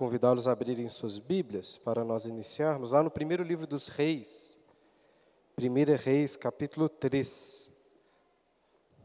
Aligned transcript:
convidá-los 0.00 0.46
a 0.46 0.52
abrirem 0.52 0.88
suas 0.88 1.18
Bíblias 1.18 1.76
para 1.76 2.02
nós 2.02 2.24
iniciarmos 2.24 2.90
lá 2.90 3.02
no 3.02 3.10
primeiro 3.10 3.42
livro 3.42 3.66
dos 3.66 3.88
Reis, 3.88 4.56
1 5.58 5.94
Reis, 6.02 6.36
capítulo 6.36 6.88
3, 6.88 7.70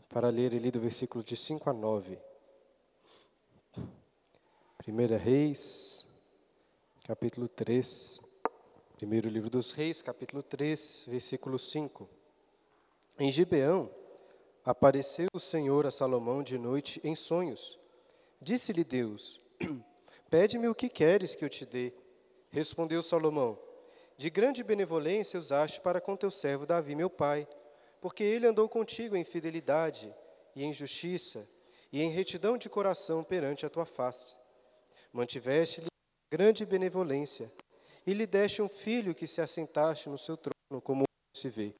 para 0.07 0.29
ler 0.29 0.53
ali 0.53 0.71
do 0.71 0.79
versículo 0.79 1.21
de 1.21 1.35
5 1.35 1.69
a 1.69 1.73
9. 1.73 2.17
1 4.87 5.17
Reis, 5.21 6.07
capítulo 7.03 7.49
3, 7.49 8.21
primeiro 8.95 9.27
livro 9.27 9.49
dos 9.49 9.73
Reis, 9.73 10.01
capítulo 10.01 10.41
3, 10.41 11.07
versículo 11.09 11.59
5. 11.59 12.09
Em 13.19 13.29
Gibeão, 13.29 13.91
apareceu 14.63 15.27
o 15.33 15.41
Senhor 15.41 15.85
a 15.85 15.91
Salomão 15.91 16.41
de 16.41 16.57
noite 16.57 17.01
em 17.03 17.15
sonhos. 17.15 17.77
Disse-lhe 18.41 18.85
Deus: 18.85 19.41
Pede-me 20.29 20.67
o 20.67 20.75
que 20.75 20.89
queres 20.89 21.35
que 21.35 21.45
eu 21.45 21.49
te 21.49 21.65
dê. 21.65 21.93
Respondeu 22.49 23.01
Salomão: 23.01 23.59
De 24.17 24.29
grande 24.29 24.63
benevolência 24.63 25.39
usaste 25.39 25.79
para 25.81 26.01
com 26.01 26.15
teu 26.15 26.31
servo 26.31 26.65
Davi, 26.65 26.95
meu 26.95 27.09
pai, 27.09 27.47
porque 28.01 28.23
ele 28.23 28.47
andou 28.47 28.67
contigo 28.67 29.15
em 29.15 29.23
fidelidade 29.23 30.13
e 30.55 30.63
em 30.63 30.73
justiça 30.73 31.47
e 31.91 32.01
em 32.01 32.09
retidão 32.09 32.57
de 32.57 32.69
coração 32.69 33.23
perante 33.23 33.65
a 33.65 33.69
tua 33.69 33.85
face. 33.85 34.39
Mantiveste-lhe 35.11 35.87
grande 36.31 36.65
benevolência 36.65 37.51
e 38.05 38.13
lhe 38.13 38.25
deste 38.25 38.61
um 38.61 38.69
filho 38.69 39.15
que 39.15 39.27
se 39.27 39.41
assentaste 39.41 40.09
no 40.09 40.17
seu 40.17 40.35
trono, 40.35 40.81
como 40.81 41.03
se 41.35 41.49
vê. 41.49 41.73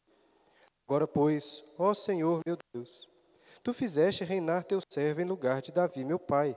Agora, 0.88 1.07
pois, 1.07 1.63
ó 1.77 1.93
Senhor 1.93 2.40
meu 2.46 2.57
Deus, 2.73 3.09
tu 3.63 3.73
fizeste 3.73 4.23
reinar 4.23 4.63
teu 4.63 4.80
servo 4.93 5.21
em 5.21 5.26
lugar 5.26 5.62
de 5.62 5.71
Davi, 5.71 6.05
meu 6.05 6.20
pai 6.20 6.55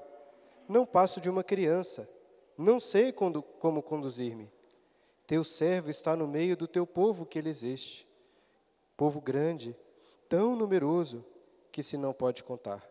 não 0.68 0.84
passo 0.84 1.20
de 1.20 1.30
uma 1.30 1.42
criança, 1.42 2.08
não 2.56 2.78
sei 2.78 3.12
quando, 3.12 3.42
como 3.42 3.82
conduzir-me. 3.82 4.50
Teu 5.26 5.42
servo 5.42 5.90
está 5.90 6.14
no 6.14 6.26
meio 6.26 6.56
do 6.56 6.66
teu 6.66 6.86
povo 6.86 7.24
que 7.24 7.38
ele 7.38 7.48
existe, 7.48 8.06
povo 8.96 9.20
grande, 9.20 9.76
tão 10.28 10.56
numeroso 10.56 11.24
que 11.70 11.82
se 11.82 11.96
não 11.96 12.12
pode 12.12 12.42
contar. 12.42 12.86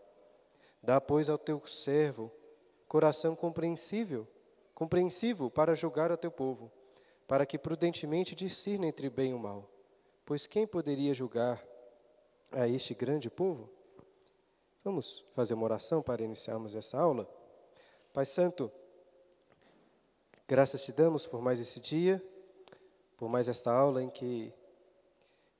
Dá, 0.82 1.02
pois, 1.02 1.30
ao 1.30 1.38
teu 1.38 1.66
servo 1.68 2.32
coração 2.88 3.36
compreensível, 3.36 4.28
compreensivo 4.74 5.50
para 5.50 5.76
julgar 5.76 6.12
a 6.12 6.18
teu 6.18 6.32
povo, 6.32 6.72
para 7.28 7.46
que 7.46 7.58
prudentemente 7.58 8.34
discirna 8.34 8.88
entre 8.88 9.10
bem 9.10 9.32
e 9.32 9.34
o 9.34 9.40
mal. 9.40 9.70
Pois 10.26 10.48
quem 10.48 10.66
poderia 10.66 11.14
julgar 11.14 11.64
a 12.52 12.68
este 12.68 12.94
grande 12.94 13.30
povo? 13.30 13.70
Vamos 14.84 15.26
fazer 15.34 15.54
uma 15.54 15.66
oração 15.66 16.02
para 16.02 16.24
iniciarmos 16.24 16.76
essa 16.76 16.98
aula? 16.98 17.28
Pai 18.18 18.26
Santo, 18.26 18.72
graças 20.48 20.84
te 20.84 20.92
damos 20.92 21.28
por 21.28 21.40
mais 21.40 21.60
esse 21.60 21.80
dia, 21.80 22.20
por 23.16 23.30
mais 23.30 23.48
esta 23.48 23.72
aula 23.72 24.02
em 24.02 24.10
que 24.10 24.52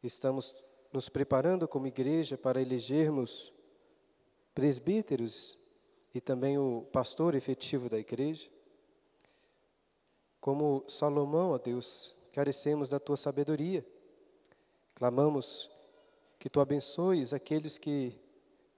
estamos 0.02 0.56
nos 0.92 1.08
preparando 1.08 1.68
como 1.68 1.86
igreja 1.86 2.36
para 2.36 2.60
elegermos 2.60 3.54
presbíteros 4.56 5.56
e 6.16 6.20
também 6.20 6.58
o 6.58 6.82
pastor 6.92 7.36
efetivo 7.36 7.90
da 7.90 8.00
igreja. 8.00 8.50
Como 10.42 10.84
Salomão, 10.88 11.52
ó 11.52 11.60
Deus, 11.60 12.16
carecemos 12.34 12.90
da 12.90 13.00
tua 13.00 13.18
sabedoria. 13.18 13.86
Clamamos 14.96 15.70
que 16.40 16.50
tu 16.50 16.60
abençoes 16.60 17.34
aqueles 17.34 17.78
que 17.78 18.20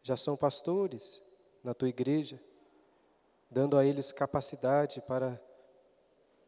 já 0.04 0.18
são 0.18 0.36
pastores 0.36 1.24
na 1.64 1.74
tua 1.74 1.88
igreja 1.88 2.42
dando 3.50 3.78
a 3.78 3.86
eles 3.86 4.12
capacidade 4.12 5.02
para 5.02 5.42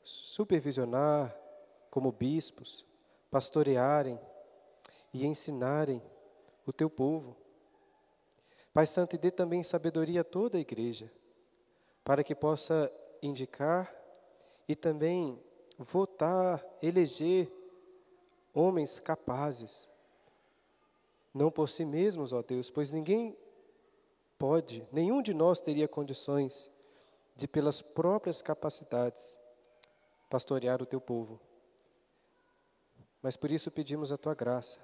supervisionar 0.03 1.35
como 1.89 2.11
bispos, 2.11 2.85
pastorearem 3.29 4.19
e 5.13 5.25
ensinarem 5.25 6.01
o 6.65 6.71
teu 6.71 6.89
povo. 6.89 7.35
Pai 8.73 8.85
Santo, 8.85 9.15
e 9.15 9.19
dê 9.19 9.31
também 9.31 9.63
sabedoria 9.63 10.21
a 10.21 10.23
toda 10.23 10.57
a 10.57 10.61
igreja, 10.61 11.11
para 12.03 12.23
que 12.23 12.33
possa 12.33 12.91
indicar 13.21 13.93
e 14.67 14.75
também 14.75 15.41
votar, 15.77 16.63
eleger 16.81 17.51
homens 18.53 18.99
capazes, 18.99 19.89
não 21.33 21.51
por 21.51 21.69
si 21.69 21.85
mesmos, 21.85 22.33
ó 22.33 22.41
Deus, 22.41 22.69
pois 22.69 22.91
ninguém 22.91 23.37
pode, 24.37 24.87
nenhum 24.91 25.21
de 25.21 25.33
nós 25.33 25.59
teria 25.59 25.87
condições 25.87 26.71
de, 27.35 27.47
pelas 27.47 27.81
próprias 27.81 28.41
capacidades, 28.41 29.37
pastorear 30.29 30.81
o 30.81 30.85
teu 30.85 31.01
povo. 31.01 31.39
Mas 33.21 33.35
por 33.35 33.51
isso 33.51 33.69
pedimos 33.69 34.11
a 34.11 34.17
tua 34.17 34.33
graça, 34.33 34.79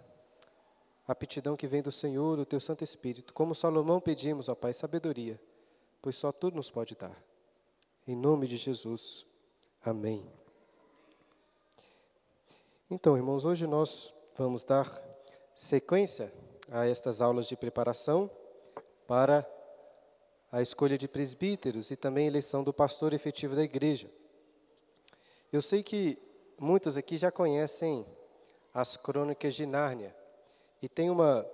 a 1.07 1.11
aptidão 1.11 1.55
que 1.55 1.67
vem 1.67 1.81
do 1.81 1.91
Senhor, 1.91 2.35
do 2.35 2.45
teu 2.45 2.59
Santo 2.59 2.83
Espírito. 2.83 3.33
Como 3.33 3.55
Salomão 3.55 3.99
pedimos, 3.99 4.49
ó 4.49 4.55
Pai, 4.55 4.73
sabedoria, 4.73 5.39
pois 6.01 6.15
só 6.15 6.31
tu 6.31 6.51
nos 6.51 6.69
pode 6.69 6.95
dar. 6.95 7.17
Em 8.07 8.15
nome 8.15 8.47
de 8.47 8.57
Jesus. 8.57 9.25
Amém. 9.83 10.29
Então, 12.89 13.17
irmãos, 13.17 13.43
hoje 13.43 13.67
nós 13.67 14.13
vamos 14.37 14.63
dar 14.63 15.01
sequência 15.55 16.31
a 16.69 16.85
estas 16.85 17.21
aulas 17.21 17.47
de 17.47 17.55
preparação 17.55 18.29
para 19.07 19.45
a 20.51 20.61
escolha 20.61 20.97
de 20.97 21.07
presbíteros 21.07 21.91
e 21.91 21.95
também 21.95 22.25
a 22.25 22.27
eleição 22.27 22.63
do 22.63 22.73
pastor 22.73 23.13
efetivo 23.13 23.55
da 23.55 23.63
igreja. 23.63 24.09
Eu 25.51 25.61
sei 25.61 25.83
que 25.83 26.17
muitos 26.57 26.97
aqui 26.97 27.17
já 27.17 27.31
conhecem 27.31 28.05
as 28.73 28.95
crônicas 28.95 29.55
de 29.55 29.65
Nárnia. 29.65 30.15
E 30.81 30.87
tem 30.87 31.09
uma, 31.09 31.45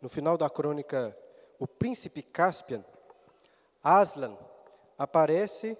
no 0.00 0.08
final 0.08 0.38
da 0.38 0.48
crônica, 0.48 1.16
o 1.58 1.66
príncipe 1.66 2.22
Caspian, 2.22 2.84
Aslan, 3.82 4.36
aparece 4.98 5.76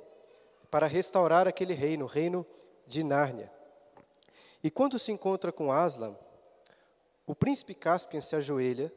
para 0.70 0.86
restaurar 0.86 1.46
aquele 1.46 1.74
reino, 1.74 2.04
o 2.04 2.08
reino 2.08 2.46
de 2.86 3.02
Nárnia. 3.02 3.50
E 4.62 4.70
quando 4.70 4.98
se 4.98 5.12
encontra 5.12 5.52
com 5.52 5.72
Aslan, 5.72 6.16
o 7.26 7.34
príncipe 7.34 7.74
Caspian 7.74 8.20
se 8.20 8.36
ajoelha, 8.36 8.92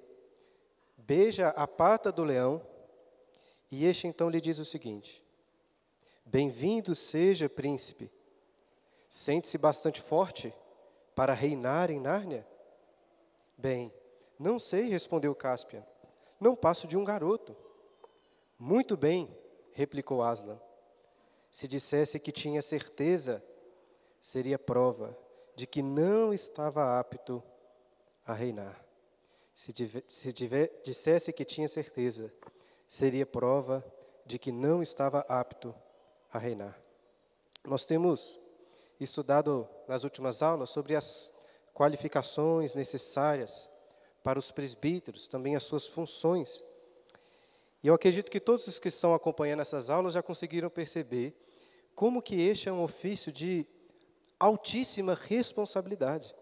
beija 0.97 1.49
a 1.49 1.67
pata 1.67 2.11
do 2.11 2.23
leão 2.23 2.61
e 3.71 3.85
este 3.85 4.07
então 4.07 4.29
lhe 4.29 4.41
diz 4.41 4.59
o 4.59 4.65
seguinte: 4.65 5.23
Bem-vindo 6.25 6.93
seja, 6.95 7.49
príncipe. 7.49 8.11
Sente-se 9.07 9.57
bastante 9.57 10.01
forte 10.01 10.53
para 11.15 11.33
reinar 11.33 11.89
em 11.89 11.99
Nárnia? 11.99 12.47
Bem, 13.57 13.91
não 14.37 14.59
sei, 14.59 14.87
respondeu 14.87 15.33
Cáspia. 15.33 15.85
Não 16.39 16.55
passo 16.55 16.87
de 16.87 16.95
um 16.95 17.03
garoto. 17.03 17.55
Muito 18.57 18.95
bem, 18.95 19.35
replicou 19.71 20.21
Aslan. 20.21 20.59
Se 21.51 21.67
dissesse 21.67 22.19
que 22.19 22.31
tinha 22.31 22.61
certeza, 22.61 23.43
seria 24.21 24.59
prova 24.59 25.17
de 25.55 25.65
que 25.65 25.81
não 25.81 26.33
estava 26.33 26.99
apto 26.99 27.43
a 28.25 28.33
reinar. 28.33 28.85
Se, 29.53 29.73
se 30.07 30.31
dissesse 30.83 31.33
que 31.33 31.43
tinha 31.43 31.67
certeza, 31.67 32.31
seria 32.89 33.25
prova 33.25 33.85
de 34.25 34.39
que 34.39 34.51
não 34.51 34.81
estava 34.81 35.19
apto 35.29 35.73
a 36.33 36.39
reinar. 36.39 36.77
Nós 37.63 37.85
temos 37.85 38.39
estudado 38.99 39.69
nas 39.87 40.03
últimas 40.03 40.41
aulas 40.41 40.71
sobre 40.71 40.95
as 40.95 41.31
qualificações 41.73 42.75
necessárias 42.75 43.69
para 44.23 44.39
os 44.39 44.51
presbíteros, 44.51 45.27
também 45.27 45.55
as 45.55 45.63
suas 45.63 45.85
funções. 45.85 46.63
E 47.81 47.87
eu 47.87 47.93
acredito 47.93 48.29
que 48.29 48.39
todos 48.39 48.67
os 48.67 48.79
que 48.79 48.89
estão 48.89 49.13
acompanhando 49.13 49.61
essas 49.61 49.89
aulas 49.89 50.13
já 50.13 50.23
conseguiram 50.23 50.69
perceber 50.69 51.33
como 51.95 52.21
que 52.21 52.41
este 52.41 52.67
é 52.67 52.71
um 52.71 52.83
ofício 52.83 53.31
de 53.31 53.65
altíssima 54.39 55.13
responsabilidade. 55.13 56.35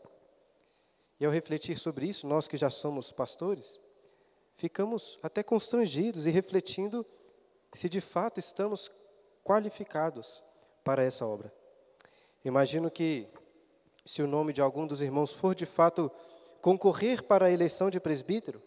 E 1.19 1.25
ao 1.25 1.31
refletir 1.31 1.77
sobre 1.77 2.07
isso, 2.07 2.25
nós 2.27 2.47
que 2.47 2.57
já 2.57 2.69
somos 2.69 3.11
pastores, 3.11 3.79
ficamos 4.57 5.19
até 5.21 5.43
constrangidos 5.43 6.25
e 6.25 6.31
refletindo 6.31 7.05
se 7.71 7.87
de 7.87 8.01
fato 8.01 8.39
estamos 8.39 8.91
qualificados 9.43 10.43
para 10.83 11.03
essa 11.03 11.25
obra. 11.25 11.53
Imagino 12.43 12.89
que, 12.89 13.27
se 14.03 14.21
o 14.21 14.27
nome 14.27 14.51
de 14.51 14.61
algum 14.61 14.87
dos 14.87 15.01
irmãos 15.01 15.33
for 15.33 15.53
de 15.53 15.65
fato 15.65 16.11
concorrer 16.61 17.23
para 17.23 17.45
a 17.45 17.51
eleição 17.51 17.89
de 17.89 17.99
presbítero, 17.99 18.61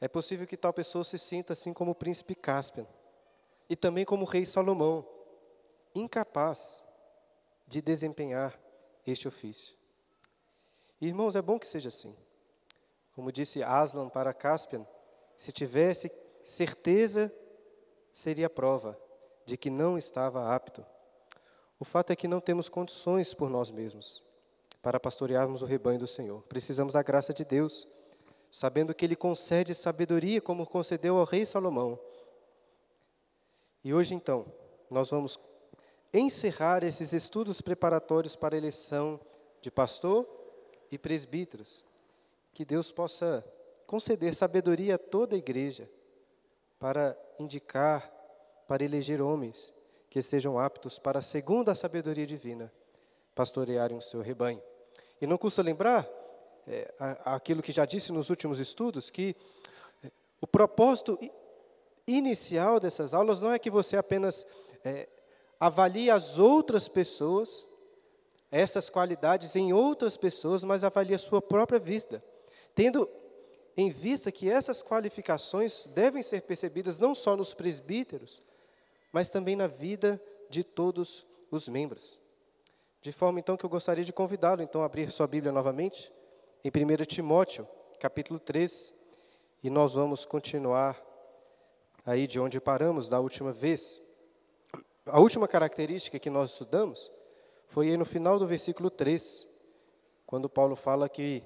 é 0.00 0.06
possível 0.06 0.46
que 0.46 0.56
tal 0.56 0.72
pessoa 0.72 1.02
se 1.02 1.18
sinta 1.18 1.54
assim 1.54 1.72
como 1.72 1.92
o 1.92 1.94
príncipe 1.94 2.34
Cáspio 2.34 2.86
e 3.68 3.74
também 3.74 4.04
como 4.04 4.24
o 4.24 4.28
rei 4.28 4.44
Salomão, 4.44 5.06
incapaz 5.94 6.84
de 7.66 7.80
desempenhar 7.80 8.58
este 9.06 9.26
ofício. 9.26 9.76
Irmãos, 11.00 11.36
é 11.36 11.42
bom 11.42 11.58
que 11.58 11.66
seja 11.66 11.88
assim. 11.88 12.14
Como 13.18 13.32
disse 13.32 13.64
Aslan 13.64 14.08
para 14.08 14.32
Caspian, 14.32 14.86
se 15.36 15.50
tivesse 15.50 16.08
certeza, 16.40 17.34
seria 18.12 18.48
prova 18.48 18.96
de 19.44 19.56
que 19.56 19.70
não 19.70 19.98
estava 19.98 20.54
apto. 20.54 20.86
O 21.80 21.84
fato 21.84 22.12
é 22.12 22.16
que 22.16 22.28
não 22.28 22.40
temos 22.40 22.68
condições 22.68 23.34
por 23.34 23.50
nós 23.50 23.72
mesmos 23.72 24.22
para 24.80 25.00
pastorearmos 25.00 25.62
o 25.62 25.66
rebanho 25.66 25.98
do 25.98 26.06
Senhor. 26.06 26.44
Precisamos 26.44 26.92
da 26.92 27.02
graça 27.02 27.34
de 27.34 27.44
Deus, 27.44 27.88
sabendo 28.52 28.94
que 28.94 29.04
Ele 29.04 29.16
concede 29.16 29.74
sabedoria, 29.74 30.40
como 30.40 30.64
concedeu 30.64 31.18
ao 31.18 31.24
rei 31.24 31.44
Salomão. 31.44 31.98
E 33.82 33.92
hoje, 33.92 34.14
então, 34.14 34.46
nós 34.88 35.10
vamos 35.10 35.40
encerrar 36.14 36.84
esses 36.84 37.12
estudos 37.12 37.60
preparatórios 37.60 38.36
para 38.36 38.54
a 38.54 38.58
eleição 38.58 39.18
de 39.60 39.72
pastor 39.72 40.24
e 40.88 40.96
presbíteros. 40.96 41.87
Que 42.58 42.64
Deus 42.64 42.90
possa 42.90 43.44
conceder 43.86 44.34
sabedoria 44.34 44.96
a 44.96 44.98
toda 44.98 45.36
a 45.36 45.38
igreja 45.38 45.88
para 46.76 47.16
indicar, 47.38 48.10
para 48.66 48.82
eleger 48.82 49.22
homens 49.22 49.72
que 50.10 50.20
sejam 50.20 50.58
aptos 50.58 50.98
para, 50.98 51.22
segundo 51.22 51.68
a 51.68 51.76
sabedoria 51.76 52.26
divina, 52.26 52.72
pastorearem 53.32 53.96
o 53.96 54.02
seu 54.02 54.20
rebanho. 54.20 54.60
E 55.20 55.26
não 55.28 55.38
custa 55.38 55.62
lembrar 55.62 56.04
é, 56.66 56.92
aquilo 57.24 57.62
que 57.62 57.70
já 57.70 57.84
disse 57.84 58.10
nos 58.10 58.28
últimos 58.28 58.58
estudos, 58.58 59.08
que 59.08 59.36
é, 60.02 60.10
o 60.40 60.46
propósito 60.48 61.16
inicial 62.08 62.80
dessas 62.80 63.14
aulas 63.14 63.40
não 63.40 63.52
é 63.52 63.58
que 63.60 63.70
você 63.70 63.96
apenas 63.96 64.44
é, 64.84 65.08
avalie 65.60 66.10
as 66.10 66.40
outras 66.40 66.88
pessoas, 66.88 67.68
essas 68.50 68.90
qualidades 68.90 69.54
em 69.54 69.72
outras 69.72 70.16
pessoas, 70.16 70.64
mas 70.64 70.82
avalie 70.82 71.14
a 71.14 71.18
sua 71.18 71.40
própria 71.40 71.78
vida, 71.78 72.20
tendo 72.78 73.10
em 73.76 73.90
vista 73.90 74.30
que 74.30 74.48
essas 74.48 74.84
qualificações 74.84 75.88
devem 75.88 76.22
ser 76.22 76.42
percebidas 76.42 76.96
não 76.96 77.12
só 77.12 77.36
nos 77.36 77.52
presbíteros, 77.52 78.40
mas 79.10 79.30
também 79.30 79.56
na 79.56 79.66
vida 79.66 80.22
de 80.48 80.62
todos 80.62 81.26
os 81.50 81.68
membros. 81.68 82.20
De 83.02 83.10
forma 83.10 83.40
então 83.40 83.56
que 83.56 83.66
eu 83.66 83.68
gostaria 83.68 84.04
de 84.04 84.12
convidá-lo 84.12 84.62
então 84.62 84.82
a 84.82 84.86
abrir 84.86 85.10
sua 85.10 85.26
Bíblia 85.26 85.50
novamente 85.50 86.12
em 86.62 86.68
1 86.68 87.04
Timóteo, 87.04 87.66
capítulo 87.98 88.38
3, 88.38 88.94
e 89.64 89.68
nós 89.70 89.94
vamos 89.94 90.24
continuar 90.24 91.04
aí 92.06 92.28
de 92.28 92.38
onde 92.38 92.60
paramos 92.60 93.08
da 93.08 93.18
última 93.18 93.50
vez. 93.50 94.00
A 95.04 95.18
última 95.18 95.48
característica 95.48 96.16
que 96.16 96.30
nós 96.30 96.52
estudamos 96.52 97.10
foi 97.66 97.88
aí 97.88 97.96
no 97.96 98.04
final 98.04 98.38
do 98.38 98.46
versículo 98.46 98.88
3, 98.88 99.48
quando 100.24 100.48
Paulo 100.48 100.76
fala 100.76 101.08
que 101.08 101.42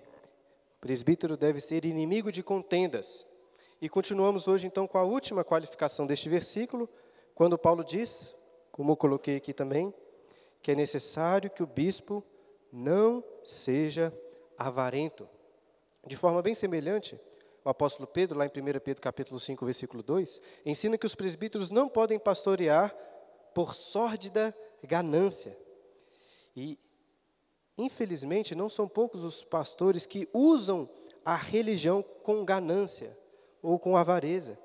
presbítero 0.82 1.36
deve 1.36 1.60
ser 1.60 1.84
inimigo 1.84 2.32
de 2.32 2.42
contendas. 2.42 3.24
E 3.80 3.88
continuamos 3.88 4.48
hoje 4.48 4.66
então 4.66 4.84
com 4.84 4.98
a 4.98 5.04
última 5.04 5.44
qualificação 5.44 6.08
deste 6.08 6.28
versículo, 6.28 6.90
quando 7.36 7.56
Paulo 7.56 7.84
diz, 7.84 8.34
como 8.72 8.90
eu 8.90 8.96
coloquei 8.96 9.36
aqui 9.36 9.52
também, 9.54 9.94
que 10.60 10.72
é 10.72 10.74
necessário 10.74 11.48
que 11.48 11.62
o 11.62 11.66
bispo 11.68 12.22
não 12.72 13.22
seja 13.44 14.12
avarento. 14.58 15.28
De 16.04 16.16
forma 16.16 16.42
bem 16.42 16.54
semelhante, 16.54 17.18
o 17.64 17.68
apóstolo 17.68 18.08
Pedro, 18.08 18.36
lá 18.36 18.44
em 18.44 18.48
1 18.48 18.80
Pedro 18.80 19.00
capítulo 19.00 19.38
5, 19.38 19.64
versículo 19.64 20.02
2, 20.02 20.42
ensina 20.66 20.98
que 20.98 21.06
os 21.06 21.14
presbíteros 21.14 21.70
não 21.70 21.88
podem 21.88 22.18
pastorear 22.18 22.92
por 23.54 23.72
sórdida 23.72 24.52
ganância. 24.82 25.56
E, 26.56 26.76
infelizmente, 27.76 28.54
não 28.54 28.68
são 28.68 28.88
poucos 28.88 29.22
os 29.22 29.44
pastores 29.44 30.06
que 30.06 30.28
usam 30.32 30.88
a 31.24 31.36
religião 31.36 32.02
com 32.22 32.44
ganância 32.44 33.16
ou 33.62 33.78
com 33.78 33.96
avareza. 33.96 34.58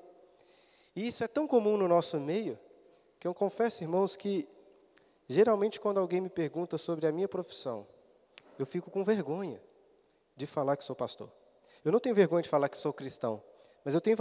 E 0.94 1.06
isso 1.06 1.22
é 1.22 1.28
tão 1.28 1.46
comum 1.46 1.76
no 1.76 1.86
nosso 1.86 2.18
meio, 2.18 2.58
que 3.20 3.26
eu 3.26 3.34
confesso, 3.34 3.82
irmãos, 3.82 4.16
que 4.16 4.48
Geralmente, 5.28 5.78
quando 5.78 6.00
alguém 6.00 6.22
me 6.22 6.30
pergunta 6.30 6.78
sobre 6.78 7.06
a 7.06 7.12
minha 7.12 7.28
profissão, 7.28 7.86
eu 8.58 8.64
fico 8.64 8.90
com 8.90 9.04
vergonha 9.04 9.60
de 10.34 10.46
falar 10.46 10.76
que 10.76 10.84
sou 10.84 10.96
pastor. 10.96 11.30
Eu 11.84 11.92
não 11.92 12.00
tenho 12.00 12.14
vergonha 12.14 12.42
de 12.42 12.48
falar 12.48 12.70
que 12.70 12.78
sou 12.78 12.94
cristão, 12.94 13.42
mas 13.84 13.92
eu 13.92 14.00
tenho 14.00 14.16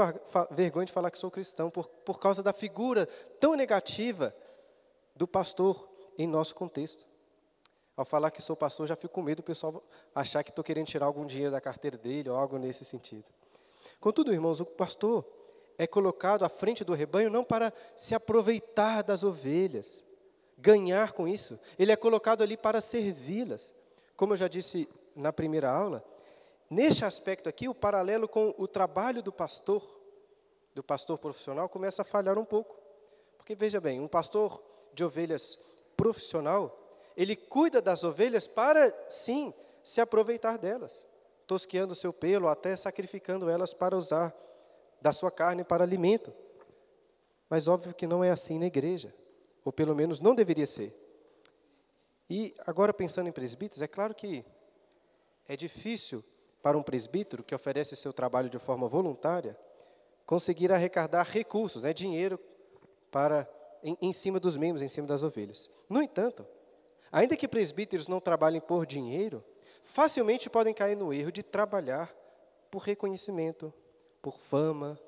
vergonha 0.52 0.86
de 0.86 0.92
falar 0.92 1.10
que 1.10 1.18
sou 1.18 1.32
cristão 1.32 1.70
por, 1.70 1.88
por 1.88 2.20
causa 2.20 2.44
da 2.44 2.52
figura 2.52 3.06
tão 3.40 3.56
negativa 3.56 4.36
do 5.16 5.26
pastor 5.26 5.90
em 6.18 6.28
nosso 6.28 6.54
contexto. 6.54 7.08
Ao 7.98 8.06
falar 8.06 8.30
que 8.30 8.44
sou 8.44 8.56
pastor, 8.56 8.86
já 8.86 8.96
fico 8.96 9.16
com 9.16 9.24
medo 9.24 9.38
do 9.38 9.44
pessoal 9.44 9.84
achar 10.14 10.44
que 10.44 10.52
estou 10.52 10.64
querendo 10.64 10.86
tirar 10.86 11.08
algum 11.08 11.26
dinheiro 11.26 11.52
da 11.52 11.60
carteira 11.60 11.98
dele 11.98 12.30
ou 12.30 12.38
algo 12.38 12.60
nesse 12.60 12.86
sentido. 12.86 13.26
Contudo, 14.00 14.32
irmãos, 14.32 14.60
o 14.60 14.66
pastor 14.66 15.26
é 15.80 15.88
colocado 15.88 16.46
à 16.46 16.50
frente 16.50 16.84
do 16.84 16.94
rebanho 16.94 17.32
não 17.32 17.44
para 17.44 17.74
se 17.96 18.14
aproveitar 18.14 19.02
das 19.02 19.24
ovelhas, 19.24 20.04
ganhar 20.58 21.14
com 21.14 21.28
isso, 21.28 21.60
ele 21.78 21.92
é 21.92 21.96
colocado 21.96 22.44
ali 22.44 22.56
para 22.56 22.82
servi-las. 22.82 23.74
Como 24.16 24.34
eu 24.34 24.38
já 24.38 24.48
disse 24.48 24.88
na 25.16 25.34
primeira 25.34 25.72
aula, 25.72 26.04
neste 26.70 27.04
aspecto 27.04 27.50
aqui, 27.50 27.68
o 27.68 27.74
paralelo 27.76 28.28
com 28.28 28.54
o 28.60 28.68
trabalho 28.68 29.24
do 29.24 29.32
pastor, 29.32 29.84
do 30.76 30.84
pastor 30.84 31.18
profissional, 31.18 31.68
começa 31.68 32.04
a 32.04 32.06
falhar 32.06 32.38
um 32.38 32.46
pouco. 32.46 32.76
Porque 33.38 33.56
veja 33.56 33.82
bem, 33.82 34.00
um 34.00 34.08
pastor 34.08 34.62
de 34.94 35.04
ovelhas 35.04 35.60
profissional, 35.96 36.87
ele 37.18 37.36
cuida 37.36 37.82
das 37.82 38.04
ovelhas 38.06 38.48
para, 38.48 38.94
sim, 39.10 39.54
se 39.84 40.00
aproveitar 40.00 40.58
delas, 40.58 41.06
tosqueando 41.46 41.96
seu 41.96 42.14
pelo, 42.14 42.48
até 42.48 42.76
sacrificando 42.76 43.50
elas 43.50 43.74
para 43.74 43.98
usar 43.98 44.34
da 45.02 45.12
sua 45.12 45.32
carne 45.32 45.64
para 45.64 45.84
alimento. 45.84 46.32
Mas 47.50 47.68
óbvio 47.68 47.94
que 47.94 48.08
não 48.08 48.24
é 48.24 48.30
assim 48.30 48.60
na 48.60 48.68
igreja 48.68 49.14
ou 49.68 49.74
pelo 49.74 49.94
menos 49.94 50.22
não 50.22 50.34
deveria 50.34 50.66
ser. 50.66 50.96
E 52.30 52.56
agora 52.66 52.94
pensando 52.94 53.28
em 53.28 53.34
presbíteros, 53.34 53.82
é 53.82 53.88
claro 53.88 54.16
que 54.16 54.46
é 55.46 55.58
difícil 55.58 56.24
para 56.62 56.78
um 56.78 56.84
presbítero 56.84 57.44
que 57.44 57.54
oferece 57.54 57.94
seu 57.94 58.14
trabalho 58.14 58.50
de 58.50 58.58
forma 58.60 58.88
voluntária 58.88 59.58
conseguir 60.26 60.72
arrecadar 60.72 61.24
recursos, 61.24 61.84
né, 61.84 61.94
dinheiro 61.94 62.40
para 63.12 63.46
em, 63.84 63.98
em 64.02 64.14
cima 64.14 64.40
dos 64.40 64.56
membros, 64.56 64.82
em 64.82 64.88
cima 64.88 65.06
das 65.06 65.22
ovelhas. 65.22 65.70
No 65.90 66.02
entanto, 66.02 66.48
ainda 67.12 67.36
que 67.36 67.48
presbíteros 67.48 68.08
não 68.08 68.20
trabalhem 68.20 68.62
por 68.62 68.86
dinheiro, 68.86 69.44
facilmente 69.84 70.50
podem 70.50 70.74
cair 70.74 70.96
no 70.96 71.14
erro 71.14 71.32
de 71.32 71.44
trabalhar 71.44 72.14
por 72.70 72.80
reconhecimento, 72.80 73.74
por 74.22 74.38
fama, 74.38 75.00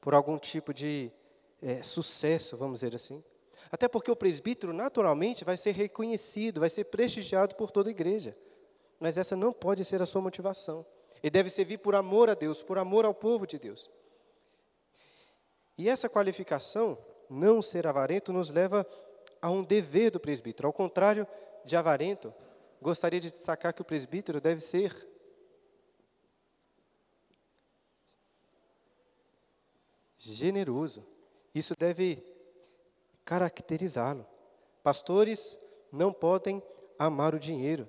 por 0.00 0.14
algum 0.14 0.38
tipo 0.38 0.72
de 0.72 1.12
é, 1.60 1.82
sucesso, 1.82 2.56
vamos 2.56 2.80
dizer 2.80 2.94
assim. 2.94 3.22
Até 3.70 3.88
porque 3.88 4.10
o 4.10 4.16
presbítero, 4.16 4.72
naturalmente, 4.72 5.44
vai 5.44 5.56
ser 5.56 5.72
reconhecido, 5.72 6.60
vai 6.60 6.68
ser 6.68 6.84
prestigiado 6.84 7.54
por 7.54 7.70
toda 7.70 7.88
a 7.88 7.92
igreja. 7.92 8.36
Mas 8.98 9.16
essa 9.16 9.36
não 9.36 9.52
pode 9.52 9.84
ser 9.84 10.02
a 10.02 10.06
sua 10.06 10.20
motivação. 10.20 10.84
Ele 11.22 11.30
deve 11.30 11.50
servir 11.50 11.78
por 11.78 11.94
amor 11.94 12.28
a 12.28 12.34
Deus, 12.34 12.62
por 12.62 12.78
amor 12.78 13.04
ao 13.04 13.14
povo 13.14 13.46
de 13.46 13.58
Deus. 13.58 13.88
E 15.78 15.88
essa 15.88 16.08
qualificação, 16.08 16.98
não 17.30 17.62
ser 17.62 17.86
avarento, 17.86 18.32
nos 18.32 18.50
leva 18.50 18.86
a 19.40 19.50
um 19.50 19.62
dever 19.62 20.10
do 20.10 20.20
presbítero. 20.20 20.66
Ao 20.66 20.72
contrário 20.72 21.26
de 21.64 21.76
avarento, 21.76 22.32
gostaria 22.80 23.20
de 23.20 23.30
destacar 23.30 23.72
que 23.72 23.82
o 23.82 23.84
presbítero 23.84 24.40
deve 24.40 24.60
ser 24.60 25.08
generoso. 30.16 31.06
Isso 31.54 31.74
deve 31.78 32.24
caracterizá-lo. 33.24 34.26
Pastores 34.82 35.58
não 35.90 36.12
podem 36.12 36.62
amar 36.98 37.34
o 37.34 37.40
dinheiro. 37.40 37.88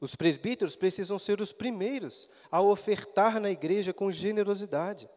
Os 0.00 0.14
presbíteros 0.14 0.76
precisam 0.76 1.18
ser 1.18 1.40
os 1.40 1.52
primeiros 1.52 2.28
a 2.50 2.60
ofertar 2.60 3.40
na 3.40 3.50
igreja 3.50 3.92
com 3.92 4.12
generosidade. 4.12 5.10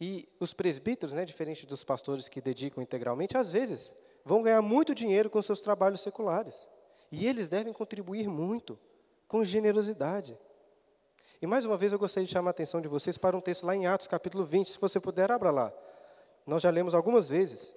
E 0.00 0.28
os 0.40 0.52
presbíteros, 0.52 1.12
né, 1.12 1.24
diferente 1.24 1.66
dos 1.66 1.84
pastores 1.84 2.28
que 2.28 2.40
dedicam 2.40 2.82
integralmente, 2.82 3.36
às 3.36 3.50
vezes 3.50 3.94
vão 4.24 4.42
ganhar 4.42 4.62
muito 4.62 4.94
dinheiro 4.94 5.28
com 5.28 5.40
seus 5.42 5.60
trabalhos 5.60 6.00
seculares. 6.00 6.66
E 7.10 7.26
eles 7.26 7.48
devem 7.48 7.72
contribuir 7.72 8.28
muito, 8.28 8.78
com 9.28 9.44
generosidade. 9.44 10.38
E 11.40 11.46
mais 11.46 11.64
uma 11.64 11.76
vez 11.76 11.92
eu 11.92 11.98
gostaria 11.98 12.26
de 12.26 12.32
chamar 12.32 12.50
a 12.50 12.52
atenção 12.52 12.80
de 12.80 12.88
vocês 12.88 13.18
para 13.18 13.36
um 13.36 13.40
texto 13.40 13.66
lá 13.66 13.76
em 13.76 13.86
Atos 13.86 14.06
capítulo 14.06 14.44
20, 14.44 14.70
se 14.70 14.78
você 14.78 14.98
puder, 14.98 15.30
abra 15.30 15.50
lá. 15.50 15.72
Nós 16.46 16.62
já 16.62 16.70
lemos 16.70 16.94
algumas 16.94 17.28
vezes 17.28 17.74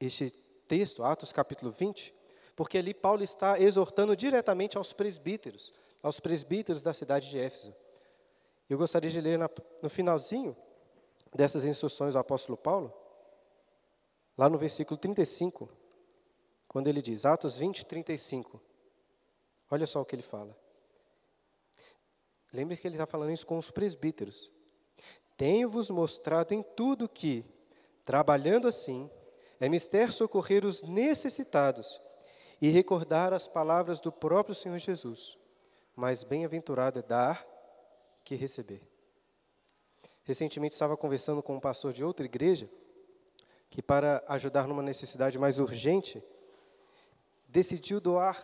este 0.00 0.30
texto, 0.66 1.04
Atos 1.04 1.32
capítulo 1.32 1.70
20, 1.70 2.14
porque 2.56 2.78
ali 2.78 2.92
Paulo 2.92 3.22
está 3.22 3.60
exortando 3.60 4.16
diretamente 4.16 4.76
aos 4.76 4.92
presbíteros, 4.92 5.72
aos 6.02 6.20
presbíteros 6.20 6.82
da 6.82 6.92
cidade 6.92 7.30
de 7.30 7.38
Éfeso. 7.38 7.74
Eu 8.68 8.78
gostaria 8.78 9.10
de 9.10 9.20
ler 9.20 9.38
na, 9.38 9.48
no 9.82 9.88
finalzinho 9.88 10.56
dessas 11.34 11.64
instruções 11.64 12.14
do 12.14 12.18
apóstolo 12.18 12.56
Paulo, 12.56 12.92
lá 14.36 14.48
no 14.48 14.58
versículo 14.58 14.98
35, 14.98 15.68
quando 16.68 16.88
ele 16.88 17.00
diz, 17.00 17.24
Atos 17.24 17.58
20, 17.58 17.86
35. 17.86 18.60
Olha 19.70 19.86
só 19.86 20.00
o 20.00 20.04
que 20.04 20.14
ele 20.14 20.22
fala. 20.22 20.56
Lembre 22.52 22.76
que 22.76 22.86
ele 22.86 22.94
está 22.94 23.06
falando 23.06 23.32
isso 23.32 23.46
com 23.46 23.58
os 23.58 23.70
presbíteros. 23.70 24.50
Tenho-vos 25.36 25.90
mostrado 25.90 26.54
em 26.54 26.62
tudo 26.62 27.08
que, 27.08 27.44
trabalhando 28.04 28.68
assim, 28.68 29.10
É 29.60 29.68
mister 29.68 30.12
socorrer 30.12 30.66
os 30.66 30.82
necessitados 30.82 32.00
e 32.60 32.68
recordar 32.68 33.32
as 33.32 33.46
palavras 33.48 34.00
do 34.00 34.12
próprio 34.12 34.54
Senhor 34.54 34.78
Jesus. 34.78 35.38
Mais 35.94 36.24
bem-aventurado 36.24 36.98
é 36.98 37.02
dar 37.02 37.46
que 38.24 38.34
receber. 38.34 38.82
Recentemente 40.24 40.74
estava 40.74 40.96
conversando 40.96 41.42
com 41.42 41.56
um 41.56 41.60
pastor 41.60 41.92
de 41.92 42.02
outra 42.04 42.26
igreja 42.26 42.68
que, 43.74 43.82
para 43.82 44.22
ajudar 44.28 44.68
numa 44.68 44.84
necessidade 44.84 45.36
mais 45.36 45.58
urgente, 45.58 46.22
decidiu 47.48 48.00
doar 48.00 48.40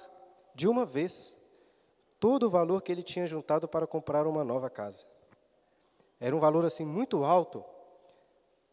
de 0.56 0.66
uma 0.66 0.84
vez 0.84 1.36
todo 2.18 2.48
o 2.48 2.50
valor 2.50 2.82
que 2.82 2.90
ele 2.90 3.04
tinha 3.04 3.28
juntado 3.28 3.68
para 3.68 3.86
comprar 3.86 4.26
uma 4.26 4.42
nova 4.42 4.68
casa. 4.68 5.06
Era 6.18 6.34
um 6.34 6.40
valor 6.40 6.64
assim 6.64 6.84
muito 6.84 7.22
alto, 7.22 7.64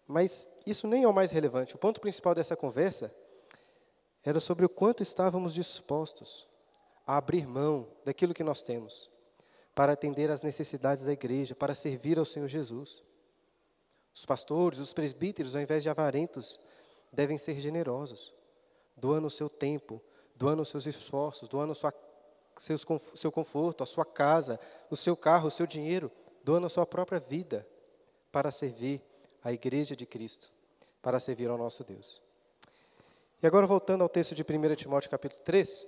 mas 0.08 0.48
isso 0.66 0.88
nem 0.88 1.04
é 1.04 1.08
o 1.08 1.14
mais 1.14 1.30
relevante. 1.30 1.76
O 1.76 1.78
ponto 1.78 2.02
principal 2.02 2.34
dessa 2.34 2.56
conversa 2.56 3.14
era 4.24 4.40
sobre 4.40 4.66
o 4.66 4.70
quanto 4.70 5.04
estávamos 5.04 5.54
dispostos 5.54 6.48
a 7.06 7.18
abrir 7.18 7.46
mão 7.46 7.88
daquilo 8.04 8.34
que 8.34 8.44
nós 8.44 8.64
temos 8.64 9.12
para 9.76 9.94
atender 9.94 10.32
às 10.32 10.42
necessidades 10.42 11.06
da 11.06 11.14
igreja, 11.14 11.54
para 11.54 11.76
servir 11.76 12.18
ao 12.18 12.26
Senhor 12.26 12.48
Jesus. 12.48 13.04
Os 14.18 14.26
pastores, 14.26 14.80
os 14.80 14.94
presbíteros, 14.94 15.56
ao 15.56 15.62
invés 15.62 15.84
de 15.84 15.92
avarentos, 15.92 16.60
devem 17.14 17.38
ser 17.38 17.60
generosos, 17.60 18.34
doando 18.96 19.28
o 19.28 19.30
seu 19.30 19.48
tempo, 19.48 20.02
doando 20.36 20.64
os 20.64 20.70
seus 20.70 20.88
esforços, 20.88 21.48
doando 21.48 21.76
seus, 22.58 22.84
seu 23.14 23.32
conforto, 23.32 23.84
a 23.84 23.86
sua 23.86 24.04
casa, 24.04 24.60
o 24.90 24.96
seu 24.96 25.16
carro, 25.16 25.50
o 25.50 25.52
seu 25.52 25.68
dinheiro, 25.68 26.12
doando 26.44 26.66
a 26.66 26.70
sua 26.70 26.84
própria 26.84 27.20
vida 27.20 27.68
para 28.32 28.50
servir 28.50 29.04
a 29.44 29.54
igreja 29.54 29.96
de 29.96 30.08
Cristo, 30.08 30.52
para 31.00 31.20
servir 31.20 31.48
ao 31.48 31.58
nosso 31.58 31.84
Deus. 31.84 32.20
E 33.44 33.46
agora 33.46 33.68
voltando 33.68 34.02
ao 34.02 34.10
texto 34.10 34.34
de 34.34 34.42
1 34.42 34.76
Timóteo 34.78 35.12
capítulo 35.12 35.44
3, 35.44 35.70
se 35.70 35.88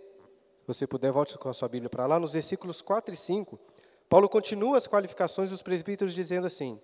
você 0.68 0.86
puder, 0.86 1.12
volte 1.12 1.36
com 1.36 1.50
a 1.50 1.54
sua 1.56 1.68
Bíblia 1.68 1.90
para 1.90 2.06
lá, 2.06 2.20
nos 2.20 2.34
versículos 2.34 2.80
4 2.80 3.12
e 3.12 3.18
5, 3.18 3.60
Paulo 4.08 4.30
continua 4.30 4.78
as 4.78 4.86
qualificações 4.86 5.50
dos 5.50 5.64
presbíteros 5.64 6.14
dizendo 6.14 6.46
assim: 6.46 6.80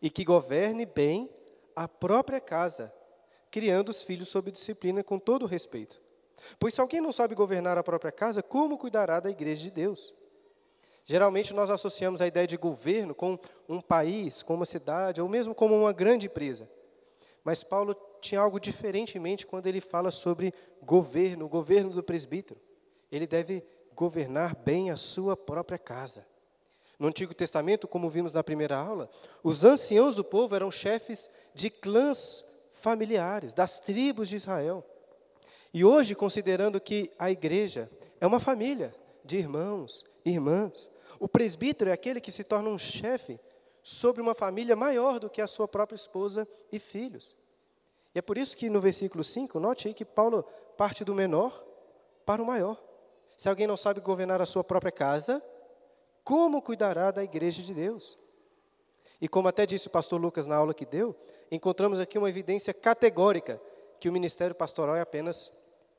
E 0.00 0.10
que 0.10 0.24
governe 0.24 0.86
bem 0.86 1.30
a 1.74 1.88
própria 1.88 2.40
casa, 2.40 2.92
criando 3.50 3.88
os 3.88 4.02
filhos 4.02 4.28
sob 4.28 4.50
disciplina 4.50 5.02
com 5.02 5.18
todo 5.18 5.46
respeito. 5.46 6.02
Pois 6.58 6.74
se 6.74 6.80
alguém 6.80 7.00
não 7.00 7.12
sabe 7.12 7.34
governar 7.34 7.78
a 7.78 7.82
própria 7.82 8.12
casa, 8.12 8.42
como 8.42 8.78
cuidará 8.78 9.20
da 9.20 9.30
igreja 9.30 9.62
de 9.62 9.70
Deus? 9.70 10.14
Geralmente 11.04 11.52
nós 11.52 11.70
associamos 11.70 12.20
a 12.20 12.26
ideia 12.26 12.46
de 12.46 12.56
governo 12.56 13.14
com 13.14 13.38
um 13.68 13.80
país, 13.80 14.42
com 14.42 14.54
uma 14.54 14.64
cidade, 14.64 15.20
ou 15.20 15.28
mesmo 15.28 15.54
como 15.54 15.74
uma 15.78 15.92
grande 15.92 16.26
empresa. 16.26 16.68
Mas 17.42 17.62
Paulo 17.62 17.94
tinha 18.22 18.40
algo 18.40 18.58
diferente 18.58 19.18
em 19.18 19.20
mente 19.20 19.46
quando 19.46 19.66
ele 19.66 19.80
fala 19.80 20.10
sobre 20.10 20.54
governo, 20.82 21.44
o 21.44 21.48
governo 21.48 21.90
do 21.90 22.02
presbítero. 22.02 22.58
Ele 23.12 23.26
deve 23.26 23.62
governar 23.94 24.56
bem 24.56 24.90
a 24.90 24.96
sua 24.96 25.36
própria 25.36 25.78
casa. 25.78 26.26
No 26.98 27.08
Antigo 27.08 27.34
Testamento, 27.34 27.88
como 27.88 28.08
vimos 28.08 28.34
na 28.34 28.42
primeira 28.42 28.76
aula, 28.76 29.10
os 29.42 29.64
anciãos 29.64 30.16
do 30.16 30.24
povo 30.24 30.54
eram 30.54 30.70
chefes 30.70 31.28
de 31.52 31.70
clãs 31.70 32.44
familiares, 32.72 33.54
das 33.54 33.80
tribos 33.80 34.28
de 34.28 34.36
Israel. 34.36 34.84
E 35.72 35.84
hoje, 35.84 36.14
considerando 36.14 36.80
que 36.80 37.10
a 37.18 37.30
igreja 37.30 37.90
é 38.20 38.26
uma 38.26 38.38
família 38.38 38.94
de 39.24 39.38
irmãos, 39.38 40.04
irmãs, 40.24 40.90
o 41.18 41.26
presbítero 41.26 41.90
é 41.90 41.92
aquele 41.92 42.20
que 42.20 42.30
se 42.30 42.44
torna 42.44 42.68
um 42.68 42.78
chefe 42.78 43.40
sobre 43.82 44.22
uma 44.22 44.34
família 44.34 44.76
maior 44.76 45.18
do 45.18 45.28
que 45.28 45.42
a 45.42 45.46
sua 45.46 45.66
própria 45.66 45.96
esposa 45.96 46.46
e 46.70 46.78
filhos. 46.78 47.36
E 48.14 48.18
é 48.18 48.22
por 48.22 48.38
isso 48.38 48.56
que 48.56 48.70
no 48.70 48.80
versículo 48.80 49.24
5, 49.24 49.58
note 49.58 49.88
aí 49.88 49.94
que 49.94 50.04
Paulo 50.04 50.44
parte 50.76 51.04
do 51.04 51.14
menor 51.14 51.64
para 52.24 52.42
o 52.42 52.46
maior. 52.46 52.82
Se 53.36 53.48
alguém 53.48 53.66
não 53.66 53.76
sabe 53.76 54.00
governar 54.00 54.40
a 54.40 54.46
sua 54.46 54.62
própria 54.62 54.92
casa, 54.92 55.42
como 56.24 56.62
cuidará 56.62 57.10
da 57.10 57.22
igreja 57.22 57.62
de 57.62 57.74
Deus? 57.74 58.18
E 59.20 59.28
como 59.28 59.46
até 59.46 59.64
disse 59.66 59.86
o 59.86 59.90
pastor 59.90 60.20
Lucas 60.20 60.46
na 60.46 60.56
aula 60.56 60.74
que 60.74 60.84
deu, 60.84 61.14
encontramos 61.50 62.00
aqui 62.00 62.18
uma 62.18 62.28
evidência 62.28 62.74
categórica 62.74 63.60
que 64.00 64.08
o 64.08 64.12
ministério 64.12 64.54
pastoral 64.54 64.96
é 64.96 65.00
apenas 65.00 65.52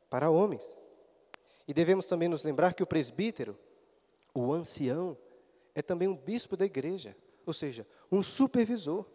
para 0.10 0.30
homens. 0.30 0.78
E 1.68 1.74
devemos 1.74 2.08
também 2.08 2.28
nos 2.28 2.44
lembrar 2.44 2.74
que 2.74 2.84
o 2.84 2.88
presbítero, 2.88 3.58
o 4.34 4.52
ancião, 4.52 5.18
é 5.74 5.82
também 5.82 6.08
um 6.08 6.16
bispo 6.16 6.58
da 6.58 6.66
igreja 6.66 7.16
ou 7.46 7.54
seja, 7.54 7.86
um 8.12 8.24
supervisor. 8.24 9.06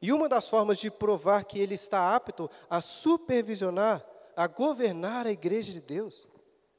E 0.00 0.12
uma 0.12 0.28
das 0.28 0.48
formas 0.48 0.78
de 0.78 0.90
provar 0.90 1.44
que 1.44 1.58
ele 1.58 1.74
está 1.74 2.14
apto 2.14 2.48
a 2.70 2.80
supervisionar, 2.80 4.04
a 4.36 4.46
governar 4.46 5.26
a 5.26 5.32
igreja 5.32 5.72
de 5.72 5.80
Deus, 5.80 6.28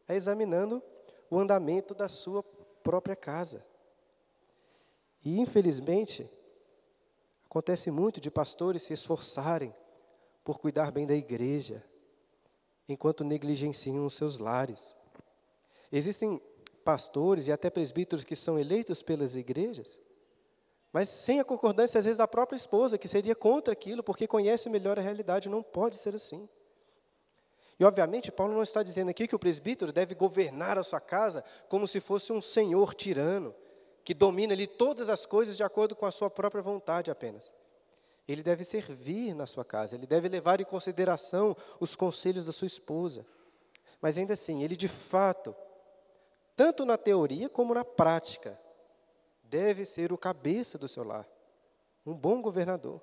é 0.07 0.15
examinando 0.15 0.81
o 1.29 1.37
andamento 1.37 1.93
da 1.93 2.07
sua 2.07 2.41
própria 2.83 3.15
casa. 3.15 3.65
E, 5.23 5.39
infelizmente, 5.39 6.29
acontece 7.45 7.91
muito 7.91 8.19
de 8.19 8.31
pastores 8.31 8.83
se 8.83 8.93
esforçarem 8.93 9.73
por 10.43 10.59
cuidar 10.59 10.91
bem 10.91 11.05
da 11.05 11.15
igreja, 11.15 11.83
enquanto 12.87 13.23
negligenciam 13.23 14.05
os 14.05 14.15
seus 14.15 14.37
lares. 14.37 14.95
Existem 15.91 16.41
pastores 16.83 17.47
e 17.47 17.51
até 17.51 17.69
presbíteros 17.69 18.23
que 18.23 18.35
são 18.35 18.57
eleitos 18.57 19.03
pelas 19.03 19.35
igrejas 19.35 19.99
mas 20.91 21.07
sem 21.07 21.39
a 21.39 21.45
concordância, 21.45 21.99
às 21.99 22.05
vezes, 22.05 22.17
da 22.17 22.27
própria 22.27 22.57
esposa, 22.57 22.97
que 22.97 23.07
seria 23.07 23.35
contra 23.35 23.73
aquilo, 23.73 24.03
porque 24.03 24.27
conhece 24.27 24.69
melhor 24.69 24.97
a 24.97 25.01
realidade. 25.01 25.49
Não 25.49 25.61
pode 25.61 25.95
ser 25.95 26.15
assim. 26.15 26.49
E, 27.79 27.85
obviamente, 27.85 28.31
Paulo 28.31 28.53
não 28.53 28.61
está 28.61 28.83
dizendo 28.83 29.09
aqui 29.09 29.25
que 29.25 29.35
o 29.35 29.39
presbítero 29.39 29.93
deve 29.93 30.13
governar 30.13 30.77
a 30.77 30.83
sua 30.83 30.99
casa 30.99 31.43
como 31.69 31.87
se 31.87 32.01
fosse 32.01 32.33
um 32.33 32.41
senhor 32.41 32.93
tirano, 32.93 33.55
que 34.03 34.13
domina 34.13 34.53
ali 34.53 34.67
todas 34.67 35.07
as 35.07 35.25
coisas 35.25 35.55
de 35.55 35.63
acordo 35.63 35.95
com 35.95 36.05
a 36.05 36.11
sua 36.11 36.29
própria 36.29 36.61
vontade 36.61 37.09
apenas. 37.09 37.49
Ele 38.27 38.43
deve 38.43 38.65
servir 38.65 39.33
na 39.33 39.45
sua 39.45 39.63
casa, 39.63 39.95
ele 39.95 40.05
deve 40.05 40.27
levar 40.27 40.59
em 40.59 40.65
consideração 40.65 41.55
os 41.79 41.95
conselhos 41.95 42.45
da 42.45 42.51
sua 42.51 42.67
esposa. 42.67 43.25
Mas 44.01 44.17
ainda 44.17 44.33
assim, 44.33 44.61
ele 44.61 44.75
de 44.75 44.87
fato, 44.87 45.55
tanto 46.55 46.85
na 46.85 46.97
teoria 46.97 47.47
como 47.47 47.73
na 47.73 47.85
prática, 47.85 48.59
deve 49.43 49.85
ser 49.85 50.11
o 50.11 50.17
cabeça 50.17 50.77
do 50.77 50.87
seu 50.87 51.03
lar, 51.03 51.27
um 52.05 52.13
bom 52.13 52.41
governador. 52.41 53.01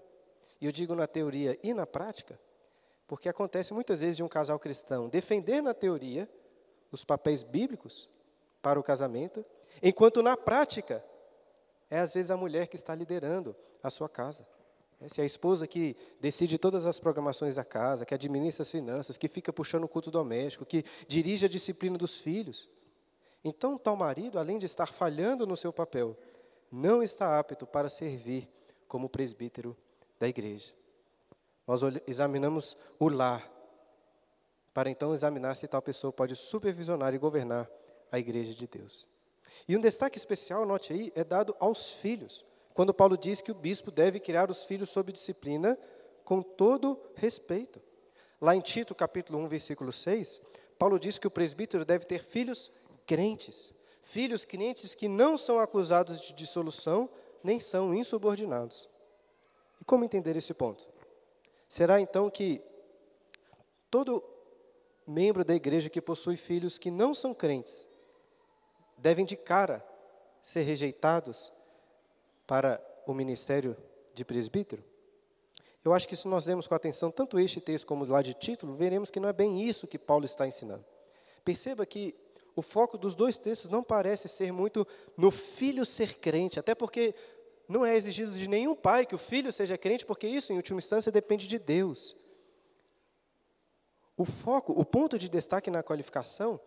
E 0.61 0.67
eu 0.67 0.73
digo 0.73 0.95
na 0.95 1.07
teoria 1.07 1.59
e 1.63 1.73
na 1.73 1.87
prática, 1.87 2.39
porque 3.07 3.29
acontece 3.29 3.73
muitas 3.73 4.01
vezes 4.01 4.17
de 4.17 4.23
um 4.23 4.29
casal 4.29 4.59
cristão 4.59 5.09
defender 5.09 5.63
na 5.63 5.73
teoria 5.73 6.29
os 6.91 7.05
papéis 7.05 7.43
bíblicos 7.43 8.09
para 8.61 8.81
o 8.81 8.83
casamento, 8.83 9.45
enquanto 9.83 10.23
na 10.23 10.37
prática 10.37 11.05
é 11.91 11.99
às 11.99 12.15
vezes 12.15 12.31
a 12.31 12.37
mulher 12.37 12.67
que 12.67 12.77
está 12.77 12.95
liderando 12.95 13.55
a 13.83 13.91
sua 13.91 14.09
casa. 14.09 14.47
Se 15.07 15.21
é 15.21 15.25
a 15.25 15.27
esposa 15.27 15.67
que 15.67 15.95
decide 16.21 16.59
todas 16.59 16.87
as 16.87 16.99
programações 16.99 17.57
da 17.57 17.65
casa, 17.65 18.07
que 18.07 18.15
administra 18.15 18.63
as 18.63 18.71
finanças, 18.71 19.19
que 19.19 19.29
fica 19.29 19.53
puxando 19.53 19.85
o 19.85 19.89
culto 19.89 20.11
doméstico, 20.11 20.65
que 20.65 20.85
dirige 21.07 21.45
a 21.45 21.49
disciplina 21.49 21.99
dos 21.99 22.19
filhos. 22.19 22.71
Então, 23.45 23.77
tal 23.77 23.95
marido, 23.95 24.39
além 24.39 24.59
de 24.59 24.65
estar 24.65 24.87
falhando 24.87 25.47
no 25.47 25.57
seu 25.57 25.73
papel, 25.73 26.17
não 26.73 27.03
está 27.03 27.39
apto 27.39 27.67
para 27.67 27.91
servir 27.91 28.49
como 28.89 29.09
presbítero 29.09 29.77
da 30.19 30.27
igreja. 30.27 30.73
Nós 31.67 31.81
examinamos 32.07 32.77
o 32.99 33.09
lar, 33.09 33.51
para 34.73 34.91
então 34.91 35.13
examinar 35.13 35.55
se 35.57 35.67
tal 35.67 35.83
pessoa 35.83 36.13
pode 36.13 36.37
supervisionar 36.37 37.15
e 37.15 37.19
governar 37.19 37.69
a 38.11 38.19
igreja 38.19 38.55
de 38.55 38.67
Deus. 38.67 39.07
E 39.67 39.77
um 39.77 39.81
destaque 39.81 40.19
especial, 40.19 40.65
note 40.67 40.93
aí, 40.93 41.13
é 41.15 41.25
dado 41.25 41.57
aos 41.59 41.93
filhos, 41.93 42.45
quando 42.75 42.95
Paulo 42.95 43.17
diz 43.17 43.41
que 43.41 43.51
o 43.51 43.55
bispo 43.55 43.91
deve 43.91 44.21
criar 44.21 44.51
os 44.51 44.65
filhos 44.65 44.91
sob 44.91 45.13
disciplina 45.13 45.79
com 46.25 46.43
todo 46.43 47.01
respeito. 47.15 47.81
Lá 48.41 48.55
em 48.55 48.61
Tito, 48.61 48.95
capítulo 48.95 49.39
1, 49.41 49.49
versículo 49.49 49.91
6, 49.91 50.41
Paulo 50.79 50.99
diz 50.99 51.19
que 51.19 51.27
o 51.27 51.31
presbítero 51.31 51.85
deve 51.85 52.05
ter 52.05 52.23
filhos 52.23 52.71
crentes 53.07 53.75
filhos 54.07 54.45
crentes 54.45 54.95
que 54.95 55.09
não 55.09 55.37
são 55.37 55.59
acusados 55.59 56.21
de 56.21 56.33
dissolução, 56.33 57.11
nem 57.43 57.59
são 57.59 57.93
insubordinados. 57.93 58.89
E 59.81 59.85
como 59.85 60.05
entender 60.05 60.37
esse 60.37 60.55
ponto? 60.55 60.89
Será 61.77 62.01
então 62.01 62.31
que 62.31 62.63
todo 63.91 64.25
membro 65.07 65.45
da 65.45 65.55
igreja 65.55 65.91
que 65.91 66.01
possui 66.01 66.35
filhos 66.35 66.79
que 66.79 66.91
não 66.91 67.13
são 67.13 67.35
crentes 67.35 67.87
devem 68.97 69.27
de 69.27 69.37
cara 69.37 69.87
ser 70.43 70.63
rejeitados 70.63 71.53
para 72.47 72.83
o 73.07 73.13
ministério 73.13 73.77
de 74.15 74.25
presbítero? 74.25 74.83
Eu 75.85 75.93
acho 75.93 76.09
que 76.09 76.17
se 76.17 76.27
nós 76.27 76.47
lemos 76.47 76.67
com 76.67 76.75
atenção 76.75 77.11
tanto 77.11 77.39
este 77.39 77.61
texto 77.61 77.87
como 77.87 78.07
lá 78.07 78.23
de 78.23 78.33
título, 78.33 78.75
veremos 78.75 79.11
que 79.11 79.21
não 79.21 79.29
é 79.29 79.33
bem 79.35 79.61
isso 79.61 79.87
que 79.87 79.99
Paulo 79.99 80.25
está 80.25 80.47
ensinando. 80.47 80.83
Perceba 81.45 81.85
que 81.85 82.15
o 82.57 82.63
foco 82.63 82.97
dos 82.97 83.15
dois 83.15 83.37
textos 83.37 83.69
não 83.69 83.85
parece 83.85 84.29
ser 84.29 84.51
muito 84.51 84.87
no 85.15 85.31
filho 85.31 85.85
ser 85.85 86.17
crente, 86.17 86.59
até 86.59 86.75
porque 86.75 87.15
não 87.69 87.85
é 87.85 87.97
exigido 87.97 88.33
de 88.33 88.49
nenhum 88.49 88.75
pai 88.75 89.05
que 89.07 89.15
o 89.15 89.19
filho 89.19 89.53
seja 89.53 89.77
crente, 89.77 90.07
porque 90.07 90.27
isso, 90.27 90.53
em 90.53 90.57
última 90.57 90.79
instância, 90.79 91.11
depende 91.11 91.49
de 91.49 91.59
Deus. 91.59 92.17
o 94.17 94.25
foco, 94.25 94.73
o 94.73 94.85
ponto 94.85 95.19
de 95.19 95.29
destaque 95.29 95.71
na 95.71 95.83
qualificação 95.83 96.59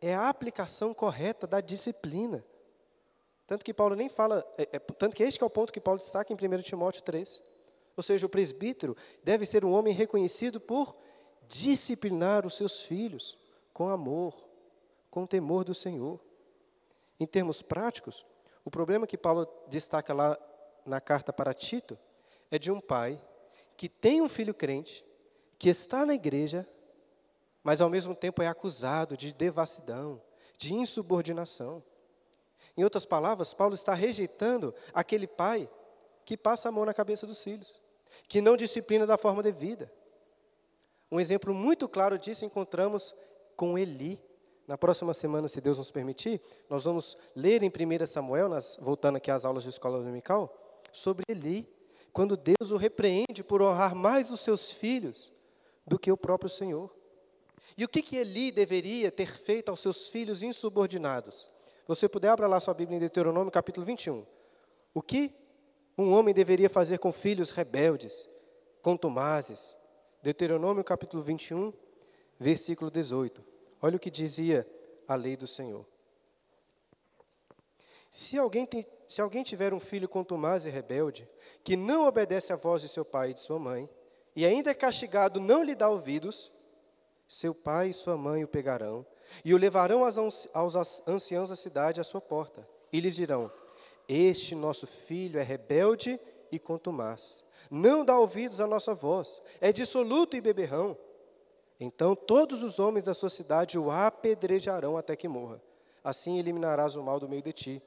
é 0.00 0.14
a 0.14 0.28
aplicação 0.28 0.92
correta 0.94 1.46
da 1.46 1.60
disciplina. 1.60 2.44
Tanto 3.46 3.64
que 3.64 3.74
Paulo 3.74 3.94
nem 3.94 4.08
fala, 4.08 4.44
é, 4.56 4.68
é, 4.72 4.78
tanto 4.78 5.16
que 5.16 5.22
este 5.22 5.42
é 5.42 5.46
o 5.46 5.50
ponto 5.50 5.72
que 5.72 5.80
Paulo 5.80 5.98
destaca 5.98 6.32
em 6.32 6.36
1 6.36 6.62
Timóteo 6.62 7.02
3. 7.02 7.42
Ou 7.96 8.02
seja, 8.02 8.26
o 8.26 8.28
presbítero 8.28 8.96
deve 9.22 9.44
ser 9.44 9.64
um 9.64 9.72
homem 9.72 9.92
reconhecido 9.92 10.60
por 10.60 10.96
disciplinar 11.46 12.46
os 12.46 12.56
seus 12.56 12.82
filhos 12.82 13.38
com 13.72 13.88
amor, 13.88 14.34
com 15.10 15.26
temor 15.26 15.64
do 15.64 15.74
Senhor. 15.74 16.18
Em 17.20 17.26
termos 17.26 17.62
práticos, 17.62 18.24
o 18.64 18.70
problema 18.70 19.06
que 19.06 19.18
Paulo 19.18 19.46
destaca 19.68 20.14
lá 20.14 20.38
na 20.86 21.00
carta 21.00 21.32
para 21.32 21.54
Tito 21.54 21.98
é 22.50 22.58
de 22.58 22.70
um 22.70 22.80
pai 22.80 23.20
que 23.76 23.88
tem 23.88 24.20
um 24.20 24.28
filho 24.28 24.54
crente, 24.54 25.04
que 25.58 25.68
está 25.68 26.04
na 26.04 26.14
igreja, 26.14 26.68
mas 27.62 27.80
ao 27.80 27.88
mesmo 27.88 28.14
tempo 28.14 28.42
é 28.42 28.48
acusado 28.48 29.16
de 29.16 29.32
devassidão, 29.32 30.20
de 30.58 30.74
insubordinação. 30.74 31.82
Em 32.76 32.84
outras 32.84 33.04
palavras, 33.04 33.52
Paulo 33.52 33.74
está 33.74 33.94
rejeitando 33.94 34.74
aquele 34.92 35.26
pai 35.26 35.68
que 36.24 36.36
passa 36.36 36.68
a 36.68 36.72
mão 36.72 36.84
na 36.84 36.94
cabeça 36.94 37.26
dos 37.26 37.42
filhos, 37.42 37.80
que 38.28 38.40
não 38.40 38.56
disciplina 38.56 39.06
da 39.06 39.18
forma 39.18 39.42
devida. 39.42 39.92
Um 41.10 41.20
exemplo 41.20 41.52
muito 41.52 41.88
claro 41.88 42.18
disso 42.18 42.44
encontramos 42.44 43.14
com 43.56 43.78
Eli. 43.78 44.20
Na 44.66 44.78
próxima 44.78 45.12
semana, 45.12 45.48
se 45.48 45.60
Deus 45.60 45.78
nos 45.78 45.90
permitir, 45.90 46.40
nós 46.70 46.84
vamos 46.84 47.16
ler 47.34 47.62
em 47.62 47.68
1 47.68 48.06
Samuel, 48.06 48.48
nas, 48.48 48.78
voltando 48.80 49.16
aqui 49.16 49.30
às 49.30 49.44
aulas 49.44 49.64
de 49.64 49.68
escola 49.68 49.98
dominical, 49.98 50.56
sobre 50.92 51.24
Eli, 51.28 51.68
quando 52.12 52.36
Deus 52.36 52.70
o 52.70 52.76
repreende 52.76 53.42
por 53.42 53.62
honrar 53.62 53.94
mais 53.94 54.30
os 54.30 54.40
seus 54.40 54.70
filhos 54.70 55.32
do 55.86 55.98
que 55.98 56.12
o 56.12 56.16
próprio 56.16 56.50
Senhor. 56.50 56.94
E 57.76 57.84
o 57.84 57.88
que, 57.88 58.02
que 58.02 58.16
Eli 58.16 58.52
deveria 58.52 59.10
ter 59.10 59.32
feito 59.32 59.70
aos 59.70 59.80
seus 59.80 60.10
filhos 60.10 60.42
insubordinados? 60.42 61.50
Você 61.86 62.08
puder, 62.08 62.28
abra 62.28 62.46
lá 62.46 62.60
sua 62.60 62.74
Bíblia 62.74 62.96
em 62.96 63.00
Deuteronômio, 63.00 63.50
capítulo 63.50 63.84
21. 63.84 64.24
O 64.94 65.02
que 65.02 65.34
um 65.96 66.12
homem 66.12 66.34
deveria 66.34 66.70
fazer 66.70 66.98
com 66.98 67.10
filhos 67.10 67.50
rebeldes, 67.50 68.28
contumazes? 68.80 69.76
Deuteronômio, 70.22 70.84
capítulo 70.84 71.22
21, 71.22 71.72
versículo 72.38 72.90
18. 72.90 73.51
Olha 73.82 73.96
o 73.96 74.00
que 74.00 74.10
dizia 74.10 74.66
a 75.08 75.16
lei 75.16 75.36
do 75.36 75.46
Senhor. 75.46 75.84
Se 78.08 78.38
alguém, 78.38 78.64
tem, 78.64 78.86
se 79.08 79.20
alguém 79.20 79.42
tiver 79.42 79.74
um 79.74 79.80
filho 79.80 80.08
contumaz 80.08 80.64
e 80.64 80.70
rebelde, 80.70 81.28
que 81.64 81.76
não 81.76 82.06
obedece 82.06 82.52
à 82.52 82.56
voz 82.56 82.82
de 82.82 82.88
seu 82.88 83.04
pai 83.04 83.30
e 83.30 83.34
de 83.34 83.40
sua 83.40 83.58
mãe, 83.58 83.90
e 84.36 84.46
ainda 84.46 84.70
é 84.70 84.74
castigado, 84.74 85.40
não 85.40 85.62
lhe 85.62 85.74
dá 85.74 85.88
ouvidos, 85.88 86.52
seu 87.26 87.54
pai 87.54 87.88
e 87.88 87.94
sua 87.94 88.16
mãe 88.16 88.44
o 88.44 88.48
pegarão 88.48 89.06
e 89.44 89.54
o 89.54 89.58
levarão 89.58 90.04
aos 90.04 90.76
anciãos 91.06 91.48
da 91.48 91.56
cidade 91.56 92.00
à 92.00 92.04
sua 92.04 92.20
porta, 92.20 92.68
e 92.92 93.00
lhes 93.00 93.16
dirão: 93.16 93.50
Este 94.06 94.54
nosso 94.54 94.86
filho 94.86 95.38
é 95.38 95.42
rebelde 95.42 96.20
e 96.50 96.58
contumaz, 96.58 97.42
não 97.70 98.04
dá 98.04 98.18
ouvidos 98.18 98.60
à 98.60 98.66
nossa 98.66 98.94
voz, 98.94 99.40
é 99.60 99.72
dissoluto 99.72 100.36
e 100.36 100.40
beberrão. 100.40 100.96
Então 101.84 102.14
todos 102.14 102.62
os 102.62 102.78
homens 102.78 103.06
da 103.06 103.14
sua 103.14 103.28
cidade 103.28 103.76
o 103.76 103.90
apedrejarão 103.90 104.96
até 104.96 105.16
que 105.16 105.26
morra. 105.26 105.60
Assim 106.04 106.38
eliminarás 106.38 106.94
o 106.94 107.02
mal 107.02 107.18
do 107.18 107.28
meio 107.28 107.42
de 107.42 107.52
ti. 107.52 107.82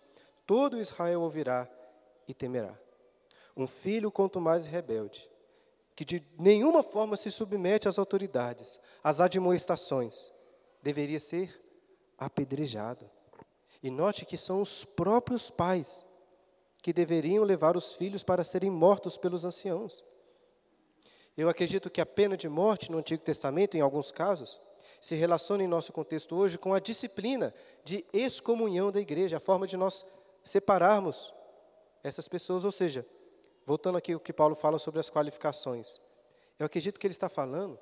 Todo 0.45 0.77
Israel 0.77 1.21
ouvirá 1.21 1.65
e 2.27 2.33
temerá. 2.33 2.77
Um 3.55 3.65
filho 3.65 4.11
quanto 4.11 4.41
mais 4.41 4.65
rebelde, 4.65 5.29
que 5.95 6.03
de 6.03 6.21
nenhuma 6.37 6.83
forma 6.83 7.15
se 7.15 7.31
submete 7.31 7.87
às 7.87 7.97
autoridades, 7.97 8.81
às 9.01 9.21
admoestações, 9.21 10.29
deveria 10.83 11.19
ser 11.19 11.57
apedrejado. 12.17 13.09
E 13.81 13.89
note 13.89 14.25
que 14.25 14.35
são 14.35 14.61
os 14.61 14.83
próprios 14.83 15.49
pais 15.49 16.05
que 16.81 16.91
deveriam 16.91 17.45
levar 17.45 17.77
os 17.77 17.95
filhos 17.95 18.23
para 18.23 18.43
serem 18.43 18.69
mortos 18.69 19.17
pelos 19.17 19.45
anciãos. 19.45 20.03
Eu 21.37 21.49
acredito 21.49 21.89
que 21.89 21.99
a 21.99 22.05
pena 22.05 22.37
de 22.37 22.47
morte 22.47 22.91
no 22.91 22.97
Antigo 22.97 23.21
Testamento, 23.21 23.75
em 23.75 23.81
alguns 23.81 24.11
casos, 24.11 24.61
se 25.01 25.15
relaciona 25.15 25.63
em 25.63 25.67
nosso 25.67 25.91
contexto 25.91 26.35
hoje 26.35 26.57
com 26.57 26.73
a 26.73 26.79
disciplina 26.79 27.53
de 27.83 28.05
excomunhão 28.13 28.91
da 28.91 29.01
igreja, 29.01 29.37
a 29.37 29.39
forma 29.39 29.67
de 29.67 29.75
nós 29.75 30.05
separarmos 30.43 31.33
essas 32.03 32.27
pessoas, 32.27 32.63
ou 32.63 32.71
seja, 32.71 33.05
voltando 33.65 33.97
aqui 33.97 34.15
o 34.15 34.19
que 34.19 34.31
Paulo 34.31 34.55
fala 34.55 34.79
sobre 34.79 34.99
as 34.99 35.09
qualificações. 35.09 35.99
Eu 36.57 36.65
acredito 36.65 36.99
que 36.99 37.05
ele 37.05 37.13
está 37.13 37.27
falando 37.27 37.77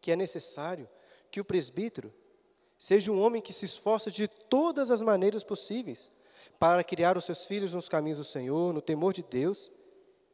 que 0.00 0.10
é 0.10 0.16
necessário 0.16 0.88
que 1.30 1.40
o 1.40 1.44
presbítero 1.44 2.12
seja 2.78 3.12
um 3.12 3.20
homem 3.20 3.42
que 3.42 3.52
se 3.52 3.66
esforça 3.66 4.10
de 4.10 4.26
todas 4.26 4.90
as 4.90 5.02
maneiras 5.02 5.44
possíveis 5.44 6.10
para 6.58 6.82
criar 6.82 7.16
os 7.16 7.24
seus 7.24 7.44
filhos 7.44 7.74
nos 7.74 7.88
caminhos 7.88 8.18
do 8.18 8.24
Senhor, 8.24 8.72
no 8.72 8.80
temor 8.80 9.12
de 9.12 9.22
Deus 9.22 9.70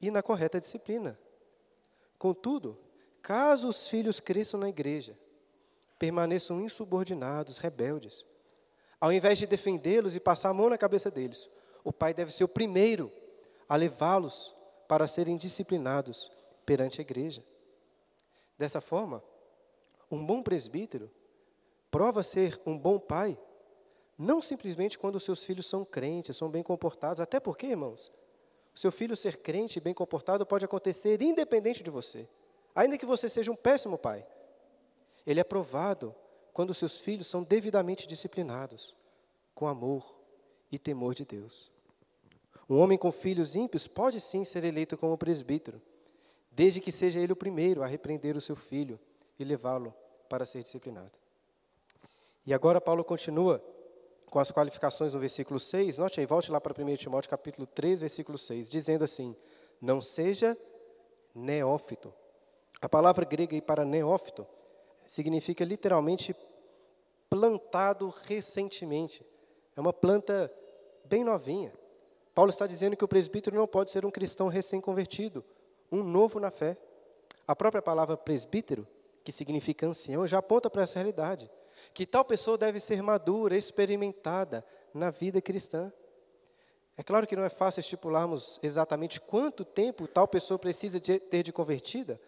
e 0.01 0.11
na 0.11 0.23
correta 0.23 0.61
disciplina. 0.61 1.19
Contudo, 2.19 2.79
caso 3.23 3.69
os 3.69 3.89
filhos 3.89 4.21
cresçam 4.21 4.61
na 4.61 4.69
igreja, 4.69 5.19
permaneçam 5.99 6.61
insubordinados, 6.61 7.59
rebeldes, 7.59 8.25
ao 9.01 9.13
invés 9.13 9.39
de 9.39 9.47
defendê-los 9.47 10.17
e 10.17 10.21
passar 10.21 10.51
a 10.51 10.55
mão 10.55 10.71
na 10.71 10.79
cabeça 10.79 11.11
deles, 11.11 11.51
o 11.85 11.93
pai 11.93 12.15
deve 12.15 12.33
ser 12.33 12.45
o 12.45 12.49
primeiro 12.49 13.13
a 13.69 13.77
levá-los 13.77 14.55
para 14.89 15.07
serem 15.07 15.37
disciplinados 15.37 16.31
perante 16.65 17.01
a 17.01 17.03
igreja. 17.03 17.45
Dessa 18.59 18.81
forma, 18.81 19.23
um 20.11 20.25
bom 20.25 20.43
presbítero 20.43 21.11
prova 21.91 22.23
ser 22.23 22.61
um 22.65 22.79
bom 22.79 22.99
pai, 22.99 23.39
não 24.19 24.41
simplesmente 24.41 24.99
quando 24.99 25.21
seus 25.21 25.45
filhos 25.45 25.67
são 25.67 25.85
crentes, 25.85 26.37
são 26.37 26.49
bem 26.49 26.63
comportados, 26.63 27.21
até 27.21 27.39
porque, 27.39 27.67
irmãos, 27.67 28.11
o 28.77 28.79
seu 28.79 28.93
filho 28.93 29.17
ser 29.17 29.39
crente 29.39 29.79
e 29.79 29.81
bem 29.81 29.95
comportado 29.95 30.45
pode 30.45 30.67
acontecer 30.67 31.23
independente 31.23 31.83
de 31.83 31.91
você, 31.91 32.29
ainda 32.75 32.99
que 32.99 33.07
você 33.07 33.27
seja 33.27 33.51
um 33.51 33.57
péssimo 33.57 33.97
pai. 33.97 34.27
Ele 35.27 35.41
é 35.41 35.45
provado 35.45 36.15
quando 36.53 36.75
seus 36.75 36.99
filhos 36.99 37.27
são 37.27 37.43
devidamente 37.43 38.07
disciplinados, 38.07 38.95
com 39.55 39.67
amor 39.67 40.15
e 40.71 40.79
temor 40.79 41.15
de 41.15 41.25
Deus. 41.25 41.73
Um 42.69 42.79
homem 42.79 42.99
com 42.99 43.11
filhos 43.11 43.57
ímpios 43.57 43.89
pode 43.89 44.21
sim 44.21 44.45
ser 44.45 44.63
eleito 44.63 44.99
como 44.99 45.17
presbítero, 45.17 45.81
desde 46.53 46.79
que 46.79 46.93
seja 46.93 47.19
ele 47.19 47.33
o 47.33 47.37
primeiro 47.37 47.83
a 47.83 47.87
repreender 47.87 48.37
o 48.37 48.43
seu 48.43 48.57
filho 48.57 49.01
e 49.39 49.45
levá-lo 49.45 49.95
para 50.29 50.45
ser 50.45 50.63
disciplinado. 50.63 51.19
E 52.45 52.53
agora 52.53 52.79
Paulo 52.79 53.03
continua 53.03 53.65
com 54.31 54.39
as 54.39 54.51
qualificações 54.51 55.15
no 55.15 55.21
versículo 55.21 55.59
6, 55.59 55.99
note 55.99 56.21
aí, 56.21 56.27
volte 56.27 56.51
lá 56.51 56.61
para 56.61 56.75
1 56.83 56.97
Timóteo 56.97 57.31
capítulo 57.31 57.67
3, 57.67 58.01
versículo 58.01 58.37
6, 58.37 58.69
dizendo 58.69 59.05
assim: 59.05 59.37
Não 59.81 60.01
seja 60.01 60.57
neófito. 61.35 62.13
A 62.81 62.89
palavra 62.89 63.25
grega 63.25 63.55
aí 63.55 63.63
para 63.63 63.85
neófito 63.85 64.47
significa 65.07 65.65
literalmente 65.65 66.35
plantado 67.31 68.13
recentemente. 68.25 69.25
É 69.77 69.81
uma 69.81 69.93
planta 69.93 70.53
bem 71.05 71.25
novinha. 71.25 71.73
Paulo 72.35 72.51
está 72.51 72.67
dizendo 72.67 72.97
que 72.97 73.05
o 73.05 73.09
presbítero 73.09 73.57
não 73.57 73.67
pode 73.67 73.91
ser 73.91 74.05
um 74.05 74.11
cristão 74.11 74.49
recém-convertido, 74.49 75.45
um 75.91 76.03
novo 76.03 76.39
na 76.39 76.51
fé. 76.51 76.77
A 77.49 77.55
própria 77.55 77.81
palavra 77.81 78.17
presbítero, 78.17 78.87
que 79.25 79.33
significa 79.33 79.87
ancião, 79.87 80.27
já 80.27 80.39
aponta 80.39 80.69
para 80.69 80.83
essa 80.83 80.99
realidade 80.99 81.51
que 81.93 82.07
tal 82.07 82.25
pessoa 82.25 82.59
deve 82.59 82.81
ser 82.81 83.03
madura, 83.03 83.57
experimentada 83.57 84.65
na 84.93 85.11
vida 85.11 85.41
cristã. 85.41 85.93
É 86.97 87.03
claro 87.03 87.27
que 87.27 87.37
não 87.37 87.45
é 87.45 87.49
fácil 87.49 87.81
estipularmos 87.81 88.59
exatamente 88.63 89.21
quanto 89.21 89.65
tempo 89.65 90.09
tal 90.09 90.27
pessoa 90.27 90.59
precisa 90.59 90.99
de 90.99 91.19
ter 91.19 91.43
de 91.43 91.53
convertida, 91.53 92.21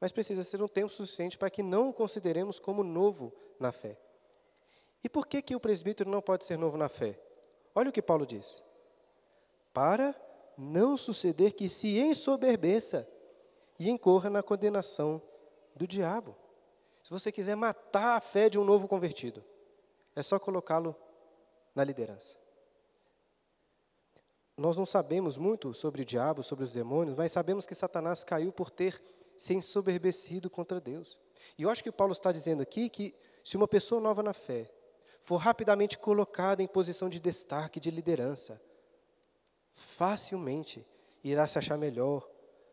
mas 0.00 0.12
precisa 0.12 0.42
ser 0.44 0.62
um 0.62 0.68
tempo 0.68 0.90
suficiente 0.90 1.36
para 1.36 1.50
que 1.50 1.62
não 1.62 1.88
o 1.88 1.92
consideremos 1.92 2.58
como 2.58 2.84
novo 2.84 3.34
na 3.58 3.72
fé. 3.72 3.98
E 5.02 5.08
por 5.08 5.26
que, 5.26 5.42
que 5.42 5.56
o 5.56 5.60
presbítero 5.60 6.08
não 6.08 6.22
pode 6.22 6.44
ser 6.44 6.56
novo 6.56 6.76
na 6.76 6.88
fé? 6.88 7.18
Olha 7.74 7.90
o 7.90 7.92
que 7.92 8.00
Paulo 8.00 8.24
diz. 8.24 8.62
Para 9.72 10.14
não 10.56 10.96
suceder 10.96 11.52
que 11.52 11.68
se 11.68 11.98
ensoberbeça 11.98 13.08
e 13.78 13.90
incorra 13.90 14.30
na 14.30 14.42
condenação 14.42 15.20
do 15.74 15.86
diabo. 15.86 16.36
Se 17.04 17.10
você 17.10 17.30
quiser 17.30 17.54
matar 17.54 18.16
a 18.16 18.20
fé 18.20 18.48
de 18.48 18.58
um 18.58 18.64
novo 18.64 18.88
convertido, 18.88 19.44
é 20.16 20.22
só 20.22 20.38
colocá-lo 20.38 20.96
na 21.74 21.84
liderança. 21.84 22.38
Nós 24.56 24.74
não 24.78 24.86
sabemos 24.86 25.36
muito 25.36 25.74
sobre 25.74 26.00
o 26.00 26.04
diabo, 26.04 26.42
sobre 26.42 26.64
os 26.64 26.72
demônios, 26.72 27.14
mas 27.14 27.30
sabemos 27.30 27.66
que 27.66 27.74
Satanás 27.74 28.24
caiu 28.24 28.50
por 28.50 28.70
ter 28.70 29.02
se 29.36 29.52
ensoberbecido 29.52 30.48
contra 30.48 30.80
Deus. 30.80 31.18
E 31.58 31.64
eu 31.64 31.68
acho 31.68 31.84
que 31.84 31.92
Paulo 31.92 32.14
está 32.14 32.32
dizendo 32.32 32.62
aqui 32.62 32.88
que 32.88 33.14
se 33.44 33.58
uma 33.58 33.68
pessoa 33.68 34.00
nova 34.00 34.22
na 34.22 34.32
fé 34.32 34.72
for 35.20 35.36
rapidamente 35.36 35.98
colocada 35.98 36.62
em 36.62 36.66
posição 36.66 37.10
de 37.10 37.20
destaque, 37.20 37.78
de 37.78 37.90
liderança, 37.90 38.58
facilmente 39.74 40.86
irá 41.22 41.46
se 41.46 41.58
achar 41.58 41.76
melhor, 41.76 42.26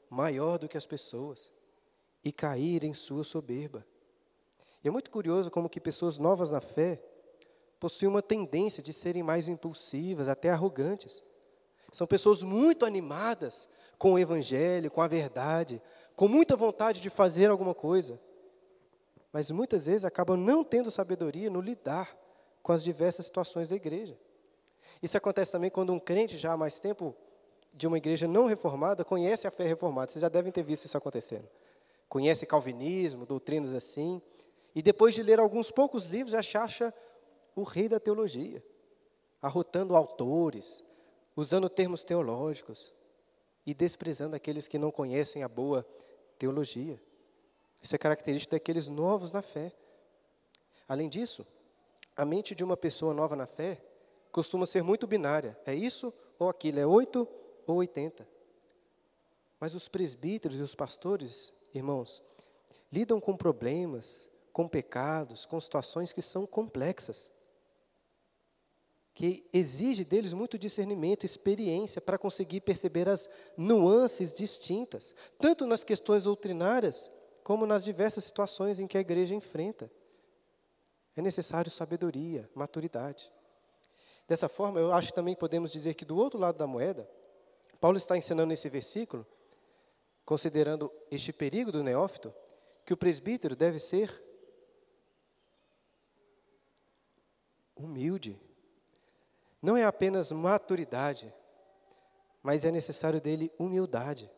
maior 0.10 0.58
do 0.58 0.70
que 0.70 0.78
as 0.78 0.86
pessoas 0.86 1.52
e 2.24 2.32
cair 2.32 2.86
em 2.86 2.94
sua 2.94 3.26
soberba. 3.26 3.86
E 4.84 4.88
é 4.88 4.92
muito 4.92 5.12
curioso 5.12 5.52
como 5.52 5.70
que 5.70 5.80
pessoas 5.80 6.18
novas 6.18 6.52
na 6.52 6.62
fé 6.62 7.02
possuem 7.80 8.10
uma 8.10 8.22
tendência 8.22 8.82
de 8.82 8.94
serem 8.94 9.24
mais 9.24 9.48
impulsivas, 9.48 10.28
até 10.28 10.50
arrogantes. 10.50 11.24
São 11.92 12.08
pessoas 12.08 12.42
muito 12.42 12.86
animadas 12.86 13.70
com 13.98 14.14
o 14.14 14.20
evangelho, 14.20 14.90
com 14.90 15.02
a 15.02 15.08
verdade, 15.08 15.82
com 16.16 16.28
muita 16.28 16.56
vontade 16.56 17.02
de 17.02 17.10
fazer 17.10 17.50
alguma 17.50 17.74
coisa. 17.74 18.20
Mas 19.32 19.52
muitas 19.52 19.86
vezes 19.86 20.06
acabam 20.06 20.38
não 20.38 20.64
tendo 20.64 20.92
sabedoria 20.92 21.50
no 21.50 21.62
lidar 21.62 22.16
com 22.62 22.72
as 22.72 22.84
diversas 22.84 23.26
situações 23.26 23.70
da 23.70 23.76
igreja. 23.76 24.18
Isso 25.02 25.18
acontece 25.18 25.52
também 25.52 25.70
quando 25.70 25.92
um 25.92 26.00
crente 26.00 26.38
já 26.38 26.54
há 26.54 26.58
mais 26.58 26.80
tempo 26.80 27.16
de 27.74 27.88
uma 27.88 27.98
igreja 27.98 28.28
não 28.28 28.46
reformada 28.46 29.04
conhece 29.04 29.48
a 29.48 29.52
fé 29.52 29.66
reformada. 29.66 30.12
Vocês 30.12 30.22
já 30.22 30.30
devem 30.30 30.52
ter 30.52 30.64
visto 30.64 30.86
isso 30.86 30.98
acontecendo. 30.98 31.48
Conhece 32.08 32.46
calvinismo, 32.46 33.26
doutrinas 33.26 33.74
assim, 33.74 34.22
e 34.74 34.82
depois 34.82 35.14
de 35.14 35.24
ler 35.24 35.40
alguns 35.40 35.70
poucos 35.70 36.06
livros 36.06 36.32
já 36.32 36.64
acha 36.64 36.94
o 37.56 37.64
rei 37.64 37.90
da 37.90 38.00
teologia, 38.00 38.64
arrotando 39.42 39.96
autores, 39.96 40.84
usando 41.36 41.70
termos 41.70 42.04
teológicos 42.04 42.94
e 43.66 43.74
desprezando 43.74 44.36
aqueles 44.36 44.68
que 44.68 44.78
não 44.78 44.92
conhecem 44.92 45.44
a 45.44 45.48
boa 45.48 45.86
teologia. 46.38 47.02
Isso 47.82 47.96
é 47.96 47.98
característico 47.98 48.52
daqueles 48.52 48.88
novos 48.88 49.32
na 49.32 49.42
fé. 49.42 49.74
Além 50.88 51.10
disso, 51.10 51.46
a 52.16 52.26
mente 52.26 52.54
de 52.54 52.64
uma 52.64 52.78
pessoa 52.78 53.14
nova 53.14 53.36
na 53.36 53.46
fé 53.46 53.82
costuma 54.32 54.66
ser 54.66 54.84
muito 54.84 55.08
binária. 55.08 55.58
É 55.66 55.74
isso 55.74 56.14
ou 56.40 56.50
aquilo, 56.50 56.80
é 56.80 56.86
8 56.86 57.28
ou 57.68 57.76
80. 57.78 58.28
Mas 59.60 59.76
os 59.76 59.88
presbíteros 59.88 60.60
e 60.60 60.62
os 60.62 60.74
pastores, 60.74 61.54
irmãos, 61.74 62.24
lidam 62.92 63.20
com 63.20 63.38
problemas, 63.38 64.28
com 64.52 64.68
pecados, 64.68 65.46
com 65.46 65.60
situações 65.60 66.12
que 66.12 66.22
são 66.22 66.46
complexas, 66.46 67.30
que 69.14 69.48
exige 69.52 70.06
deles 70.06 70.34
muito 70.34 70.58
discernimento, 70.58 71.26
experiência 71.26 72.02
para 72.02 72.18
conseguir 72.18 72.62
perceber 72.62 73.10
as 73.10 73.30
nuances 73.58 74.32
distintas, 74.32 75.14
tanto 75.38 75.68
nas 75.68 75.84
questões 75.84 76.24
doutrinárias, 76.24 77.12
como 77.44 77.66
nas 77.66 77.84
diversas 77.84 78.24
situações 78.24 78.80
em 78.80 78.88
que 78.88 78.98
a 78.98 79.02
igreja 79.02 79.36
enfrenta. 79.36 79.92
É 81.16 81.22
necessário 81.22 81.70
sabedoria, 81.70 82.50
maturidade. 82.56 83.32
Dessa 84.28 84.48
forma, 84.48 84.80
eu 84.80 84.94
acho 84.94 85.10
que 85.10 85.16
também 85.16 85.36
podemos 85.36 85.72
dizer 85.72 85.94
que 85.94 86.06
do 86.06 86.16
outro 86.16 86.40
lado 86.40 86.58
da 86.58 86.66
moeda, 86.66 87.10
Paulo 87.82 87.98
está 87.98 88.18
ensinando 88.18 88.48
nesse 88.48 88.70
versículo, 88.70 89.26
considerando 90.24 90.92
este 91.10 91.34
perigo 91.34 91.72
do 91.72 91.84
neófito, 91.84 92.34
que 92.86 92.94
o 92.94 92.98
presbítero 92.98 93.56
deve 93.56 93.80
ser 93.80 94.24
humilde. 97.84 98.40
Não 99.62 99.78
é 99.78 99.84
apenas 99.84 100.32
maturidade, 100.32 101.34
mas 102.42 102.66
é 102.66 102.72
necessário 102.72 103.22
dele 103.22 103.52
humildade. 103.60 104.30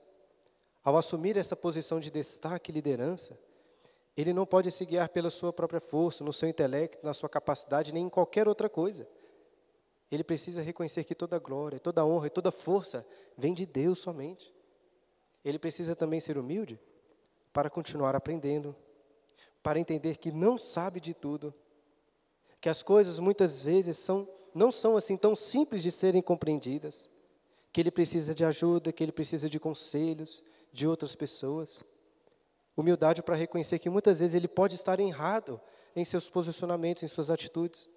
Ao 0.83 0.97
assumir 0.97 1.37
essa 1.37 1.55
posição 1.55 1.99
de 1.99 2.11
destaque 2.11 2.71
e 2.71 2.73
liderança, 2.73 3.39
ele 4.15 4.33
não 4.33 4.45
pode 4.45 4.69
se 4.69 4.85
guiar 4.85 5.09
pela 5.09 5.29
sua 5.29 5.51
própria 5.53 5.79
força, 5.79 6.23
no 6.23 6.33
seu 6.33 6.47
intelecto, 6.47 7.03
na 7.03 7.13
sua 7.13 7.29
capacidade, 7.29 7.93
nem 7.93 8.05
em 8.05 8.09
qualquer 8.09 8.47
outra 8.47 8.69
coisa. 8.69 9.07
Ele 10.11 10.23
precisa 10.23 10.61
reconhecer 10.61 11.03
que 11.05 11.15
toda 11.15 11.39
glória, 11.39 11.79
toda 11.79 12.05
honra 12.05 12.27
e 12.27 12.29
toda 12.29 12.51
força 12.51 13.05
vem 13.37 13.53
de 13.53 13.65
Deus 13.65 13.99
somente. 13.99 14.53
Ele 15.43 15.57
precisa 15.57 15.95
também 15.95 16.19
ser 16.19 16.37
humilde 16.37 16.79
para 17.51 17.69
continuar 17.69 18.15
aprendendo, 18.15 18.75
para 19.63 19.79
entender 19.79 20.17
que 20.17 20.31
não 20.31 20.57
sabe 20.57 20.99
de 20.99 21.13
tudo, 21.13 21.53
que 22.63 22.69
as 22.69 22.81
coisas 22.81 23.19
muitas 23.19 23.61
vezes 23.61 23.97
são, 23.97 24.25
não 24.55 24.71
são 24.71 24.95
assim 24.95 25.17
tão 25.17 25.35
simples 25.35 25.83
de 25.83 25.91
serem 25.91 26.21
compreendidas, 26.21 27.09
que 27.73 27.81
ele 27.81 27.91
precisa 27.91 28.33
de 28.33 28.45
ajuda, 28.45 28.93
que 28.93 29.03
ele 29.03 29.11
precisa 29.11 29.49
de 29.49 29.59
conselhos 29.59 30.41
de 30.71 30.87
outras 30.87 31.13
pessoas. 31.13 31.83
Humildade 32.77 33.21
para 33.21 33.35
reconhecer 33.35 33.79
que 33.79 33.89
muitas 33.89 34.21
vezes 34.21 34.33
ele 34.33 34.47
pode 34.47 34.75
estar 34.75 34.97
errado 35.01 35.59
em 35.93 36.05
seus 36.05 36.29
posicionamentos, 36.29 37.03
em 37.03 37.07
suas 37.09 37.29
atitudes. 37.29 37.89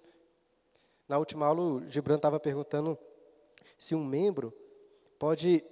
Na 1.08 1.16
última 1.16 1.46
aula, 1.46 1.62
o 1.62 1.88
Gibran 1.88 2.16
estava 2.16 2.40
perguntando 2.40 2.98
se 3.78 3.94
um 3.94 4.04
membro 4.04 4.52
pode 5.16 5.62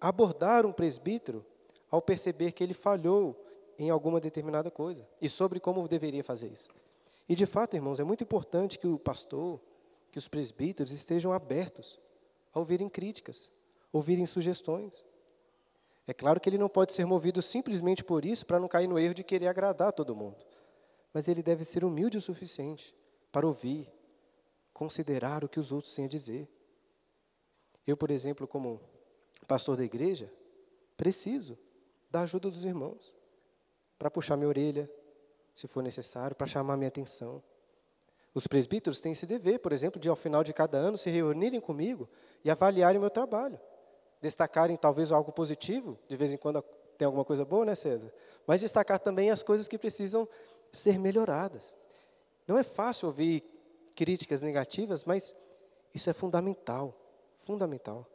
abordar 0.00 0.64
um 0.64 0.72
presbítero 0.72 1.44
ao 1.90 2.00
perceber 2.00 2.52
que 2.52 2.64
ele 2.64 2.72
falhou 2.72 3.36
em 3.78 3.90
alguma 3.90 4.18
determinada 4.18 4.70
coisa 4.70 5.06
e 5.20 5.28
sobre 5.28 5.60
como 5.60 5.86
deveria 5.86 6.24
fazer 6.24 6.50
isso. 6.50 6.70
E 7.28 7.36
de 7.36 7.44
fato, 7.44 7.76
irmãos, 7.76 8.00
é 8.00 8.04
muito 8.04 8.24
importante 8.24 8.78
que 8.78 8.86
o 8.86 8.98
pastor, 8.98 9.60
que 10.10 10.18
os 10.18 10.28
presbíteros 10.28 10.92
estejam 10.92 11.32
abertos 11.32 12.00
a 12.54 12.58
ouvirem 12.58 12.88
críticas, 12.88 13.50
ouvirem 13.92 14.24
sugestões. 14.24 15.04
É 16.06 16.14
claro 16.14 16.40
que 16.40 16.48
ele 16.48 16.56
não 16.56 16.68
pode 16.68 16.92
ser 16.92 17.04
movido 17.04 17.42
simplesmente 17.42 18.02
por 18.02 18.24
isso 18.24 18.46
para 18.46 18.58
não 18.58 18.66
cair 18.66 18.88
no 18.88 18.98
erro 18.98 19.12
de 19.12 19.22
querer 19.22 19.48
agradar 19.48 19.92
todo 19.92 20.16
mundo. 20.16 20.42
Mas 21.12 21.28
ele 21.28 21.42
deve 21.42 21.64
ser 21.64 21.84
humilde 21.84 22.16
o 22.16 22.20
suficiente 22.20 22.94
para 23.30 23.46
ouvir, 23.46 23.92
considerar 24.72 25.44
o 25.44 25.48
que 25.48 25.60
os 25.60 25.70
outros 25.70 25.94
têm 25.94 26.06
a 26.06 26.08
dizer. 26.08 26.48
Eu, 27.86 27.96
por 27.96 28.10
exemplo, 28.10 28.46
como 28.46 28.80
pastor 29.46 29.76
da 29.76 29.84
igreja, 29.84 30.32
preciso 30.96 31.58
da 32.10 32.22
ajuda 32.22 32.50
dos 32.50 32.64
irmãos 32.64 33.14
para 33.98 34.10
puxar 34.10 34.36
minha 34.36 34.48
orelha, 34.48 34.90
se 35.58 35.66
for 35.66 35.82
necessário, 35.82 36.36
para 36.36 36.46
chamar 36.46 36.76
minha 36.76 36.86
atenção. 36.86 37.42
Os 38.32 38.46
presbíteros 38.46 39.00
têm 39.00 39.10
esse 39.10 39.26
dever, 39.26 39.58
por 39.58 39.72
exemplo, 39.72 40.00
de 40.00 40.08
ao 40.08 40.14
final 40.14 40.44
de 40.44 40.52
cada 40.52 40.78
ano 40.78 40.96
se 40.96 41.10
reunirem 41.10 41.60
comigo 41.60 42.08
e 42.44 42.50
avaliarem 42.50 42.96
o 42.96 43.00
meu 43.00 43.10
trabalho. 43.10 43.58
Destacarem 44.22 44.76
talvez 44.76 45.10
algo 45.10 45.32
positivo, 45.32 45.98
de 46.06 46.16
vez 46.16 46.32
em 46.32 46.36
quando 46.36 46.62
tem 46.96 47.06
alguma 47.06 47.24
coisa 47.24 47.44
boa, 47.44 47.64
né, 47.64 47.74
César? 47.74 48.12
Mas 48.46 48.60
destacar 48.60 49.00
também 49.00 49.32
as 49.32 49.42
coisas 49.42 49.66
que 49.66 49.76
precisam 49.76 50.28
ser 50.70 50.96
melhoradas. 50.96 51.74
Não 52.46 52.56
é 52.56 52.62
fácil 52.62 53.08
ouvir 53.08 53.42
críticas 53.96 54.40
negativas, 54.40 55.02
mas 55.02 55.34
isso 55.92 56.08
é 56.08 56.12
fundamental, 56.12 56.94
fundamental. 57.34 58.06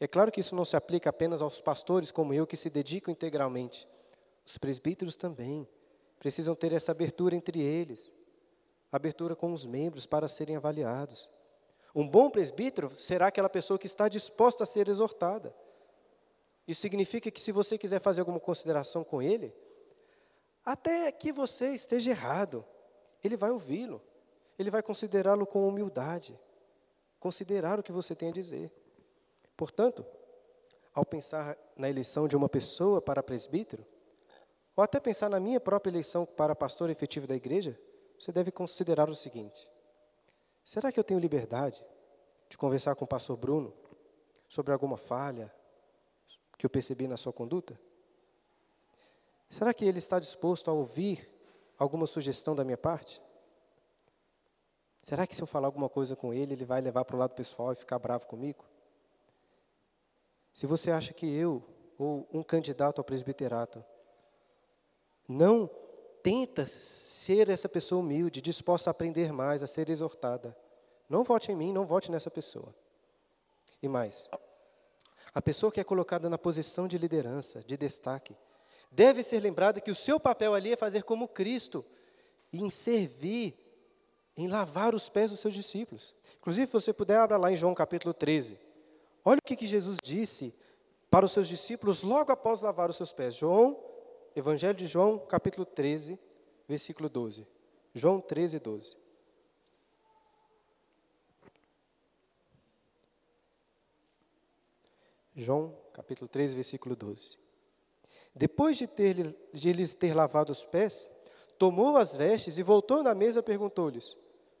É 0.00 0.06
claro 0.06 0.32
que 0.32 0.40
isso 0.40 0.56
não 0.56 0.64
se 0.64 0.76
aplica 0.76 1.10
apenas 1.10 1.42
aos 1.42 1.60
pastores 1.60 2.10
como 2.10 2.32
eu 2.32 2.46
que 2.46 2.56
se 2.56 2.70
dedicam 2.70 3.12
integralmente. 3.12 3.86
Os 4.46 4.56
presbíteros 4.56 5.14
também 5.14 5.68
precisam 6.24 6.54
ter 6.54 6.72
essa 6.72 6.92
abertura 6.92 7.36
entre 7.36 7.60
eles, 7.60 8.10
abertura 8.90 9.36
com 9.36 9.52
os 9.52 9.66
membros 9.66 10.06
para 10.06 10.26
serem 10.26 10.56
avaliados. 10.56 11.28
Um 11.94 12.08
bom 12.08 12.30
presbítero 12.30 12.90
será 12.98 13.26
aquela 13.26 13.50
pessoa 13.50 13.78
que 13.78 13.86
está 13.86 14.08
disposta 14.08 14.62
a 14.62 14.66
ser 14.66 14.88
exortada. 14.88 15.54
Isso 16.66 16.80
significa 16.80 17.30
que 17.30 17.38
se 17.38 17.52
você 17.52 17.76
quiser 17.76 18.00
fazer 18.00 18.22
alguma 18.22 18.40
consideração 18.40 19.04
com 19.04 19.20
ele, 19.20 19.54
até 20.64 21.12
que 21.12 21.30
você 21.30 21.74
esteja 21.74 22.12
errado, 22.12 22.64
ele 23.22 23.36
vai 23.36 23.50
ouvi-lo 23.50 24.00
ele 24.58 24.70
vai 24.70 24.82
considerá-lo 24.82 25.46
com 25.46 25.66
humildade, 25.66 26.38
considerar 27.18 27.78
o 27.78 27.82
que 27.82 27.92
você 27.92 28.14
tem 28.14 28.28
a 28.28 28.32
dizer. 28.32 28.72
Portanto, 29.56 30.04
ao 30.92 31.04
pensar 31.04 31.58
na 31.76 31.90
eleição 31.90 32.28
de 32.28 32.36
uma 32.36 32.48
pessoa 32.48 33.02
para 33.02 33.22
presbítero, 33.22 33.84
ou 34.76 34.82
até 34.82 34.98
pensar 34.98 35.28
na 35.28 35.38
minha 35.38 35.60
própria 35.60 35.90
eleição 35.90 36.26
para 36.26 36.54
pastor 36.54 36.90
efetivo 36.90 37.26
da 37.26 37.36
igreja, 37.36 37.78
você 38.18 38.32
deve 38.32 38.50
considerar 38.50 39.08
o 39.08 39.14
seguinte: 39.14 39.70
será 40.64 40.90
que 40.90 40.98
eu 40.98 41.04
tenho 41.04 41.20
liberdade 41.20 41.84
de 42.48 42.58
conversar 42.58 42.94
com 42.94 43.04
o 43.04 43.08
pastor 43.08 43.36
Bruno 43.36 43.72
sobre 44.48 44.72
alguma 44.72 44.96
falha 44.96 45.52
que 46.58 46.66
eu 46.66 46.70
percebi 46.70 47.06
na 47.06 47.16
sua 47.16 47.32
conduta? 47.32 47.78
Será 49.48 49.72
que 49.72 49.84
ele 49.84 49.98
está 49.98 50.18
disposto 50.18 50.70
a 50.70 50.74
ouvir 50.74 51.30
alguma 51.78 52.06
sugestão 52.06 52.54
da 52.54 52.64
minha 52.64 52.78
parte? 52.78 53.22
Será 55.04 55.26
que 55.26 55.36
se 55.36 55.42
eu 55.42 55.46
falar 55.46 55.68
alguma 55.68 55.88
coisa 55.88 56.16
com 56.16 56.32
ele, 56.32 56.54
ele 56.54 56.64
vai 56.64 56.80
levar 56.80 57.04
para 57.04 57.14
o 57.14 57.18
lado 57.18 57.34
pessoal 57.34 57.72
e 57.72 57.76
ficar 57.76 57.98
bravo 57.98 58.26
comigo? 58.26 58.64
Se 60.54 60.66
você 60.66 60.90
acha 60.90 61.12
que 61.12 61.26
eu, 61.26 61.62
ou 61.98 62.26
um 62.32 62.42
candidato 62.42 63.00
ao 63.00 63.04
presbiterato, 63.04 63.84
não 65.28 65.70
tenta 66.22 66.66
ser 66.66 67.48
essa 67.48 67.68
pessoa 67.68 68.00
humilde, 68.00 68.40
disposta 68.40 68.90
a 68.90 68.92
aprender 68.92 69.32
mais, 69.32 69.62
a 69.62 69.66
ser 69.66 69.90
exortada, 69.90 70.56
não 71.08 71.22
vote 71.22 71.52
em 71.52 71.56
mim, 71.56 71.72
não 71.72 71.84
vote 71.84 72.10
nessa 72.10 72.30
pessoa. 72.30 72.74
E 73.82 73.88
mais, 73.88 74.28
a 75.34 75.42
pessoa 75.42 75.70
que 75.70 75.80
é 75.80 75.84
colocada 75.84 76.30
na 76.30 76.38
posição 76.38 76.88
de 76.88 76.96
liderança, 76.96 77.62
de 77.62 77.76
destaque, 77.76 78.34
deve 78.90 79.22
ser 79.22 79.40
lembrada 79.40 79.80
que 79.80 79.90
o 79.90 79.94
seu 79.94 80.18
papel 80.18 80.54
ali 80.54 80.72
é 80.72 80.76
fazer 80.76 81.02
como 81.02 81.28
Cristo, 81.28 81.84
em 82.52 82.70
servir 82.70 83.54
em 84.36 84.48
lavar 84.48 84.94
os 84.94 85.08
pés 85.08 85.30
dos 85.30 85.40
seus 85.40 85.54
discípulos. 85.54 86.14
Inclusive, 86.38 86.66
se 86.66 86.72
você 86.72 86.92
puder, 86.92 87.18
abra 87.18 87.36
lá 87.36 87.52
em 87.52 87.56
João 87.56 87.74
capítulo 87.74 88.12
13. 88.12 88.58
Olha 89.24 89.38
o 89.38 89.46
que, 89.46 89.56
que 89.56 89.66
Jesus 89.66 89.98
disse 90.02 90.54
para 91.10 91.24
os 91.24 91.32
seus 91.32 91.46
discípulos 91.48 92.02
logo 92.02 92.32
após 92.32 92.60
lavar 92.60 92.90
os 92.90 92.96
seus 92.96 93.12
pés. 93.12 93.36
João, 93.36 93.78
Evangelho 94.36 94.74
de 94.74 94.86
João, 94.86 95.18
capítulo 95.18 95.64
13, 95.64 96.18
versículo 96.68 97.08
12. 97.08 97.46
João 97.94 98.20
13, 98.20 98.58
12. 98.58 98.96
João, 105.36 105.76
capítulo 105.92 106.28
13, 106.28 106.54
versículo 106.54 106.96
12. 106.96 107.38
Depois 108.34 108.76
de, 108.76 108.88
ter, 108.88 109.36
de 109.52 109.72
lhes 109.72 109.94
ter 109.94 110.14
lavado 110.14 110.50
os 110.50 110.64
pés, 110.64 111.08
tomou 111.56 111.96
as 111.96 112.16
vestes 112.16 112.58
e 112.58 112.62
voltou 112.62 113.04
na 113.04 113.14
mesa 113.14 113.42
perguntou-lhes: 113.42 114.16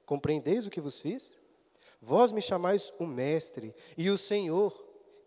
Compreendeis 0.06 0.66
o 0.66 0.70
que 0.70 0.80
vos 0.80 1.00
fiz? 1.00 1.36
Vós 2.00 2.30
me 2.30 2.40
chamais 2.40 2.92
o 2.98 3.06
mestre 3.06 3.74
e 3.96 4.08
o 4.08 4.18
Senhor, 4.18 4.72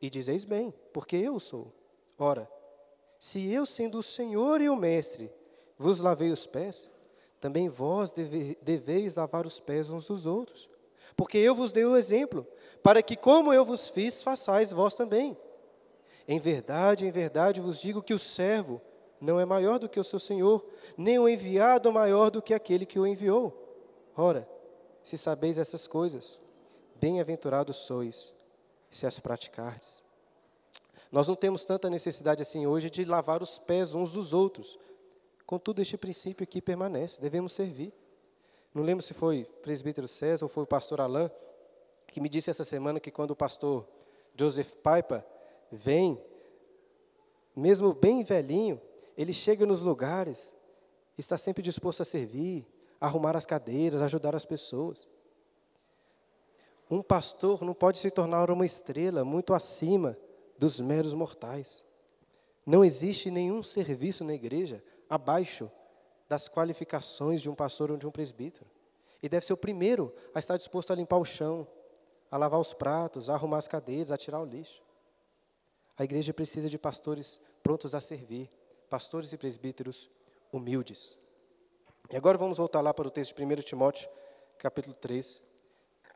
e 0.02 0.10
dizeis 0.10 0.46
bem, 0.46 0.74
porque 0.94 1.18
eu 1.18 1.40
sou. 1.40 1.74
Ora, 2.18 2.50
se 3.20 3.52
eu, 3.52 3.66
sendo 3.66 4.00
o 4.00 4.04
Senhor 4.04 4.62
e 4.62 4.70
o 4.70 4.76
mestre, 4.76 5.32
vos 5.78 6.00
lavei 6.00 6.32
os 6.32 6.46
pés, 6.46 6.90
também 7.40 7.70
vós 7.70 8.12
deve, 8.12 8.58
deveis 8.62 9.16
lavar 9.16 9.46
os 9.46 9.60
pés 9.60 9.90
uns 9.90 10.08
dos 10.08 10.26
outros. 10.26 10.70
Porque 11.16 11.38
eu 11.38 11.56
vos 11.56 11.72
dei 11.72 11.86
o 11.86 11.96
exemplo, 11.96 12.46
para 12.84 13.02
que, 13.02 13.16
como 13.16 13.54
eu 13.54 13.66
vos 13.66 13.88
fiz, 13.88 14.22
façais 14.22 14.72
vós 14.72 14.96
também. 14.96 15.38
Em 16.28 16.40
verdade, 16.40 17.06
em 17.06 17.12
verdade 17.12 17.62
vos 17.62 17.80
digo 17.80 18.04
que 18.04 18.14
o 18.14 18.20
servo 18.20 18.82
não 19.20 19.40
é 19.40 19.46
maior 19.46 19.80
do 19.80 19.90
que 19.90 20.00
o 20.00 20.04
seu 20.04 20.20
senhor, 20.20 20.66
nem 20.96 21.18
o 21.18 21.28
enviado 21.28 21.92
maior 21.92 22.30
do 22.30 22.42
que 22.42 22.54
aquele 22.54 22.86
que 22.86 23.00
o 23.00 23.08
enviou. 23.08 23.64
Ora, 24.16 24.48
se 25.04 25.18
sabeis 25.18 25.58
essas 25.58 25.88
coisas, 25.88 26.40
bem-aventurados 26.96 27.78
sois, 27.78 28.34
se 28.90 29.06
as 29.06 29.20
praticardes. 29.20 30.04
Nós 31.12 31.28
não 31.28 31.36
temos 31.36 31.64
tanta 31.64 31.90
necessidade 31.90 32.42
assim 32.42 32.68
hoje 32.68 32.90
de 32.90 33.06
lavar 33.06 33.42
os 33.42 33.58
pés 33.60 33.94
uns 33.94 34.12
dos 34.12 34.34
outros. 34.34 34.78
Contudo, 35.46 35.82
este 35.82 35.98
princípio 35.98 36.44
aqui 36.44 36.62
permanece, 36.62 37.22
devemos 37.22 37.54
servir. 37.54 37.94
Não 38.74 38.84
lembro 38.84 39.04
se 39.04 39.14
foi 39.14 39.44
o 39.44 39.62
presbítero 39.62 40.08
César 40.08 40.46
ou 40.46 40.50
foi 40.50 40.64
o 40.64 40.68
pastor 40.68 41.00
Alain 41.00 41.30
que 42.08 42.22
me 42.22 42.30
disse 42.30 42.50
essa 42.50 42.64
semana 42.64 43.00
que 43.00 43.12
quando 43.12 43.32
o 43.32 43.36
pastor 43.36 43.88
Joseph 44.36 44.76
Piper 44.78 45.24
vem, 45.72 46.20
mesmo 47.56 47.94
bem 47.94 48.24
velhinho, 48.24 48.82
ele 49.18 49.34
chega 49.34 49.66
nos 49.66 49.82
lugares, 49.82 50.56
está 51.18 51.38
sempre 51.38 51.62
disposto 51.62 52.02
a 52.02 52.06
servir, 52.06 52.66
arrumar 53.00 53.36
as 53.36 53.46
cadeiras, 53.46 54.02
ajudar 54.02 54.36
as 54.36 54.46
pessoas. 54.46 55.08
Um 56.90 57.02
pastor 57.02 57.62
não 57.64 57.74
pode 57.74 58.00
se 58.00 58.10
tornar 58.10 58.50
uma 58.50 58.66
estrela 58.66 59.26
muito 59.26 59.54
acima 59.54 60.18
dos 60.58 60.80
meros 60.80 61.14
mortais. 61.14 61.84
Não 62.66 62.84
existe 62.84 63.32
nenhum 63.32 63.64
serviço 63.64 64.24
na 64.24 64.34
igreja 64.34 64.84
abaixo 65.10 65.72
das 66.28 66.50
qualificações 66.50 67.42
de 67.42 67.50
um 67.50 67.56
pastor 67.56 67.92
ou 67.92 67.98
de 67.98 68.06
um 68.06 68.12
presbítero. 68.12 68.70
E 69.22 69.30
deve 69.30 69.46
ser 69.46 69.54
o 69.54 69.58
primeiro 69.58 70.14
a 70.34 70.40
estar 70.40 70.58
disposto 70.58 70.92
a 70.92 70.96
limpar 70.96 71.18
o 71.18 71.26
chão, 71.26 71.68
a 72.30 72.38
lavar 72.38 72.60
os 72.60 72.74
pratos, 72.74 73.30
a 73.30 73.34
arrumar 73.34 73.58
as 73.58 73.68
cadeiras, 73.68 74.12
a 74.12 74.18
tirar 74.18 74.42
o 74.42 74.46
lixo. 74.46 74.84
A 75.98 76.04
igreja 76.04 76.34
precisa 76.34 76.70
de 76.70 76.78
pastores 76.78 77.40
prontos 77.64 77.96
a 77.96 78.02
servir, 78.02 78.52
pastores 78.90 79.32
e 79.34 79.38
presbíteros 79.38 80.10
humildes. 80.52 81.18
E 82.12 82.16
agora 82.16 82.38
vamos 82.38 82.58
voltar 82.58 82.82
lá 82.82 82.94
para 82.94 83.08
o 83.08 83.12
texto 83.12 83.36
de 83.36 83.44
1 83.44 83.56
Timóteo, 83.62 84.10
capítulo 84.58 84.96
3. 84.96 85.42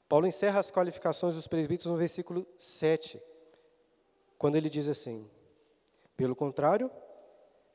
Paulo 0.07 0.27
encerra 0.27 0.59
as 0.59 0.69
qualificações 0.69 1.35
dos 1.35 1.47
presbíteros 1.47 1.91
no 1.91 1.97
versículo 1.97 2.45
7, 2.57 3.21
quando 4.41 4.55
ele 4.55 4.71
diz 4.71 4.87
assim: 4.87 5.29
Pelo 6.17 6.35
contrário, 6.35 6.89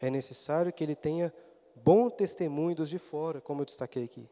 é 0.00 0.10
necessário 0.10 0.72
que 0.72 0.82
ele 0.82 0.96
tenha 0.96 1.32
bom 1.76 2.10
testemunho 2.10 2.74
dos 2.74 2.88
de 2.88 2.98
fora, 2.98 3.40
como 3.40 3.60
eu 3.60 3.64
destaquei 3.64 4.02
aqui, 4.02 4.28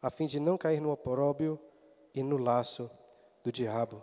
a 0.00 0.08
fim 0.08 0.24
de 0.24 0.40
não 0.40 0.56
cair 0.56 0.80
no 0.80 0.90
opróbio 0.90 1.60
e 2.14 2.22
no 2.22 2.38
laço 2.38 2.90
do 3.44 3.52
diabo. 3.52 4.02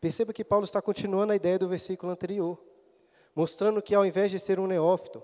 Perceba 0.00 0.32
que 0.32 0.42
Paulo 0.42 0.64
está 0.64 0.82
continuando 0.82 1.32
a 1.32 1.36
ideia 1.36 1.60
do 1.60 1.68
versículo 1.68 2.10
anterior, 2.10 2.60
mostrando 3.32 3.80
que 3.80 3.94
ao 3.94 4.04
invés 4.04 4.32
de 4.32 4.40
ser 4.40 4.58
um 4.58 4.66
neófito, 4.66 5.22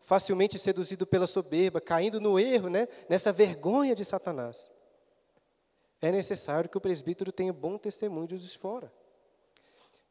facilmente 0.00 0.58
seduzido 0.58 1.06
pela 1.06 1.28
soberba, 1.28 1.80
caindo 1.80 2.20
no 2.20 2.40
erro, 2.40 2.68
né, 2.68 2.88
nessa 3.08 3.30
vergonha 3.32 3.94
de 3.94 4.04
Satanás, 4.04 4.68
é 6.02 6.10
necessário 6.10 6.68
que 6.68 6.76
o 6.76 6.80
presbítero 6.80 7.30
tenha 7.30 7.52
bom 7.52 7.78
testemunho 7.78 8.26
dos 8.26 8.42
de 8.42 8.58
fora. 8.58 8.92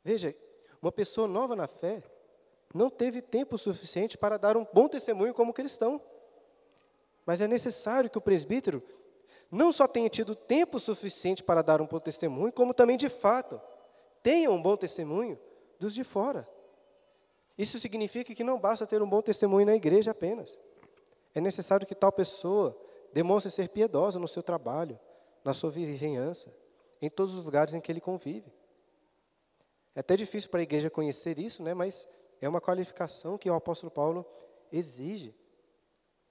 Veja, 0.08 0.34
uma 0.82 0.90
pessoa 0.90 1.28
nova 1.28 1.54
na 1.54 1.68
fé 1.68 2.02
não 2.74 2.90
teve 2.90 3.22
tempo 3.22 3.58
suficiente 3.58 4.18
para 4.18 4.38
dar 4.38 4.56
um 4.56 4.66
bom 4.72 4.88
testemunho 4.88 5.34
como 5.34 5.52
cristão. 5.52 6.02
Mas 7.26 7.42
é 7.42 7.48
necessário 7.48 8.10
que 8.10 8.18
o 8.18 8.22
presbítero 8.22 8.82
não 9.52 9.70
só 9.70 9.86
tenha 9.86 10.08
tido 10.08 10.34
tempo 10.34 10.80
suficiente 10.80 11.44
para 11.44 11.62
dar 11.62 11.82
um 11.82 11.86
bom 11.86 12.00
testemunho, 12.00 12.54
como 12.54 12.74
também, 12.74 12.96
de 12.96 13.10
fato, 13.10 13.60
tenha 14.24 14.50
um 14.50 14.62
bom 14.62 14.78
testemunho 14.78 15.38
dos 15.78 15.94
de 15.94 16.06
fora. 16.06 16.48
Isso 17.58 17.78
significa 17.78 18.34
que 18.34 18.46
não 18.46 18.58
basta 18.58 18.88
ter 18.88 19.02
um 19.02 19.10
bom 19.10 19.22
testemunho 19.22 19.66
na 19.66 19.76
igreja 19.76 20.12
apenas. 20.12 20.58
É 21.36 21.42
necessário 21.42 21.86
que 21.86 21.94
tal 21.94 22.14
pessoa 22.14 22.80
demonstre 23.12 23.52
ser 23.52 23.68
piedosa 23.68 24.20
no 24.20 24.28
seu 24.30 24.42
trabalho, 24.42 24.98
na 25.44 25.54
sua 25.54 25.70
vizinhança, 25.70 26.50
em 27.02 27.10
todos 27.10 27.38
os 27.38 27.44
lugares 27.44 27.74
em 27.74 27.82
que 27.82 27.92
ele 27.92 28.00
convive. 28.00 28.56
É 29.98 30.00
até 30.00 30.16
difícil 30.16 30.52
para 30.52 30.60
a 30.60 30.62
igreja 30.62 30.92
conhecer 30.92 31.40
isso, 31.40 31.64
né? 31.64 31.74
mas 31.74 32.08
é 32.40 32.48
uma 32.48 32.62
qualificação 32.62 33.36
que 33.36 33.50
o 33.50 33.56
apóstolo 33.56 33.90
Paulo 33.90 34.24
exige 34.72 35.34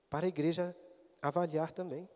para 0.09 0.25
a 0.25 0.29
igreja 0.29 0.73
avaliar 1.21 1.73
também. 1.73 2.09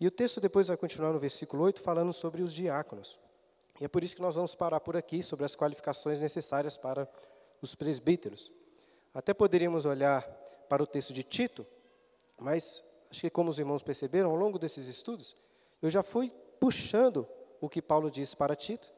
E 0.00 0.08
o 0.08 0.10
texto 0.10 0.40
depois 0.40 0.66
vai 0.66 0.76
continuar 0.76 1.12
no 1.12 1.20
versículo 1.20 1.62
8 1.62 1.80
falando 1.82 2.12
sobre 2.12 2.42
os 2.42 2.52
diáconos. 2.52 3.16
E 3.80 3.84
é 3.84 3.88
por 3.88 4.02
isso 4.02 4.16
que 4.16 4.22
nós 4.22 4.34
vamos 4.34 4.56
parar 4.56 4.80
por 4.80 4.96
aqui 4.96 5.22
sobre 5.22 5.44
as 5.44 5.54
qualificações 5.54 6.20
necessárias 6.20 6.76
para 6.76 7.08
os 7.62 7.76
presbíteros. 7.76 8.50
Até 9.14 9.32
poderíamos 9.32 9.86
olhar 9.86 10.22
para 10.68 10.82
o 10.82 10.86
texto 10.86 11.12
de 11.12 11.22
Tito, 11.22 11.64
mas 12.36 12.82
acho 13.08 13.20
que 13.20 13.30
como 13.30 13.50
os 13.50 13.58
irmãos 13.60 13.84
perceberam 13.84 14.30
ao 14.30 14.36
longo 14.36 14.58
desses 14.58 14.88
estudos, 14.88 15.36
eu 15.80 15.88
já 15.88 16.02
fui 16.02 16.34
puxando 16.58 17.24
o 17.60 17.68
que 17.68 17.80
Paulo 17.80 18.10
disse 18.10 18.36
para 18.36 18.56
Tito, 18.56 18.92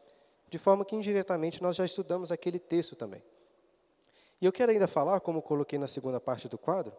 de 0.52 0.58
forma 0.58 0.84
que 0.84 0.94
indiretamente 0.94 1.62
nós 1.62 1.76
já 1.76 1.82
estudamos 1.82 2.30
aquele 2.30 2.58
texto 2.58 2.94
também. 2.94 3.22
E 4.38 4.44
eu 4.44 4.52
quero 4.52 4.70
ainda 4.70 4.86
falar, 4.86 5.18
como 5.20 5.40
coloquei 5.40 5.78
na 5.78 5.86
segunda 5.86 6.20
parte 6.20 6.46
do 6.46 6.58
quadro, 6.58 6.94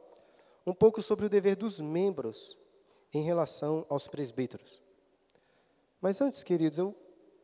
um 0.65 0.73
pouco 0.73 1.03
sobre 1.03 1.27
o 1.27 1.29
dever 1.29 1.55
dos 1.55 1.79
membros 1.79 2.57
em 3.13 3.21
relação 3.21 3.85
aos 3.89 4.07
presbíteros. 4.07 4.81
Mas 6.01 6.19
antes, 6.19 6.41
queridos, 6.41 6.79
eu, 6.79 6.95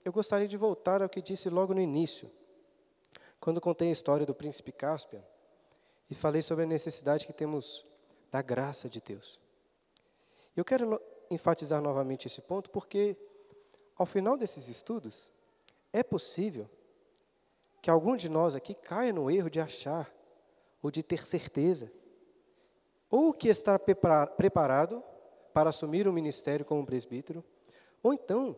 eu 0.04 0.12
gostaria 0.12 0.48
de 0.48 0.58
voltar 0.58 1.04
ao 1.04 1.08
que 1.08 1.22
disse 1.22 1.48
logo 1.48 1.76
no 1.76 1.82
início, 1.82 2.32
quando 3.39 3.62
contei 3.62 3.89
a 3.89 3.91
história 3.91 4.26
do 4.26 4.34
príncipe 4.34 4.72
Cáspia 4.72 5.24
e 6.10 6.15
falei 6.15 6.41
sobre 6.41 6.63
a 6.63 6.67
necessidade 6.67 7.28
que 7.28 7.34
temos 7.34 7.86
da 8.32 8.41
graça 8.41 8.89
de 8.89 9.00
Deus. 9.00 9.39
Eu 10.58 10.65
quero 10.65 11.00
enfatizar 11.30 11.80
novamente 11.84 12.26
esse 12.26 12.41
ponto 12.41 12.72
porque, 12.72 13.15
ao 13.95 14.08
final 14.08 14.36
desses 14.36 14.67
estudos, 14.67 15.30
é 15.91 16.04
possível 16.04 16.69
que 17.82 17.89
algum 17.89 18.15
de 18.15 18.30
nós 18.30 18.56
aqui 18.56 18.73
caia 18.73 19.13
no 19.13 19.30
erro 19.30 19.49
de 19.49 19.60
achar 19.60 20.13
ou 20.82 20.89
de 20.89 21.04
ter 21.04 21.25
certeza, 21.25 21.91
ou 23.10 23.34
que 23.34 23.49
está 23.49 23.78
preparado 23.78 25.04
para 25.54 25.69
assumir 25.69 26.08
o 26.08 26.13
ministério 26.13 26.65
como 26.65 26.86
presbítero, 26.86 27.43
ou 28.02 28.13
então 28.13 28.56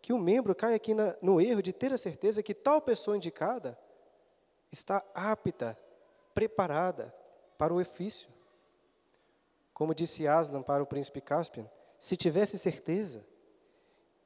que 0.00 0.12
o 0.12 0.18
membro 0.18 0.54
cai 0.54 0.74
aqui 0.74 0.94
na, 0.94 1.14
no 1.20 1.40
erro 1.40 1.62
de 1.62 1.72
ter 1.72 1.92
a 1.92 1.98
certeza 1.98 2.42
que 2.42 2.54
tal 2.54 2.80
pessoa 2.80 3.16
indicada 3.16 3.78
está 4.72 5.04
apta, 5.14 5.78
preparada 6.32 7.14
para 7.58 7.74
o 7.74 7.80
ofício. 7.80 8.30
Como 9.74 9.94
disse 9.94 10.26
Aslan 10.26 10.62
para 10.62 10.82
o 10.82 10.86
príncipe 10.86 11.20
Caspian, 11.20 11.68
se 11.98 12.16
tivesse 12.16 12.56
certeza, 12.56 13.26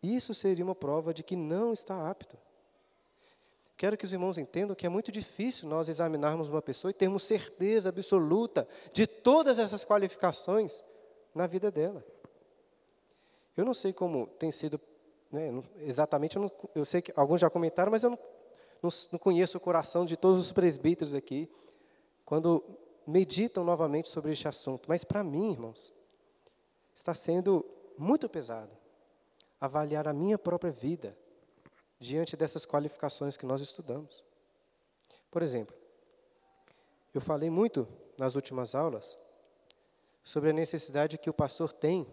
isso 0.05 0.35
seria 0.35 0.65
uma 0.65 0.75
prova 0.75 1.15
de 1.15 1.23
que 1.23 1.37
não 1.37 1.73
está 1.73 2.11
apto. 2.11 2.37
Quero 3.77 3.97
que 3.97 4.05
os 4.05 4.13
irmãos 4.13 4.39
entendam 4.39 4.75
que 4.75 4.87
é 4.87 4.89
muito 4.89 5.11
difícil 5.11 5.69
nós 5.69 5.89
examinarmos 5.89 6.49
uma 6.49 6.63
pessoa 6.63 6.91
e 6.91 6.95
termos 6.95 7.23
certeza 7.23 7.89
absoluta 7.89 8.69
de 8.93 9.07
todas 9.07 9.59
essas 9.59 9.85
qualificações 9.85 10.83
na 11.35 11.47
vida 11.47 11.71
dela. 11.71 12.05
Eu 13.57 13.65
não 13.65 13.75
sei 13.75 13.93
como 13.93 14.27
tem 14.27 14.51
sido, 14.51 14.81
né, 15.31 15.51
exatamente, 15.79 16.37
eu, 16.37 16.43
não, 16.43 16.51
eu, 16.75 16.85
sei 16.85 17.03
que 17.03 17.13
alguns 17.17 17.41
já 17.41 17.51
comentaram, 17.51 17.91
mas 17.91 18.05
eu 18.05 18.11
não, 18.11 18.19
não, 18.83 18.91
não 19.13 19.19
conheço 19.19 19.59
o 19.59 19.61
coração 19.61 20.05
de 20.05 20.17
todos 20.17 20.41
os 20.41 20.53
presbíteros 20.53 21.15
aqui, 21.15 21.51
quando 22.25 22.65
meditam 23.07 23.65
novamente 23.65 24.09
sobre 24.09 24.33
este 24.33 24.47
assunto. 24.49 24.89
Mas 24.89 25.05
para 25.05 25.23
mim, 25.23 25.53
irmãos, 25.53 25.93
está 26.95 27.13
sendo 27.13 27.65
muito 27.99 28.29
pesado 28.29 28.84
avaliar 29.65 30.07
a 30.07 30.13
minha 30.13 30.39
própria 30.39 30.73
vida 30.73 31.17
diante 31.99 32.37
dessas 32.37 32.67
qualificações 32.67 33.37
que 33.37 33.47
nós 33.47 33.61
estudamos. 33.61 34.25
Por 35.31 35.43
exemplo, 35.43 35.75
Eu 37.15 37.21
falei 37.21 37.49
muito 37.49 37.87
nas 38.19 38.35
últimas 38.35 38.75
aulas 38.75 39.17
sobre 40.25 40.51
a 40.51 40.53
necessidade 40.53 41.17
que 41.17 41.31
o 41.31 41.33
pastor 41.33 41.73
tem 41.73 42.05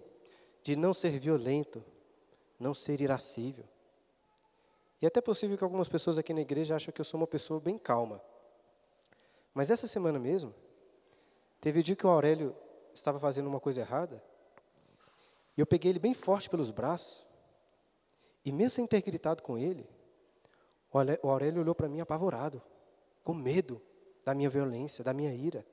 de 0.61 0.75
não 0.75 0.93
ser 0.93 1.17
violento, 1.17 1.83
não 2.59 2.71
ser 2.71 3.01
irascível. 3.01 3.65
E 5.01 5.05
é 5.05 5.07
até 5.07 5.19
possível 5.19 5.57
que 5.57 5.63
algumas 5.63 5.89
pessoas 5.89 6.19
aqui 6.19 6.31
na 6.35 6.41
igreja 6.41 6.75
acham 6.75 6.93
que 6.93 7.01
eu 7.01 7.05
sou 7.05 7.19
uma 7.19 7.25
pessoa 7.25 7.59
bem 7.59 7.79
calma. 7.79 8.21
Mas 9.55 9.71
essa 9.71 9.87
semana 9.87 10.19
mesmo, 10.19 10.53
teve 11.59 11.79
o 11.79 11.83
dia 11.83 11.95
que 11.95 12.05
o 12.05 12.09
Aurélio 12.09 12.55
estava 12.93 13.17
fazendo 13.17 13.47
uma 13.47 13.59
coisa 13.59 13.81
errada, 13.81 14.23
e 15.57 15.61
eu 15.61 15.65
peguei 15.65 15.91
ele 15.91 15.99
bem 15.99 16.13
forte 16.13 16.47
pelos 16.47 16.69
braços, 16.69 17.25
e 18.43 18.51
mesmo 18.51 18.71
sem 18.71 18.87
ter 18.87 19.01
gritado 19.01 19.43
com 19.43 19.57
ele, 19.57 19.87
o 21.21 21.29
Aurélio 21.29 21.61
olhou 21.61 21.75
para 21.75 21.87
mim 21.87 22.01
apavorado, 22.01 22.61
com 23.23 23.33
medo 23.33 23.81
da 24.25 24.33
minha 24.33 24.49
violência, 24.49 25.03
da 25.03 25.13
minha 25.13 25.33
ira. 25.33 25.65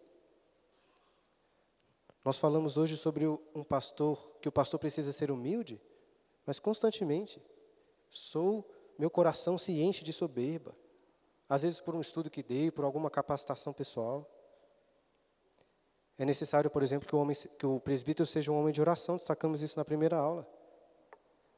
Nós 2.25 2.39
falamos 2.39 2.77
hoje 2.77 2.97
sobre 2.97 3.27
um 3.27 3.65
pastor, 3.65 4.33
que 4.41 4.49
o 4.49 4.53
pastor 4.53 4.79
precisa 4.79 5.13
ser 5.13 5.31
humilde, 5.31 5.81
mas 6.45 6.59
constantemente 6.59 7.43
sou, 8.11 8.69
meu 8.99 9.11
coração 9.11 9.57
se 9.57 9.81
enche 9.81 10.05
de 10.05 10.13
soberba. 10.13 10.75
Às 11.49 11.63
vezes 11.63 11.81
por 11.81 11.95
um 11.95 12.01
estudo 12.01 12.29
que 12.29 12.43
dei, 12.43 12.71
por 12.71 12.85
alguma 12.85 13.11
capacitação 13.11 13.73
pessoal. 13.73 14.31
É 16.19 16.25
necessário, 16.25 16.69
por 16.69 16.83
exemplo, 16.83 17.09
que 17.09 17.17
o, 17.17 17.19
homem, 17.19 17.35
que 17.59 17.67
o 17.67 17.81
presbítero 17.81 18.27
seja 18.27 18.53
um 18.53 18.59
homem 18.59 18.73
de 18.73 18.81
oração, 18.81 19.17
destacamos 19.17 19.63
isso 19.63 19.79
na 19.79 19.85
primeira 19.85 20.17
aula. 20.17 20.47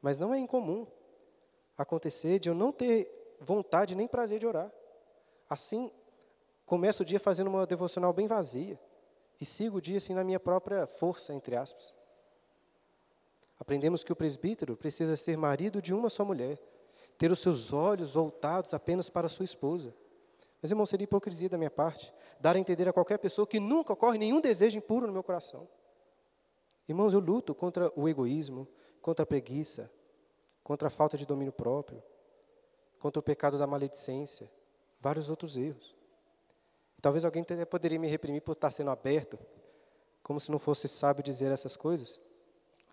Mas 0.01 0.19
não 0.19 0.33
é 0.33 0.39
incomum 0.39 0.87
acontecer 1.83 2.39
de 2.39 2.49
eu 2.49 2.55
não 2.55 2.73
ter 2.73 3.37
vontade 3.41 3.95
nem 3.95 4.07
prazer 4.07 4.39
de 4.39 4.47
orar. 4.47 4.71
Assim, 5.49 5.91
começo 6.67 7.03
o 7.03 7.07
dia 7.07 7.19
fazendo 7.19 7.49
uma 7.49 7.67
devocional 7.67 8.13
bem 8.13 8.27
vazia 8.27 8.79
e 9.41 9.45
sigo 9.45 9.79
o 9.79 9.81
dia 9.81 9.97
assim 9.97 10.15
na 10.15 10.23
minha 10.23 10.39
própria 10.39 10.87
força, 10.87 11.35
entre 11.35 11.57
aspas. 11.57 11.95
Aprendemos 13.59 14.05
que 14.05 14.13
o 14.13 14.17
presbítero 14.17 14.77
precisa 14.77 15.17
ser 15.17 15.37
marido 15.37 15.83
de 15.83 15.93
uma 15.93 16.09
só 16.09 16.25
mulher, 16.25 16.59
ter 17.19 17.31
os 17.31 17.41
seus 17.41 17.73
olhos 17.73 18.15
voltados 18.15 18.73
apenas 18.73 19.11
para 19.11 19.29
sua 19.29 19.45
esposa. 19.45 19.95
Mas, 20.63 20.71
irmão, 20.71 20.87
seria 20.87 21.05
hipocrisia 21.05 21.49
da 21.49 21.59
minha 21.59 21.71
parte 21.71 22.13
dar 22.39 22.57
a 22.57 22.59
entender 22.59 22.89
a 22.89 22.93
qualquer 22.93 23.19
pessoa 23.19 23.47
que 23.47 23.61
nunca 23.61 23.93
ocorre 23.93 24.19
nenhum 24.19 24.41
desejo 24.41 24.79
impuro 24.79 25.07
no 25.07 25.13
meu 25.13 25.23
coração. 25.23 25.69
Irmãos, 26.89 27.13
eu 27.13 27.21
luto 27.21 27.55
contra 27.55 27.93
o 27.95 28.09
egoísmo, 28.09 28.67
contra 29.01 29.23
a 29.23 29.27
preguiça, 29.27 29.91
contra 30.71 30.87
a 30.87 30.91
falta 30.91 31.19
de 31.19 31.27
domínio 31.27 31.53
próprio, 31.53 32.01
contra 33.01 33.19
o 33.19 33.23
pecado 33.25 33.59
da 33.59 33.67
maledicência, 33.67 34.49
vários 35.01 35.29
outros 35.29 35.57
erros. 35.57 35.97
Talvez 37.03 37.25
alguém 37.25 37.43
até 37.43 37.65
poderia 37.65 37.99
me 37.99 38.07
reprimir 38.07 38.41
por 38.41 38.53
estar 38.53 38.71
sendo 38.71 38.89
aberto, 38.93 39.37
como 40.23 40.39
se 40.39 40.49
não 40.49 40.61
fosse 40.61 40.87
sábio 40.87 41.25
dizer 41.25 41.51
essas 41.51 41.77
coisas. 41.77 42.21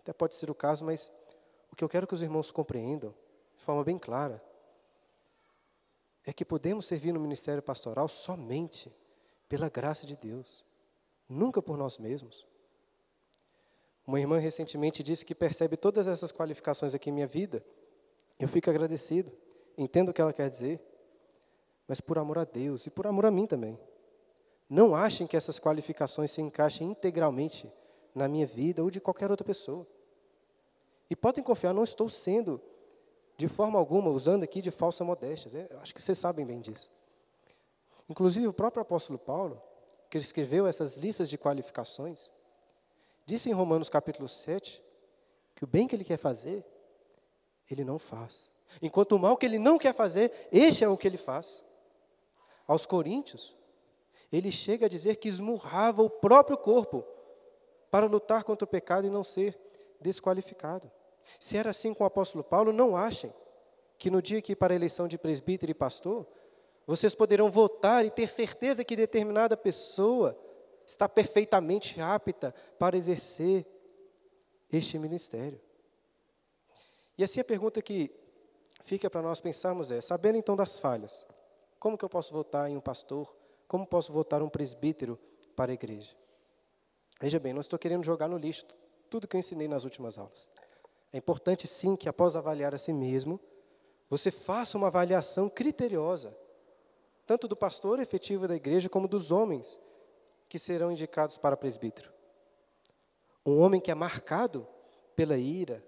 Até 0.00 0.12
pode 0.12 0.34
ser 0.34 0.50
o 0.50 0.56
caso, 0.56 0.84
mas 0.84 1.12
o 1.70 1.76
que 1.76 1.84
eu 1.84 1.88
quero 1.88 2.04
que 2.04 2.14
os 2.14 2.20
irmãos 2.20 2.50
compreendam, 2.50 3.14
de 3.56 3.62
forma 3.62 3.84
bem 3.84 3.96
clara, 3.96 4.42
é 6.26 6.32
que 6.32 6.44
podemos 6.44 6.84
servir 6.84 7.12
no 7.12 7.20
ministério 7.20 7.62
pastoral 7.62 8.08
somente 8.08 8.92
pela 9.48 9.68
graça 9.68 10.04
de 10.04 10.16
Deus, 10.16 10.64
nunca 11.28 11.62
por 11.62 11.76
nós 11.76 11.96
mesmos. 11.96 12.44
Uma 14.08 14.18
irmã 14.18 14.38
recentemente 14.38 15.02
disse 15.02 15.22
que 15.22 15.34
percebe 15.34 15.76
todas 15.76 16.08
essas 16.08 16.32
qualificações 16.32 16.94
aqui 16.94 17.10
em 17.10 17.12
minha 17.12 17.26
vida. 17.26 17.62
Eu 18.38 18.48
fico 18.48 18.70
agradecido, 18.70 19.30
entendo 19.76 20.08
o 20.08 20.14
que 20.14 20.20
ela 20.22 20.32
quer 20.32 20.48
dizer, 20.48 20.80
mas 21.86 22.00
por 22.00 22.16
amor 22.16 22.38
a 22.38 22.44
Deus 22.44 22.86
e 22.86 22.90
por 22.90 23.06
amor 23.06 23.26
a 23.26 23.30
mim 23.30 23.44
também. 23.44 23.78
Não 24.66 24.94
achem 24.94 25.26
que 25.26 25.36
essas 25.36 25.60
qualificações 25.60 26.30
se 26.30 26.40
encaixem 26.40 26.90
integralmente 26.90 27.70
na 28.14 28.26
minha 28.26 28.46
vida 28.46 28.82
ou 28.82 28.90
de 28.90 28.98
qualquer 28.98 29.30
outra 29.30 29.44
pessoa. 29.44 29.86
E 31.10 31.14
podem 31.14 31.44
confiar, 31.44 31.74
não 31.74 31.84
estou 31.84 32.08
sendo, 32.08 32.62
de 33.36 33.46
forma 33.46 33.78
alguma, 33.78 34.08
usando 34.08 34.42
aqui 34.42 34.62
de 34.62 34.70
falsa 34.70 35.04
modéstia. 35.04 35.50
Né? 35.52 35.68
Acho 35.82 35.94
que 35.94 36.00
vocês 36.00 36.16
sabem 36.16 36.46
bem 36.46 36.62
disso. 36.62 36.90
Inclusive, 38.08 38.48
o 38.48 38.54
próprio 38.54 38.80
apóstolo 38.80 39.18
Paulo, 39.18 39.60
que 40.08 40.16
escreveu 40.16 40.66
essas 40.66 40.96
listas 40.96 41.28
de 41.28 41.36
qualificações, 41.36 42.30
disse 43.28 43.50
em 43.50 43.52
Romanos 43.52 43.90
capítulo 43.90 44.26
7 44.26 44.82
que 45.54 45.62
o 45.62 45.66
bem 45.66 45.86
que 45.86 45.94
ele 45.94 46.02
quer 46.02 46.16
fazer, 46.16 46.64
ele 47.70 47.84
não 47.84 47.98
faz. 47.98 48.50
Enquanto 48.80 49.12
o 49.12 49.18
mal 49.18 49.36
que 49.36 49.44
ele 49.44 49.58
não 49.58 49.76
quer 49.76 49.94
fazer, 49.94 50.32
este 50.50 50.82
é 50.82 50.88
o 50.88 50.96
que 50.96 51.06
ele 51.06 51.18
faz. 51.18 51.62
Aos 52.66 52.86
Coríntios, 52.86 53.54
ele 54.32 54.50
chega 54.50 54.86
a 54.86 54.88
dizer 54.88 55.16
que 55.16 55.28
esmurrava 55.28 56.02
o 56.02 56.08
próprio 56.08 56.56
corpo 56.56 57.04
para 57.90 58.06
lutar 58.06 58.44
contra 58.44 58.64
o 58.64 58.68
pecado 58.68 59.06
e 59.06 59.10
não 59.10 59.22
ser 59.22 59.58
desqualificado. 60.00 60.90
Se 61.38 61.58
era 61.58 61.68
assim 61.68 61.92
com 61.92 62.04
o 62.04 62.06
apóstolo 62.06 62.42
Paulo, 62.42 62.72
não 62.72 62.96
achem 62.96 63.32
que 63.98 64.10
no 64.10 64.22
dia 64.22 64.40
que 64.40 64.56
para 64.56 64.72
a 64.72 64.76
eleição 64.76 65.06
de 65.06 65.18
presbítero 65.18 65.70
e 65.70 65.74
pastor, 65.74 66.26
vocês 66.86 67.14
poderão 67.14 67.50
votar 67.50 68.06
e 68.06 68.10
ter 68.10 68.28
certeza 68.28 68.82
que 68.82 68.96
determinada 68.96 69.54
pessoa 69.54 70.34
está 70.88 71.08
perfeitamente 71.08 72.00
apta 72.00 72.54
para 72.78 72.96
exercer 72.96 73.66
este 74.72 74.98
ministério. 74.98 75.60
E 77.16 77.22
assim 77.22 77.40
a 77.40 77.44
pergunta 77.44 77.82
que 77.82 78.10
fica 78.82 79.10
para 79.10 79.20
nós 79.20 79.40
pensarmos 79.40 79.90
é: 79.90 80.00
sabendo 80.00 80.38
então 80.38 80.56
das 80.56 80.80
falhas, 80.80 81.26
como 81.78 81.98
que 81.98 82.04
eu 82.04 82.08
posso 82.08 82.32
votar 82.32 82.70
em 82.70 82.76
um 82.76 82.80
pastor 82.80 83.36
como 83.68 83.86
posso 83.86 84.10
votar 84.10 84.42
um 84.42 84.48
presbítero 84.48 85.18
para 85.54 85.70
a 85.70 85.74
igreja? 85.74 86.16
Veja 87.20 87.38
bem, 87.38 87.52
não 87.52 87.60
estou 87.60 87.78
querendo 87.78 88.02
jogar 88.02 88.26
no 88.26 88.38
lixo 88.38 88.64
tudo 89.10 89.28
que 89.28 89.36
eu 89.36 89.38
ensinei 89.38 89.68
nas 89.68 89.84
últimas 89.84 90.18
aulas. 90.18 90.48
É 91.12 91.18
importante 91.18 91.66
sim 91.66 91.94
que 91.94 92.08
após 92.08 92.34
avaliar 92.34 92.74
a 92.74 92.78
si 92.78 92.94
mesmo, 92.94 93.38
você 94.08 94.30
faça 94.30 94.78
uma 94.78 94.86
avaliação 94.86 95.50
criteriosa, 95.50 96.34
tanto 97.26 97.46
do 97.46 97.54
pastor 97.54 98.00
efetivo 98.00 98.48
da 98.48 98.56
igreja 98.56 98.88
como 98.88 99.06
dos 99.06 99.30
homens 99.30 99.78
que 100.48 100.58
serão 100.58 100.90
indicados 100.90 101.36
para 101.36 101.56
presbítero. 101.56 102.12
Um 103.44 103.60
homem 103.60 103.80
que 103.80 103.90
é 103.90 103.94
marcado 103.94 104.66
pela 105.14 105.36
ira, 105.36 105.84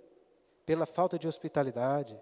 pela 0.66 0.86
falta 0.86 1.18
de 1.18 1.26
hospitalidade, 1.26 2.20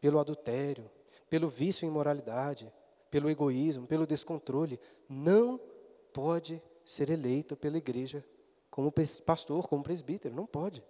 pelo 0.00 0.18
adultério, 0.18 0.90
pelo 1.28 1.48
vício 1.48 1.86
em 1.86 1.88
imoralidade, 1.88 2.72
pelo 3.10 3.30
egoísmo, 3.30 3.86
pelo 3.86 4.06
descontrole, 4.06 4.80
não 5.08 5.60
pode 6.12 6.62
ser 6.84 7.10
eleito 7.10 7.56
pela 7.56 7.78
igreja 7.78 8.24
como 8.70 8.92
pastor, 9.24 9.68
como 9.68 9.82
presbítero, 9.82 10.34
não 10.34 10.46
pode. 10.46 10.82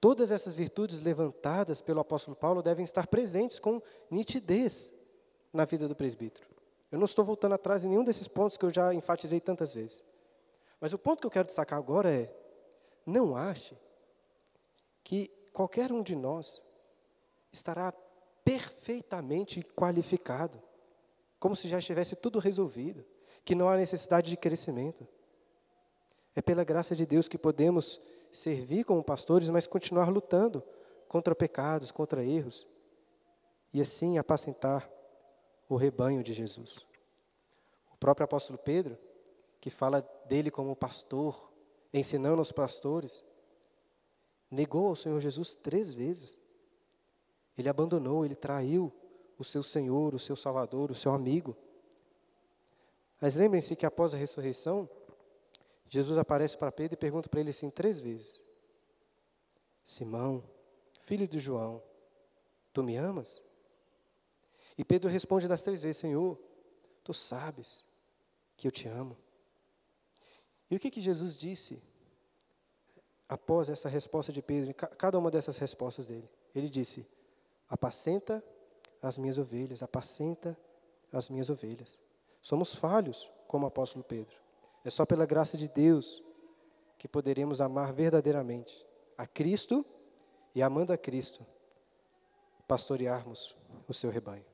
Todas 0.00 0.30
essas 0.30 0.54
virtudes 0.54 1.00
levantadas 1.00 1.80
pelo 1.80 2.00
apóstolo 2.00 2.36
Paulo 2.36 2.62
devem 2.62 2.84
estar 2.84 3.06
presentes 3.06 3.58
com 3.58 3.82
nitidez 4.10 4.92
na 5.52 5.64
vida 5.64 5.88
do 5.88 5.96
presbítero. 5.96 6.53
Eu 6.94 6.98
não 6.98 7.06
estou 7.06 7.24
voltando 7.24 7.56
atrás 7.56 7.84
em 7.84 7.88
nenhum 7.88 8.04
desses 8.04 8.28
pontos 8.28 8.56
que 8.56 8.64
eu 8.64 8.70
já 8.70 8.94
enfatizei 8.94 9.40
tantas 9.40 9.74
vezes. 9.74 10.00
Mas 10.80 10.92
o 10.92 10.98
ponto 10.98 11.20
que 11.20 11.26
eu 11.26 11.30
quero 11.30 11.48
destacar 11.48 11.76
agora 11.76 12.08
é: 12.08 12.32
não 13.04 13.36
ache 13.36 13.76
que 15.02 15.28
qualquer 15.52 15.90
um 15.90 16.04
de 16.04 16.14
nós 16.14 16.62
estará 17.50 17.92
perfeitamente 18.44 19.60
qualificado 19.74 20.62
como 21.40 21.56
se 21.56 21.66
já 21.66 21.80
estivesse 21.80 22.14
tudo 22.14 22.38
resolvido, 22.38 23.04
que 23.44 23.56
não 23.56 23.68
há 23.68 23.76
necessidade 23.76 24.30
de 24.30 24.36
crescimento. 24.36 25.04
É 26.32 26.40
pela 26.40 26.62
graça 26.62 26.94
de 26.94 27.04
Deus 27.04 27.26
que 27.26 27.36
podemos 27.36 28.00
servir 28.30 28.84
como 28.84 29.02
pastores, 29.02 29.50
mas 29.50 29.66
continuar 29.66 30.10
lutando 30.10 30.62
contra 31.08 31.34
pecados, 31.34 31.90
contra 31.90 32.24
erros, 32.24 32.68
e 33.72 33.80
assim 33.80 34.16
apacentar 34.16 34.88
o 35.68 35.76
rebanho 35.76 36.22
de 36.22 36.32
Jesus. 36.32 36.86
O 37.92 37.96
próprio 37.96 38.24
apóstolo 38.24 38.58
Pedro, 38.58 38.98
que 39.60 39.70
fala 39.70 40.00
dele 40.26 40.50
como 40.50 40.76
pastor, 40.76 41.52
ensinando 41.92 42.38
aos 42.38 42.52
pastores, 42.52 43.24
negou 44.50 44.88
ao 44.88 44.96
Senhor 44.96 45.20
Jesus 45.20 45.54
três 45.54 45.92
vezes. 45.92 46.38
Ele 47.56 47.68
abandonou, 47.68 48.24
ele 48.24 48.34
traiu 48.34 48.92
o 49.38 49.44
seu 49.44 49.62
Senhor, 49.62 50.14
o 50.14 50.18
seu 50.18 50.36
Salvador, 50.36 50.90
o 50.90 50.94
seu 50.94 51.12
amigo. 51.12 51.56
Mas 53.20 53.34
lembrem-se 53.34 53.74
que 53.76 53.86
após 53.86 54.12
a 54.12 54.16
ressurreição, 54.16 54.88
Jesus 55.88 56.18
aparece 56.18 56.56
para 56.56 56.72
Pedro 56.72 56.94
e 56.94 56.96
pergunta 56.96 57.28
para 57.28 57.40
ele 57.40 57.50
assim 57.50 57.70
três 57.70 58.00
vezes: 58.00 58.40
Simão, 59.84 60.42
filho 60.98 61.26
de 61.28 61.38
João, 61.38 61.82
tu 62.72 62.82
me 62.82 62.96
amas? 62.96 63.43
E 64.76 64.84
Pedro 64.84 65.08
responde 65.10 65.46
das 65.46 65.62
três 65.62 65.82
vezes: 65.82 65.98
Senhor, 65.98 66.38
tu 67.02 67.12
sabes 67.14 67.84
que 68.56 68.66
eu 68.66 68.72
te 68.72 68.88
amo. 68.88 69.16
E 70.70 70.76
o 70.76 70.80
que, 70.80 70.90
que 70.90 71.00
Jesus 71.00 71.36
disse 71.36 71.82
após 73.28 73.68
essa 73.68 73.88
resposta 73.88 74.32
de 74.32 74.42
Pedro, 74.42 74.74
cada 74.74 75.18
uma 75.18 75.30
dessas 75.30 75.56
respostas 75.56 76.06
dele? 76.06 76.28
Ele 76.54 76.68
disse: 76.68 77.08
Apacenta 77.68 78.42
as 79.02 79.18
minhas 79.18 79.38
ovelhas, 79.38 79.82
apacenta 79.82 80.58
as 81.12 81.28
minhas 81.28 81.50
ovelhas. 81.50 81.98
Somos 82.40 82.74
falhos, 82.74 83.30
como 83.46 83.64
o 83.64 83.68
apóstolo 83.68 84.04
Pedro. 84.04 84.36
É 84.84 84.90
só 84.90 85.06
pela 85.06 85.24
graça 85.24 85.56
de 85.56 85.68
Deus 85.68 86.22
que 86.98 87.08
poderemos 87.08 87.60
amar 87.60 87.92
verdadeiramente 87.92 88.84
a 89.16 89.26
Cristo 89.26 89.84
e, 90.54 90.62
amando 90.62 90.92
a 90.92 90.98
Cristo, 90.98 91.44
pastorearmos 92.66 93.56
o 93.88 93.94
seu 93.94 94.10
rebanho. 94.10 94.44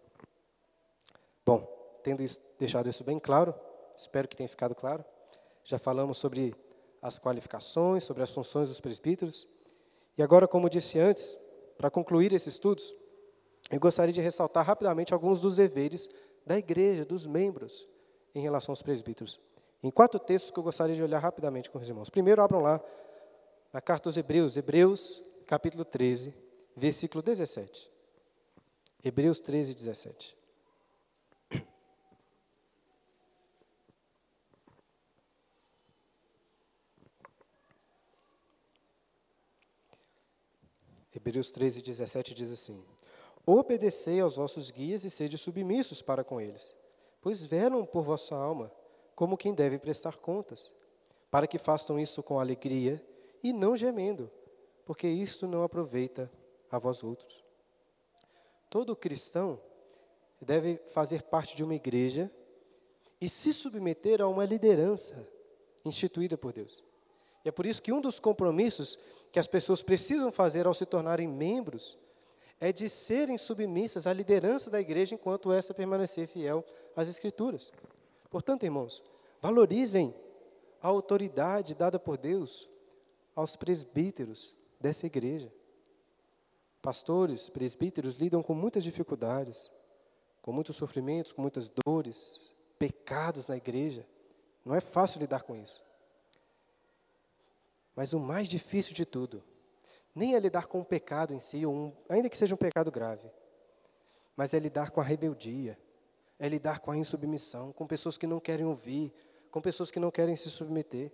Bom, 1.44 1.66
tendo 2.02 2.22
deixado 2.58 2.88
isso 2.88 3.04
bem 3.04 3.18
claro, 3.18 3.54
espero 3.96 4.28
que 4.28 4.36
tenha 4.36 4.48
ficado 4.48 4.74
claro, 4.74 5.04
já 5.64 5.78
falamos 5.78 6.18
sobre 6.18 6.54
as 7.02 7.18
qualificações, 7.18 8.04
sobre 8.04 8.22
as 8.22 8.30
funções 8.30 8.68
dos 8.68 8.80
presbíteros, 8.80 9.46
e 10.16 10.22
agora, 10.22 10.46
como 10.46 10.68
disse 10.68 10.98
antes, 10.98 11.38
para 11.78 11.90
concluir 11.90 12.32
esses 12.32 12.54
estudos, 12.54 12.94
eu 13.70 13.80
gostaria 13.80 14.12
de 14.12 14.20
ressaltar 14.20 14.66
rapidamente 14.66 15.14
alguns 15.14 15.40
dos 15.40 15.56
deveres 15.56 16.10
da 16.44 16.58
igreja, 16.58 17.04
dos 17.04 17.26
membros, 17.26 17.88
em 18.34 18.42
relação 18.42 18.72
aos 18.72 18.82
presbíteros. 18.82 19.40
Em 19.82 19.90
quatro 19.90 20.20
textos 20.20 20.50
que 20.50 20.58
eu 20.58 20.62
gostaria 20.62 20.94
de 20.94 21.02
olhar 21.02 21.18
rapidamente 21.18 21.70
com 21.70 21.78
os 21.78 21.88
irmãos. 21.88 22.10
Primeiro, 22.10 22.42
abram 22.42 22.60
lá 22.60 22.80
na 23.72 23.80
carta 23.80 24.08
aos 24.08 24.16
Hebreus, 24.16 24.56
Hebreus, 24.56 25.22
capítulo 25.46 25.84
13, 25.84 26.34
versículo 26.76 27.22
17. 27.22 27.90
Hebreus 29.02 29.40
13, 29.40 29.74
17. 29.74 30.36
Hebreus 41.20 41.52
13, 41.52 41.82
17 41.82 42.32
diz 42.32 42.50
assim: 42.50 42.82
Obedecei 43.44 44.20
aos 44.20 44.36
vossos 44.36 44.70
guias 44.70 45.04
e 45.04 45.10
sede 45.10 45.36
submissos 45.36 46.00
para 46.00 46.24
com 46.24 46.40
eles, 46.40 46.74
pois 47.20 47.44
velam 47.44 47.84
por 47.84 48.02
vossa 48.02 48.34
alma, 48.34 48.72
como 49.14 49.36
quem 49.36 49.52
deve 49.52 49.78
prestar 49.78 50.16
contas, 50.16 50.72
para 51.30 51.46
que 51.46 51.58
façam 51.58 52.00
isso 52.00 52.22
com 52.22 52.40
alegria 52.40 53.04
e 53.42 53.52
não 53.52 53.76
gemendo, 53.76 54.30
porque 54.86 55.06
isto 55.06 55.46
não 55.46 55.62
aproveita 55.62 56.32
a 56.70 56.78
vós 56.78 57.04
outros. 57.04 57.44
Todo 58.70 58.96
cristão 58.96 59.60
deve 60.40 60.78
fazer 60.94 61.22
parte 61.24 61.54
de 61.54 61.62
uma 61.62 61.74
igreja 61.74 62.30
e 63.20 63.28
se 63.28 63.52
submeter 63.52 64.22
a 64.22 64.26
uma 64.26 64.46
liderança 64.46 65.28
instituída 65.84 66.38
por 66.38 66.54
Deus. 66.54 66.82
E 67.44 67.48
é 67.50 67.52
por 67.52 67.66
isso 67.66 67.82
que 67.82 67.92
um 67.92 68.00
dos 68.00 68.18
compromissos 68.18 68.98
que 69.32 69.38
as 69.38 69.46
pessoas 69.46 69.82
precisam 69.82 70.32
fazer 70.32 70.66
ao 70.66 70.74
se 70.74 70.84
tornarem 70.84 71.28
membros 71.28 71.98
é 72.58 72.72
de 72.72 72.88
serem 72.88 73.38
submissas 73.38 74.06
à 74.06 74.12
liderança 74.12 74.70
da 74.70 74.80
igreja 74.80 75.14
enquanto 75.14 75.52
essa 75.52 75.72
permanecer 75.72 76.26
fiel 76.26 76.64
às 76.94 77.08
Escrituras. 77.08 77.72
Portanto, 78.28 78.64
irmãos, 78.64 79.02
valorizem 79.40 80.14
a 80.82 80.88
autoridade 80.88 81.74
dada 81.74 81.98
por 81.98 82.18
Deus 82.18 82.68
aos 83.34 83.56
presbíteros 83.56 84.54
dessa 84.78 85.06
igreja. 85.06 85.50
Pastores, 86.82 87.48
presbíteros 87.48 88.14
lidam 88.14 88.42
com 88.42 88.54
muitas 88.54 88.84
dificuldades, 88.84 89.70
com 90.42 90.52
muitos 90.52 90.76
sofrimentos, 90.76 91.32
com 91.32 91.42
muitas 91.42 91.70
dores, 91.84 92.50
pecados 92.78 93.48
na 93.48 93.56
igreja. 93.56 94.06
Não 94.64 94.74
é 94.74 94.80
fácil 94.80 95.20
lidar 95.20 95.42
com 95.42 95.56
isso. 95.56 95.82
Mas 98.00 98.14
o 98.14 98.18
mais 98.18 98.48
difícil 98.48 98.94
de 98.94 99.04
tudo, 99.04 99.44
nem 100.14 100.34
é 100.34 100.38
lidar 100.38 100.68
com 100.68 100.80
o 100.80 100.84
pecado 100.86 101.34
em 101.34 101.38
si, 101.38 101.66
um, 101.66 101.92
ainda 102.08 102.30
que 102.30 102.38
seja 102.38 102.54
um 102.54 102.56
pecado 102.56 102.90
grave, 102.90 103.30
mas 104.34 104.54
é 104.54 104.58
lidar 104.58 104.90
com 104.90 105.02
a 105.02 105.04
rebeldia, 105.04 105.78
é 106.38 106.48
lidar 106.48 106.80
com 106.80 106.90
a 106.90 106.96
insubmissão, 106.96 107.72
com 107.72 107.86
pessoas 107.86 108.16
que 108.16 108.26
não 108.26 108.40
querem 108.40 108.64
ouvir, 108.64 109.12
com 109.50 109.60
pessoas 109.60 109.90
que 109.90 110.00
não 110.00 110.10
querem 110.10 110.34
se 110.34 110.48
submeter. 110.48 111.12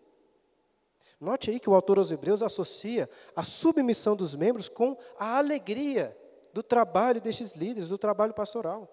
Note 1.20 1.50
aí 1.50 1.58
que 1.58 1.68
o 1.68 1.74
autor 1.74 1.98
aos 1.98 2.12
Hebreus 2.12 2.40
associa 2.40 3.10
a 3.34 3.42
submissão 3.42 4.14
dos 4.14 4.36
membros 4.36 4.68
com 4.68 4.96
a 5.18 5.38
alegria 5.38 6.16
do 6.52 6.62
trabalho 6.62 7.20
destes 7.20 7.56
líderes, 7.56 7.88
do 7.88 7.98
trabalho 7.98 8.32
pastoral. 8.32 8.88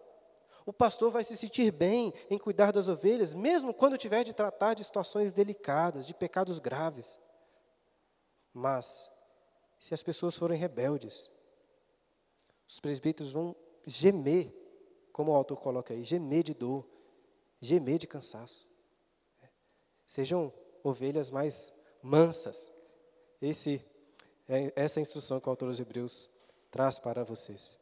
O 0.65 0.73
pastor 0.73 1.11
vai 1.11 1.23
se 1.23 1.37
sentir 1.37 1.71
bem 1.71 2.11
em 2.27 2.39
cuidar 2.39 2.71
das 2.71 2.87
ovelhas, 2.87 3.35
mesmo 3.35 3.71
quando 3.71 3.99
tiver 3.99 4.23
de 4.23 4.33
tratar 4.33 4.73
de 4.73 4.83
situações 4.83 5.31
delicadas, 5.31 6.07
de 6.07 6.15
pecados 6.15 6.57
graves. 6.57 7.19
Mas, 8.53 9.09
se 9.79 9.93
as 9.93 10.03
pessoas 10.03 10.37
forem 10.37 10.57
rebeldes, 10.57 11.31
os 12.67 12.79
presbíteros 12.79 13.31
vão 13.31 13.55
gemer, 13.85 14.53
como 15.11 15.31
o 15.31 15.35
autor 15.35 15.59
coloca 15.59 15.93
aí, 15.93 16.03
gemer 16.03 16.43
de 16.43 16.53
dor, 16.53 16.87
gemer 17.59 17.97
de 17.97 18.07
cansaço. 18.07 18.67
Sejam 20.05 20.53
ovelhas 20.83 21.29
mais 21.29 21.73
mansas. 22.01 22.71
Esse, 23.41 23.83
é 24.47 24.71
essa 24.75 24.99
é 24.99 25.01
a 25.01 25.03
instrução 25.03 25.39
que 25.39 25.47
o 25.47 25.49
autor 25.49 25.69
dos 25.69 25.79
Hebreus 25.79 26.29
traz 26.69 26.99
para 26.99 27.23
vocês. 27.23 27.79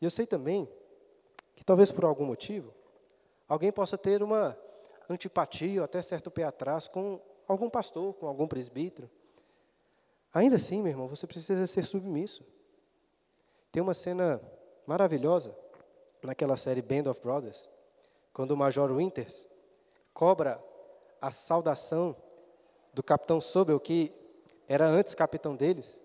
E 0.00 0.04
eu 0.04 0.10
sei 0.10 0.26
também 0.26 0.68
que 1.54 1.64
talvez 1.64 1.92
por 1.92 2.04
algum 2.04 2.24
motivo, 2.24 2.74
alguém 3.48 3.70
possa 3.70 3.96
ter 3.96 4.22
uma 4.22 4.58
antipatia 5.08 5.80
ou 5.80 5.84
até 5.84 6.00
certo 6.02 6.30
pé 6.30 6.44
atrás 6.44 6.88
com 6.88 7.20
algum 7.46 7.70
pastor, 7.70 8.14
com 8.14 8.26
algum 8.26 8.46
presbítero. 8.46 9.10
Ainda 10.32 10.56
assim, 10.56 10.82
meu 10.82 10.90
irmão, 10.90 11.08
você 11.08 11.26
precisa 11.26 11.66
ser 11.66 11.84
submisso. 11.84 12.44
Tem 13.70 13.82
uma 13.82 13.94
cena 13.94 14.40
maravilhosa 14.86 15.56
naquela 16.22 16.56
série 16.56 16.80
Band 16.80 17.10
of 17.10 17.20
Brothers, 17.20 17.68
quando 18.32 18.52
o 18.52 18.56
Major 18.56 18.90
Winters 18.92 19.46
cobra 20.14 20.62
a 21.20 21.30
saudação 21.30 22.16
do 22.94 23.02
capitão 23.02 23.40
Sobel, 23.40 23.78
que 23.78 24.12
era 24.68 24.86
antes 24.86 25.14
capitão 25.14 25.54
deles, 25.56 25.98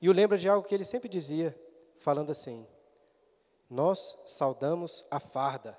e 0.00 0.08
o 0.08 0.12
lembra 0.12 0.36
de 0.36 0.48
algo 0.48 0.66
que 0.66 0.74
ele 0.74 0.84
sempre 0.84 1.08
dizia, 1.08 1.56
falando 1.98 2.30
assim: 2.30 2.66
Nós 3.70 4.18
saudamos 4.26 5.06
a 5.10 5.20
farda, 5.20 5.78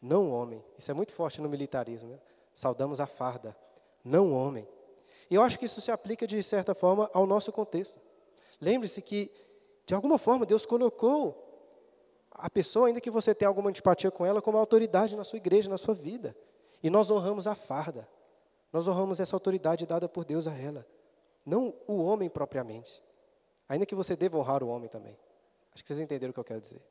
não 0.00 0.28
o 0.28 0.32
homem. 0.32 0.64
Isso 0.76 0.90
é 0.90 0.94
muito 0.94 1.12
forte 1.12 1.40
no 1.40 1.48
militarismo. 1.48 2.10
Né? 2.10 2.18
Saudamos 2.52 3.00
a 3.00 3.06
farda, 3.06 3.56
não 4.04 4.32
o 4.32 4.34
homem. 4.34 4.66
E 5.30 5.34
eu 5.34 5.42
acho 5.42 5.58
que 5.58 5.64
isso 5.64 5.80
se 5.80 5.90
aplica, 5.90 6.26
de 6.26 6.42
certa 6.42 6.74
forma, 6.74 7.10
ao 7.12 7.26
nosso 7.26 7.50
contexto. 7.52 8.00
Lembre-se 8.60 9.02
que, 9.02 9.30
de 9.84 9.94
alguma 9.94 10.18
forma, 10.18 10.46
Deus 10.46 10.64
colocou 10.64 11.42
a 12.30 12.50
pessoa, 12.50 12.88
ainda 12.88 13.00
que 13.00 13.10
você 13.10 13.34
tenha 13.34 13.48
alguma 13.48 13.70
antipatia 13.70 14.10
com 14.10 14.24
ela, 14.24 14.42
como 14.42 14.58
autoridade 14.58 15.16
na 15.16 15.24
sua 15.24 15.38
igreja, 15.38 15.68
na 15.68 15.78
sua 15.78 15.94
vida. 15.94 16.36
E 16.82 16.90
nós 16.90 17.10
honramos 17.10 17.46
a 17.46 17.54
farda. 17.54 18.08
Nós 18.72 18.86
honramos 18.86 19.20
essa 19.20 19.34
autoridade 19.34 19.86
dada 19.86 20.08
por 20.08 20.24
Deus 20.24 20.46
a 20.46 20.54
ela. 20.54 20.86
Não 21.44 21.74
o 21.86 22.02
homem 22.02 22.28
propriamente. 22.28 23.02
Ainda 23.68 23.86
que 23.86 23.94
você 23.94 24.14
deva 24.14 24.36
honrar 24.36 24.62
o 24.62 24.68
homem 24.68 24.88
também. 24.88 25.16
Acho 25.74 25.82
que 25.82 25.88
vocês 25.88 26.00
entenderam 26.00 26.30
o 26.30 26.34
que 26.34 26.40
eu 26.40 26.44
quero 26.44 26.60
dizer. 26.60 26.82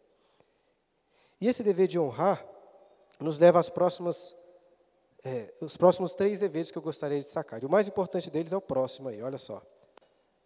E 1.40 1.48
esse 1.48 1.64
dever 1.64 1.88
de 1.88 2.00
honrar 2.00 2.46
nos 3.20 3.38
leva 3.38 3.60
às 3.60 3.70
próximas 3.70 4.36
é, 5.26 5.52
os 5.60 5.76
próximos 5.76 6.14
três 6.14 6.42
deveres 6.42 6.70
que 6.70 6.78
eu 6.78 6.82
gostaria 6.84 7.18
de 7.18 7.24
destacar. 7.24 7.62
E 7.62 7.66
o 7.66 7.70
mais 7.70 7.88
importante 7.88 8.30
deles 8.30 8.54
é 8.54 8.58
o 8.58 8.62
próximo 8.62 9.10
aí, 9.10 9.24
olha 9.24 9.40
só. 9.40 9.60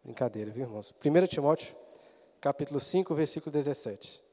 Brincadeira, 0.01 0.49
viu, 0.49 0.63
irmãos? 0.63 0.93
1 1.05 1.27
Timóteo, 1.27 1.75
capítulo 2.39 2.79
5, 2.79 3.13
versículo 3.13 3.51
17. 3.51 4.23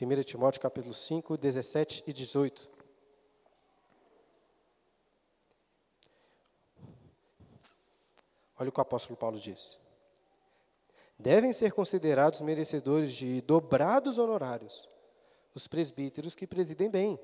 1 0.00 0.22
Timóteo, 0.22 0.58
capítulo 0.58 0.94
5, 0.94 1.36
17 1.36 2.04
e 2.06 2.12
18. 2.14 2.70
Olha 8.58 8.68
o 8.70 8.72
que 8.72 8.78
o 8.78 8.82
apóstolo 8.82 9.18
Paulo 9.18 9.38
diz. 9.38 9.78
Devem 11.18 11.52
ser 11.52 11.72
considerados 11.72 12.40
merecedores 12.40 13.12
de 13.12 13.42
dobrados 13.42 14.18
honorários 14.18 14.88
os 15.54 15.68
presbíteros 15.68 16.34
que 16.34 16.46
presidem 16.46 16.90
bem 16.90 17.20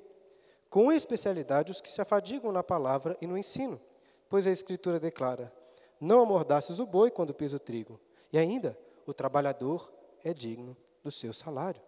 com 0.71 0.93
especialidade 0.93 1.73
os 1.73 1.81
que 1.81 1.89
se 1.89 2.01
afadigam 2.01 2.53
na 2.53 2.62
palavra 2.62 3.16
e 3.21 3.27
no 3.27 3.37
ensino, 3.37 3.81
pois 4.29 4.47
a 4.47 4.53
Escritura 4.53 5.01
declara: 5.01 5.53
Não 6.01 6.23
amordaces 6.23 6.79
o 6.79 6.87
boi 6.87 7.11
quando 7.11 7.35
pisa 7.35 7.57
o 7.57 7.61
trigo, 7.61 8.01
e 8.33 8.39
ainda 8.39 8.79
o 9.05 9.12
trabalhador 9.12 9.93
é 10.25 10.33
digno 10.33 10.77
do 11.03 11.11
seu 11.11 11.33
salário. 11.33 11.83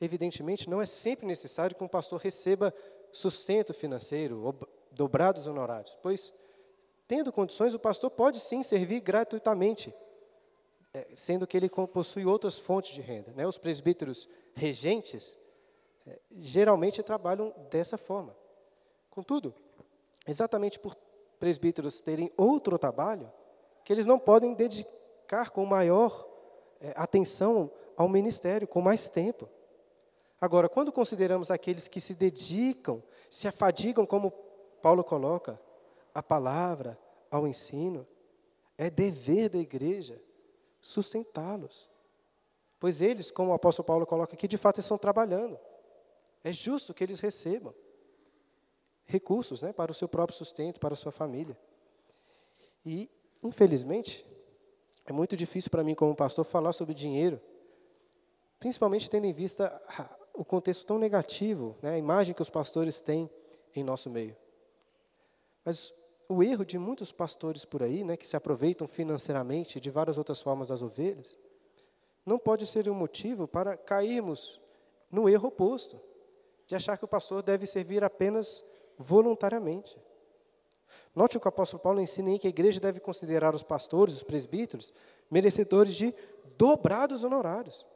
Evidentemente, 0.00 0.68
não 0.68 0.80
é 0.80 0.86
sempre 0.86 1.26
necessário 1.26 1.76
que 1.76 1.84
um 1.84 1.88
pastor 1.88 2.20
receba 2.20 2.74
sustento 3.12 3.72
financeiro, 3.72 4.54
dobrados 4.90 5.46
honorários, 5.46 5.96
pois, 6.02 6.32
tendo 7.06 7.32
condições, 7.32 7.74
o 7.74 7.78
pastor 7.78 8.10
pode 8.10 8.40
sim 8.40 8.62
servir 8.62 9.00
gratuitamente, 9.00 9.94
é, 10.92 11.06
sendo 11.14 11.46
que 11.46 11.56
ele 11.56 11.68
possui 11.68 12.24
outras 12.24 12.58
fontes 12.58 12.94
de 12.94 13.00
renda. 13.00 13.32
Né? 13.34 13.46
Os 13.46 13.58
presbíteros 13.58 14.28
regentes 14.54 15.38
geralmente 16.32 17.02
trabalham 17.02 17.52
dessa 17.70 17.98
forma. 17.98 18.36
Contudo, 19.10 19.54
exatamente 20.26 20.78
por 20.78 20.94
presbíteros 21.38 22.00
terem 22.00 22.30
outro 22.36 22.78
trabalho, 22.78 23.32
que 23.84 23.92
eles 23.92 24.06
não 24.06 24.18
podem 24.18 24.54
dedicar 24.54 25.50
com 25.50 25.64
maior 25.64 26.26
é, 26.80 26.92
atenção 26.96 27.70
ao 27.96 28.08
ministério, 28.08 28.66
com 28.66 28.80
mais 28.80 29.08
tempo. 29.08 29.48
Agora, 30.40 30.68
quando 30.68 30.92
consideramos 30.92 31.50
aqueles 31.50 31.88
que 31.88 32.00
se 32.00 32.14
dedicam, 32.14 33.02
se 33.30 33.48
afadigam, 33.48 34.04
como 34.04 34.30
Paulo 34.82 35.02
coloca, 35.02 35.60
à 36.14 36.22
palavra, 36.22 36.98
ao 37.30 37.46
ensino, 37.46 38.06
é 38.76 38.90
dever 38.90 39.48
da 39.48 39.58
igreja 39.58 40.20
sustentá-los. 40.80 41.90
Pois 42.78 43.00
eles, 43.00 43.30
como 43.30 43.50
o 43.50 43.54
apóstolo 43.54 43.86
Paulo 43.86 44.06
coloca 44.06 44.34
aqui, 44.34 44.46
de 44.46 44.58
fato 44.58 44.80
estão 44.80 44.98
trabalhando. 44.98 45.58
É 46.46 46.52
justo 46.52 46.94
que 46.94 47.02
eles 47.02 47.18
recebam 47.18 47.74
recursos 49.04 49.62
né, 49.62 49.72
para 49.72 49.90
o 49.90 49.94
seu 49.94 50.06
próprio 50.06 50.38
sustento, 50.38 50.78
para 50.78 50.94
a 50.94 50.96
sua 50.96 51.10
família. 51.10 51.58
E, 52.84 53.10
infelizmente, 53.42 54.24
é 55.04 55.12
muito 55.12 55.36
difícil 55.36 55.72
para 55.72 55.82
mim, 55.82 55.96
como 55.96 56.14
pastor, 56.14 56.44
falar 56.44 56.72
sobre 56.72 56.94
dinheiro, 56.94 57.40
principalmente 58.60 59.10
tendo 59.10 59.24
em 59.24 59.32
vista 59.32 59.82
o 60.32 60.44
contexto 60.44 60.86
tão 60.86 61.00
negativo, 61.00 61.76
né, 61.82 61.94
a 61.94 61.98
imagem 61.98 62.32
que 62.32 62.42
os 62.42 62.48
pastores 62.48 63.00
têm 63.00 63.28
em 63.74 63.82
nosso 63.82 64.08
meio. 64.08 64.36
Mas 65.64 65.92
o 66.28 66.44
erro 66.44 66.64
de 66.64 66.78
muitos 66.78 67.10
pastores 67.10 67.64
por 67.64 67.82
aí, 67.82 68.04
né, 68.04 68.16
que 68.16 68.24
se 68.24 68.36
aproveitam 68.36 68.86
financeiramente 68.86 69.80
de 69.80 69.90
várias 69.90 70.16
outras 70.16 70.40
formas 70.40 70.68
das 70.68 70.80
ovelhas, 70.80 71.36
não 72.24 72.38
pode 72.38 72.64
ser 72.66 72.88
um 72.88 72.94
motivo 72.94 73.48
para 73.48 73.76
cairmos 73.76 74.60
no 75.10 75.28
erro 75.28 75.48
oposto, 75.48 76.00
de 76.66 76.74
achar 76.74 76.96
que 76.98 77.04
o 77.04 77.08
pastor 77.08 77.42
deve 77.42 77.66
servir 77.66 78.02
apenas 78.02 78.64
voluntariamente. 78.98 79.96
Note 81.14 81.36
o 81.36 81.40
que 81.40 81.46
o 81.46 81.48
apóstolo 81.48 81.82
Paulo 81.82 82.00
ensina 82.00 82.30
aí 82.30 82.38
que 82.38 82.46
a 82.46 82.50
igreja 82.50 82.80
deve 82.80 83.00
considerar 83.00 83.54
os 83.54 83.62
pastores, 83.62 84.14
os 84.14 84.22
presbíteros, 84.22 84.92
merecedores 85.30 85.94
de 85.94 86.14
dobrados 86.56 87.24
honorários. 87.24 87.86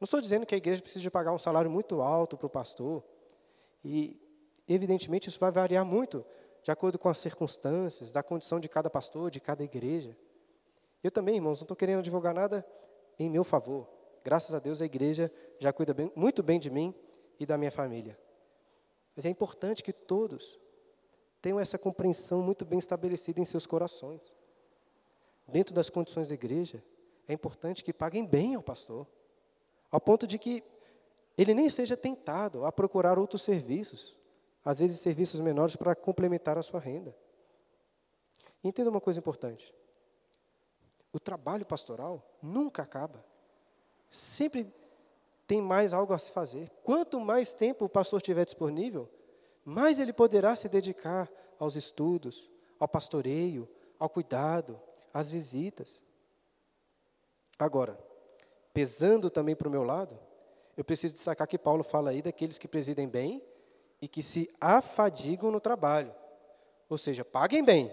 Não 0.00 0.04
estou 0.04 0.20
dizendo 0.20 0.46
que 0.46 0.54
a 0.54 0.58
igreja 0.58 0.82
precisa 0.82 1.10
pagar 1.10 1.32
um 1.32 1.38
salário 1.38 1.70
muito 1.70 2.00
alto 2.00 2.36
para 2.36 2.46
o 2.46 2.50
pastor. 2.50 3.02
E, 3.84 4.20
evidentemente, 4.68 5.28
isso 5.28 5.38
vai 5.38 5.50
variar 5.50 5.84
muito 5.84 6.24
de 6.62 6.70
acordo 6.70 6.98
com 6.98 7.08
as 7.08 7.18
circunstâncias, 7.18 8.10
da 8.10 8.22
condição 8.22 8.58
de 8.58 8.68
cada 8.68 8.90
pastor, 8.90 9.30
de 9.30 9.40
cada 9.40 9.62
igreja. 9.62 10.16
Eu 11.02 11.10
também, 11.10 11.36
irmãos, 11.36 11.60
não 11.60 11.64
estou 11.64 11.76
querendo 11.76 12.02
divulgar 12.02 12.34
nada 12.34 12.66
em 13.18 13.30
meu 13.30 13.44
favor. 13.44 13.88
Graças 14.24 14.52
a 14.52 14.58
Deus 14.58 14.82
a 14.82 14.84
igreja 14.84 15.32
já 15.58 15.72
cuida 15.72 15.94
bem, 15.94 16.10
muito 16.16 16.42
bem 16.42 16.58
de 16.58 16.68
mim 16.68 16.92
e 17.38 17.46
da 17.46 17.58
minha 17.58 17.70
família. 17.70 18.18
Mas 19.14 19.24
é 19.24 19.28
importante 19.28 19.82
que 19.82 19.92
todos 19.92 20.58
tenham 21.40 21.60
essa 21.60 21.78
compreensão 21.78 22.42
muito 22.42 22.64
bem 22.64 22.78
estabelecida 22.78 23.40
em 23.40 23.44
seus 23.44 23.66
corações. 23.66 24.34
Dentro 25.46 25.74
das 25.74 25.88
condições 25.88 26.28
da 26.28 26.34
igreja, 26.34 26.82
é 27.28 27.32
importante 27.32 27.84
que 27.84 27.92
paguem 27.92 28.26
bem 28.26 28.54
ao 28.54 28.62
pastor, 28.62 29.06
ao 29.90 30.00
ponto 30.00 30.26
de 30.26 30.38
que 30.38 30.62
ele 31.38 31.54
nem 31.54 31.70
seja 31.70 31.96
tentado 31.96 32.64
a 32.64 32.72
procurar 32.72 33.18
outros 33.18 33.42
serviços, 33.42 34.16
às 34.64 34.78
vezes 34.78 35.00
serviços 35.00 35.38
menores 35.40 35.76
para 35.76 35.94
complementar 35.94 36.58
a 36.58 36.62
sua 36.62 36.80
renda. 36.80 37.16
Entenda 38.64 38.90
uma 38.90 39.00
coisa 39.00 39.18
importante: 39.18 39.72
o 41.12 41.20
trabalho 41.20 41.64
pastoral 41.64 42.22
nunca 42.42 42.82
acaba. 42.82 43.24
Sempre 44.10 44.72
tem 45.46 45.62
mais 45.62 45.92
algo 45.92 46.12
a 46.12 46.18
se 46.18 46.32
fazer. 46.32 46.70
Quanto 46.82 47.20
mais 47.20 47.52
tempo 47.52 47.84
o 47.84 47.88
pastor 47.88 48.20
tiver 48.20 48.44
disponível, 48.44 49.08
mais 49.64 49.98
ele 49.98 50.12
poderá 50.12 50.56
se 50.56 50.68
dedicar 50.68 51.30
aos 51.58 51.76
estudos, 51.76 52.50
ao 52.78 52.88
pastoreio, 52.88 53.68
ao 53.98 54.08
cuidado, 54.08 54.80
às 55.12 55.30
visitas. 55.30 56.02
Agora, 57.58 57.98
pesando 58.72 59.30
também 59.30 59.56
para 59.56 59.68
o 59.68 59.70
meu 59.70 59.82
lado, 59.82 60.18
eu 60.76 60.84
preciso 60.84 61.14
destacar 61.14 61.48
que 61.48 61.58
Paulo 61.58 61.82
fala 61.82 62.10
aí 62.10 62.20
daqueles 62.20 62.58
que 62.58 62.68
presidem 62.68 63.08
bem 63.08 63.42
e 64.00 64.06
que 64.06 64.22
se 64.22 64.48
afadigam 64.60 65.50
no 65.50 65.60
trabalho. 65.60 66.14
Ou 66.88 66.98
seja, 66.98 67.24
paguem 67.24 67.64
bem, 67.64 67.90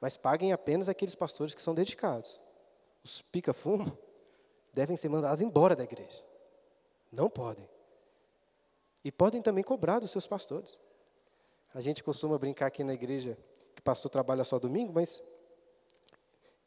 mas 0.00 0.16
paguem 0.16 0.52
apenas 0.52 0.88
aqueles 0.88 1.14
pastores 1.14 1.54
que 1.54 1.62
são 1.62 1.74
dedicados. 1.74 2.40
Os 3.04 3.20
pica-fumo 3.20 3.96
devem 4.78 4.96
ser 4.96 5.08
mandados 5.08 5.42
embora 5.42 5.74
da 5.74 5.82
igreja. 5.82 6.22
Não 7.10 7.28
podem. 7.28 7.68
E 9.02 9.10
podem 9.10 9.42
também 9.42 9.64
cobrar 9.64 9.98
dos 9.98 10.12
seus 10.12 10.24
pastores. 10.24 10.78
A 11.74 11.80
gente 11.80 12.04
costuma 12.04 12.38
brincar 12.38 12.66
aqui 12.66 12.84
na 12.84 12.94
igreja 12.94 13.36
que 13.74 13.82
pastor 13.82 14.08
trabalha 14.08 14.44
só 14.44 14.56
domingo, 14.56 14.92
mas 14.92 15.20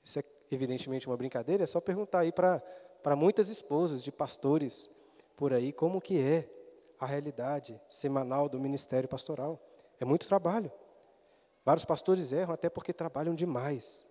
isso 0.03 0.19
é 0.19 0.23
evidentemente 0.51 1.07
uma 1.07 1.15
brincadeira, 1.15 1.63
é 1.63 1.65
só 1.65 1.79
perguntar 1.79 2.19
aí 2.19 2.33
para 2.33 3.15
muitas 3.15 3.47
esposas 3.47 4.03
de 4.03 4.11
pastores 4.11 4.89
por 5.37 5.53
aí 5.53 5.71
como 5.71 6.01
que 6.01 6.19
é 6.19 6.49
a 6.99 7.05
realidade 7.05 7.79
semanal 7.87 8.49
do 8.49 8.59
ministério 8.59 9.07
pastoral. 9.07 9.57
É 10.01 10.03
muito 10.03 10.27
trabalho. 10.27 10.69
Vários 11.63 11.85
pastores 11.85 12.33
erram 12.33 12.53
até 12.53 12.69
porque 12.69 12.91
trabalham 12.91 13.33
demais, 13.33 14.05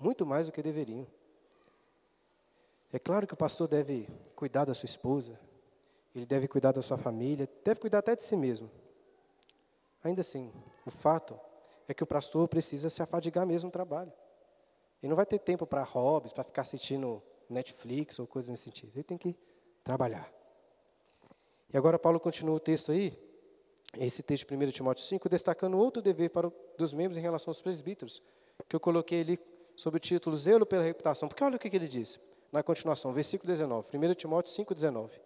muito 0.00 0.24
mais 0.24 0.46
do 0.46 0.52
que 0.52 0.62
deveriam. 0.62 1.06
É 2.94 2.98
claro 3.00 3.26
que 3.26 3.34
o 3.34 3.36
pastor 3.36 3.66
deve 3.66 4.08
cuidar 4.36 4.66
da 4.66 4.72
sua 4.72 4.86
esposa, 4.86 5.36
ele 6.14 6.24
deve 6.24 6.46
cuidar 6.46 6.70
da 6.70 6.80
sua 6.80 6.96
família, 6.96 7.48
deve 7.64 7.80
cuidar 7.80 7.98
até 7.98 8.14
de 8.14 8.22
si 8.22 8.36
mesmo. 8.36 8.70
Ainda 10.04 10.20
assim, 10.20 10.52
o 10.86 10.92
fato 10.92 11.36
é 11.88 11.92
que 11.92 12.04
o 12.04 12.06
pastor 12.06 12.46
precisa 12.46 12.88
se 12.88 13.02
afadigar 13.02 13.44
mesmo 13.44 13.66
no 13.66 13.72
trabalho. 13.72 14.12
Ele 15.02 15.10
não 15.10 15.16
vai 15.16 15.26
ter 15.26 15.40
tempo 15.40 15.66
para 15.66 15.82
hobbies, 15.82 16.32
para 16.32 16.44
ficar 16.44 16.62
assistindo 16.62 17.20
Netflix 17.50 18.20
ou 18.20 18.28
coisa 18.28 18.52
nesse 18.52 18.62
sentido. 18.62 18.92
Ele 18.94 19.02
tem 19.02 19.18
que 19.18 19.36
trabalhar. 19.82 20.32
E 21.72 21.76
agora 21.76 21.98
Paulo 21.98 22.20
continua 22.20 22.54
o 22.54 22.60
texto 22.60 22.92
aí, 22.92 23.18
esse 23.98 24.22
texto 24.22 24.46
de 24.46 24.54
1 24.54 24.70
Timóteo 24.70 25.04
5, 25.04 25.28
destacando 25.28 25.76
outro 25.76 26.00
dever 26.00 26.30
para 26.30 26.46
o, 26.46 26.52
dos 26.78 26.94
membros 26.94 27.18
em 27.18 27.22
relação 27.22 27.50
aos 27.50 27.60
presbíteros, 27.60 28.22
que 28.68 28.76
eu 28.76 28.78
coloquei 28.78 29.22
ali 29.22 29.40
sob 29.74 29.96
o 29.96 30.00
título 30.00 30.36
Zelo 30.36 30.64
pela 30.64 30.84
reputação. 30.84 31.28
Porque 31.28 31.42
olha 31.42 31.56
o 31.56 31.58
que, 31.58 31.68
que 31.68 31.74
ele 31.74 31.88
diz 31.88 32.20
na 32.54 32.62
continuação, 32.62 33.12
versículo 33.12 33.50
19, 33.50 33.88
1 33.92 34.14
Timóteo 34.14 34.52
5, 34.52 34.72
19. 34.74 35.20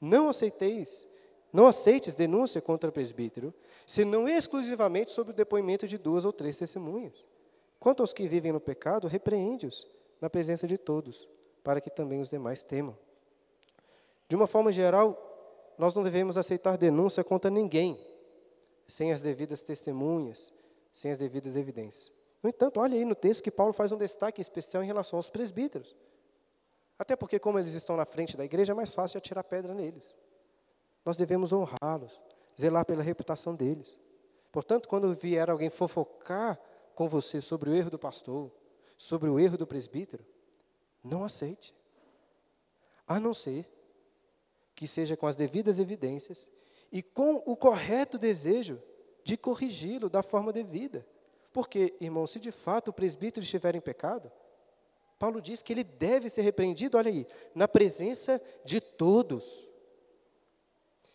Não 0.00 0.30
aceiteis, 0.30 1.06
não 1.52 1.66
aceites 1.66 2.14
denúncia 2.14 2.62
contra 2.62 2.88
o 2.88 2.92
presbítero, 2.92 3.52
senão 3.84 4.26
exclusivamente 4.26 5.10
sob 5.10 5.32
o 5.32 5.34
depoimento 5.34 5.86
de 5.86 5.98
duas 5.98 6.24
ou 6.24 6.32
três 6.32 6.56
testemunhas. 6.56 7.26
Quanto 7.78 8.00
aos 8.00 8.14
que 8.14 8.26
vivem 8.26 8.52
no 8.52 8.60
pecado, 8.60 9.06
repreende-os 9.06 9.86
na 10.18 10.30
presença 10.30 10.66
de 10.66 10.78
todos, 10.78 11.28
para 11.62 11.78
que 11.78 11.90
também 11.90 12.20
os 12.20 12.30
demais 12.30 12.64
temam. 12.64 12.96
De 14.26 14.34
uma 14.34 14.46
forma 14.46 14.72
geral, 14.72 15.74
nós 15.76 15.92
não 15.92 16.02
devemos 16.02 16.38
aceitar 16.38 16.78
denúncia 16.78 17.22
contra 17.22 17.50
ninguém, 17.50 18.00
sem 18.88 19.12
as 19.12 19.20
devidas 19.20 19.62
testemunhas, 19.62 20.50
sem 20.90 21.10
as 21.10 21.18
devidas 21.18 21.54
evidências. 21.54 22.10
No 22.42 22.48
entanto, 22.48 22.80
olha 22.80 22.96
aí 22.96 23.04
no 23.04 23.14
texto 23.14 23.42
que 23.42 23.50
Paulo 23.50 23.74
faz 23.74 23.92
um 23.92 23.98
destaque 23.98 24.40
especial 24.40 24.82
em 24.82 24.86
relação 24.86 25.18
aos 25.18 25.28
presbíteros. 25.28 25.94
Até 26.98 27.16
porque, 27.16 27.38
como 27.38 27.58
eles 27.58 27.74
estão 27.74 27.96
na 27.96 28.04
frente 28.04 28.36
da 28.36 28.44
igreja, 28.44 28.72
é 28.72 28.74
mais 28.74 28.94
fácil 28.94 29.14
de 29.14 29.18
atirar 29.18 29.44
pedra 29.44 29.74
neles. 29.74 30.14
Nós 31.04 31.16
devemos 31.16 31.52
honrá-los, 31.52 32.20
zelar 32.58 32.84
pela 32.84 33.02
reputação 33.02 33.54
deles. 33.54 33.98
Portanto, 34.52 34.88
quando 34.88 35.12
vier 35.14 35.50
alguém 35.50 35.70
fofocar 35.70 36.60
com 36.94 37.08
você 37.08 37.40
sobre 37.40 37.70
o 37.70 37.74
erro 37.74 37.90
do 37.90 37.98
pastor, 37.98 38.52
sobre 38.96 39.28
o 39.28 39.40
erro 39.40 39.56
do 39.56 39.66
presbítero, 39.66 40.24
não 41.02 41.24
aceite. 41.24 41.74
A 43.06 43.18
não 43.18 43.34
ser 43.34 43.68
que 44.74 44.86
seja 44.86 45.16
com 45.16 45.26
as 45.26 45.36
devidas 45.36 45.78
evidências 45.78 46.50
e 46.90 47.02
com 47.02 47.36
o 47.46 47.56
correto 47.56 48.18
desejo 48.18 48.80
de 49.24 49.36
corrigi-lo 49.36 50.08
da 50.08 50.22
forma 50.22 50.52
devida. 50.52 51.06
Porque, 51.52 51.94
irmão, 52.00 52.26
se 52.26 52.38
de 52.38 52.52
fato 52.52 52.88
o 52.88 52.92
presbítero 52.92 53.44
estiver 53.44 53.74
em 53.74 53.80
pecado, 53.80 54.30
Paulo 55.22 55.40
diz 55.40 55.62
que 55.62 55.72
ele 55.72 55.84
deve 55.84 56.28
ser 56.28 56.42
repreendido, 56.42 56.98
olha 56.98 57.08
aí, 57.08 57.28
na 57.54 57.68
presença 57.68 58.42
de 58.64 58.80
todos. 58.80 59.68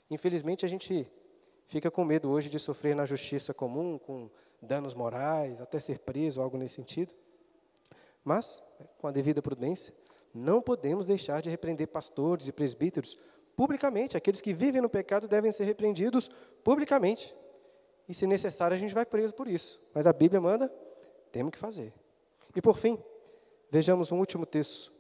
Infelizmente, 0.10 0.66
a 0.66 0.70
gente 0.70 1.06
fica 1.66 1.92
com 1.92 2.06
medo 2.06 2.30
hoje 2.30 2.50
de 2.50 2.58
sofrer 2.58 2.96
na 2.96 3.04
justiça 3.04 3.54
comum, 3.54 3.98
com 3.98 4.30
danos 4.62 4.94
morais, 4.94 5.60
até 5.60 5.78
ser 5.78 6.00
preso, 6.00 6.42
algo 6.42 6.58
nesse 6.58 6.76
sentido. 6.76 7.14
Mas, 8.24 8.64
com 8.98 9.08
a 9.08 9.12
devida 9.12 9.42
prudência, 9.42 9.94
não 10.34 10.62
podemos 10.62 11.06
deixar 11.06 11.42
de 11.42 11.50
repreender 11.50 11.90
pastores 11.90 12.48
e 12.48 12.54
presbíteros 12.54 13.18
publicamente. 13.58 14.16
Aqueles 14.16 14.40
que 14.40 14.54
vivem 14.54 14.82
no 14.82 14.90
pecado 14.90 15.28
devem 15.28 15.52
ser 15.52 15.66
repreendidos 15.66 16.30
publicamente. 16.64 17.36
E, 18.08 18.14
se 18.14 18.26
necessário, 18.26 18.74
a 18.74 18.80
gente 18.80 18.94
vai 18.94 19.06
preso 19.06 19.34
por 19.34 19.50
isso. 19.50 19.82
Mas 19.94 20.08
a 20.08 20.14
Bíblia 20.14 20.40
manda, 20.40 20.74
temos 21.30 21.52
que 21.52 21.60
fazer. 21.60 21.94
E, 22.56 22.62
por 22.62 22.78
fim, 22.78 22.98
vejamos 23.70 24.12
um 24.12 24.20
último 24.20 24.46
texto 24.46 24.92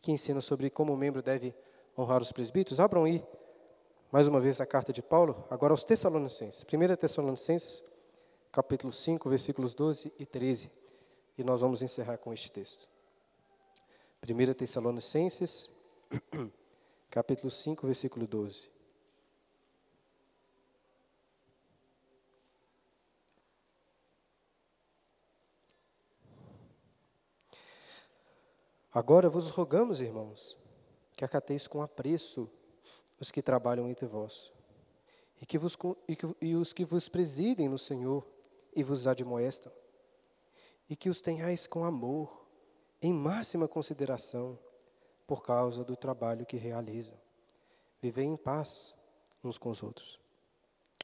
que 0.00 0.12
ensina 0.12 0.40
sobre 0.40 0.70
como 0.70 0.92
o 0.92 0.96
membro 0.96 1.22
deve 1.22 1.54
honrar 1.96 2.20
os 2.20 2.32
presbíteros. 2.32 2.80
Abram 2.80 3.04
aí, 3.04 3.24
mais 4.10 4.28
uma 4.28 4.40
vez, 4.40 4.60
a 4.60 4.66
carta 4.66 4.92
de 4.92 5.02
Paulo, 5.02 5.44
agora 5.50 5.72
aos 5.72 5.84
Tessalonicenses. 5.84 6.64
1 6.64 6.96
Tessalonicenses, 6.96 7.82
capítulo 8.50 8.92
5, 8.92 9.28
versículos 9.28 9.74
12 9.74 10.12
e 10.18 10.24
13. 10.24 10.70
E 11.36 11.44
nós 11.44 11.60
vamos 11.60 11.82
encerrar 11.82 12.18
com 12.18 12.32
este 12.32 12.50
texto. 12.50 12.88
1 14.22 14.54
Tessalonicenses, 14.54 15.68
capítulo 17.10 17.50
5, 17.50 17.86
versículo 17.86 18.26
12. 18.26 18.77
Agora 28.92 29.28
vos 29.28 29.50
rogamos, 29.50 30.00
irmãos, 30.00 30.56
que 31.16 31.24
acateis 31.24 31.66
com 31.66 31.82
apreço 31.82 32.48
os 33.20 33.30
que 33.30 33.42
trabalham 33.42 33.88
entre 33.88 34.06
vós, 34.06 34.52
e, 35.42 35.46
que 35.46 35.58
vos, 35.58 35.76
e, 36.06 36.16
que, 36.16 36.26
e 36.40 36.54
os 36.54 36.72
que 36.72 36.84
vos 36.84 37.08
presidem 37.08 37.68
no 37.68 37.78
Senhor 37.78 38.26
e 38.74 38.82
vos 38.82 39.06
admoestam, 39.06 39.72
e 40.88 40.96
que 40.96 41.10
os 41.10 41.20
tenhais 41.20 41.66
com 41.66 41.84
amor, 41.84 42.46
em 43.02 43.12
máxima 43.12 43.68
consideração, 43.68 44.58
por 45.26 45.42
causa 45.42 45.84
do 45.84 45.94
trabalho 45.94 46.46
que 46.46 46.56
realizam. 46.56 47.14
Vivei 48.00 48.24
em 48.24 48.36
paz 48.36 48.94
uns 49.44 49.58
com 49.58 49.68
os 49.68 49.82
outros. 49.82 50.18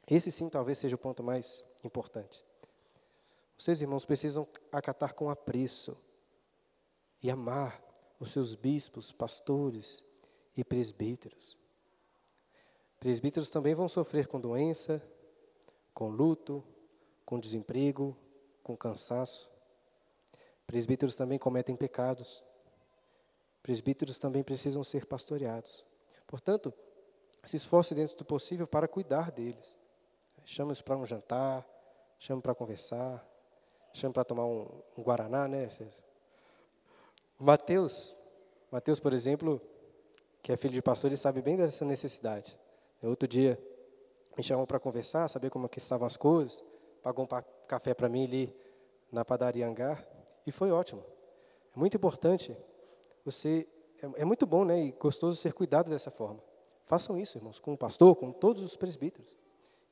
Esse 0.09 0.31
sim 0.31 0.49
talvez 0.49 0.79
seja 0.79 0.97
o 0.97 0.99
ponto 0.99 1.23
mais 1.23 1.63
importante. 1.83 2.45
Vocês, 3.57 3.83
irmãos, 3.83 4.05
precisam 4.05 4.49
acatar 4.73 5.15
com 5.15 5.31
apreço 5.31 5.97
e 7.25 7.31
amar 7.31 7.83
os 8.21 8.33
seus 8.33 8.55
bispos, 8.55 9.11
pastores 9.11 10.05
e 10.55 10.63
presbíteros. 10.63 11.57
Presbíteros 13.01 13.51
também 13.51 13.75
vão 13.75 13.89
sofrer 13.89 14.27
com 14.27 14.39
doença, 14.39 15.03
com 15.95 16.11
luto, 16.11 16.63
com 17.25 17.41
desemprego, 17.41 18.15
com 18.63 18.77
cansaço. 18.77 19.51
Presbíteros 20.67 21.17
também 21.17 21.39
cometem 21.39 21.75
pecados. 21.75 22.45
Presbíteros 23.63 24.19
também 24.19 24.43
precisam 24.45 24.85
ser 24.85 25.07
pastoreados. 25.07 25.83
Portanto, 26.27 26.75
se 27.43 27.57
esforce 27.57 27.95
dentro 27.95 28.19
do 28.19 28.25
possível 28.27 28.67
para 28.67 28.87
cuidar 28.87 29.33
deles. 29.33 29.75
Chame-os 30.45 30.83
para 30.83 30.95
um 30.95 31.07
jantar, 31.07 31.67
chame 32.19 32.43
para 32.43 32.55
conversar, 32.55 33.27
chame 33.95 34.13
para 34.13 34.25
tomar 34.25 34.45
um, 34.45 34.69
um 34.95 35.03
guaraná, 35.03 35.49
né? 35.49 35.67
Mateus, 37.45 38.17
Mateus, 38.73 38.99
por 38.99 39.13
exemplo, 39.13 39.61
que 40.43 40.51
é 40.51 40.57
filho 40.57 40.73
de 40.73 40.81
pastor, 40.81 41.11
ele 41.11 41.17
sabe 41.19 41.43
bem 41.43 41.59
dessa 41.59 41.85
necessidade. 41.85 42.59
Outro 43.03 43.29
dia 43.29 43.59
me 44.35 44.43
chamou 44.43 44.67
para 44.67 44.81
conversar, 44.81 45.29
saber 45.29 45.51
como 45.51 45.69
que 45.69 45.77
estavam 45.77 46.07
as 46.07 46.17
coisas, 46.17 46.65
pagou 47.03 47.27
um 47.27 47.29
café 47.69 47.93
para 47.93 48.09
mim 48.09 48.25
ali 48.25 48.57
na 49.13 49.27
padaria 49.27 49.69
Angar, 49.69 50.03
e 50.47 50.51
foi 50.51 50.73
ótimo. 50.73 51.05
É 51.77 51.79
muito 51.79 51.99
importante 51.99 52.57
você, 53.27 53.69
é, 54.03 54.23
é 54.23 54.25
muito 54.25 54.47
bom, 54.47 54.65
né, 54.65 54.83
e 54.83 54.93
gostoso 54.93 55.37
ser 55.37 55.53
cuidado 55.53 55.91
dessa 55.91 56.11
forma. 56.11 56.43
Façam 56.87 57.19
isso, 57.19 57.37
irmãos, 57.37 57.61
com 57.61 57.75
o 57.75 57.77
pastor, 57.77 58.17
com 58.17 58.33
todos 58.33 58.63
os 58.63 58.75
presbíteros. 58.75 59.37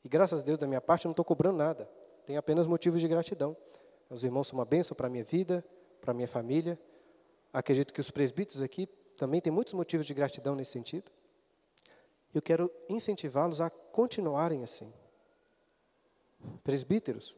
E 0.02 0.08
graças 0.08 0.40
a 0.40 0.42
Deus, 0.42 0.58
da 0.58 0.66
minha 0.66 0.80
parte, 0.80 1.04
eu 1.04 1.10
não 1.10 1.12
estou 1.12 1.24
cobrando 1.24 1.58
nada. 1.58 1.86
Tenho 2.24 2.38
apenas 2.38 2.66
motivos 2.66 3.02
de 3.02 3.08
gratidão. 3.08 3.54
Os 4.08 4.24
irmãos 4.24 4.48
são 4.48 4.58
uma 4.58 4.64
bênção 4.64 4.96
para 4.96 5.06
a 5.06 5.10
minha 5.10 5.24
vida, 5.24 5.62
para 6.00 6.12
a 6.12 6.14
minha 6.14 6.26
família. 6.26 6.78
Acredito 7.52 7.92
que 7.92 8.00
os 8.00 8.10
presbíteros 8.10 8.62
aqui 8.62 8.86
também 9.16 9.40
têm 9.40 9.52
muitos 9.52 9.74
motivos 9.74 10.06
de 10.06 10.14
gratidão 10.14 10.54
nesse 10.54 10.72
sentido. 10.72 11.10
Eu 12.32 12.40
quero 12.40 12.72
incentivá-los 12.88 13.60
a 13.60 13.68
continuarem 13.68 14.62
assim. 14.62 14.92
Presbíteros, 16.64 17.36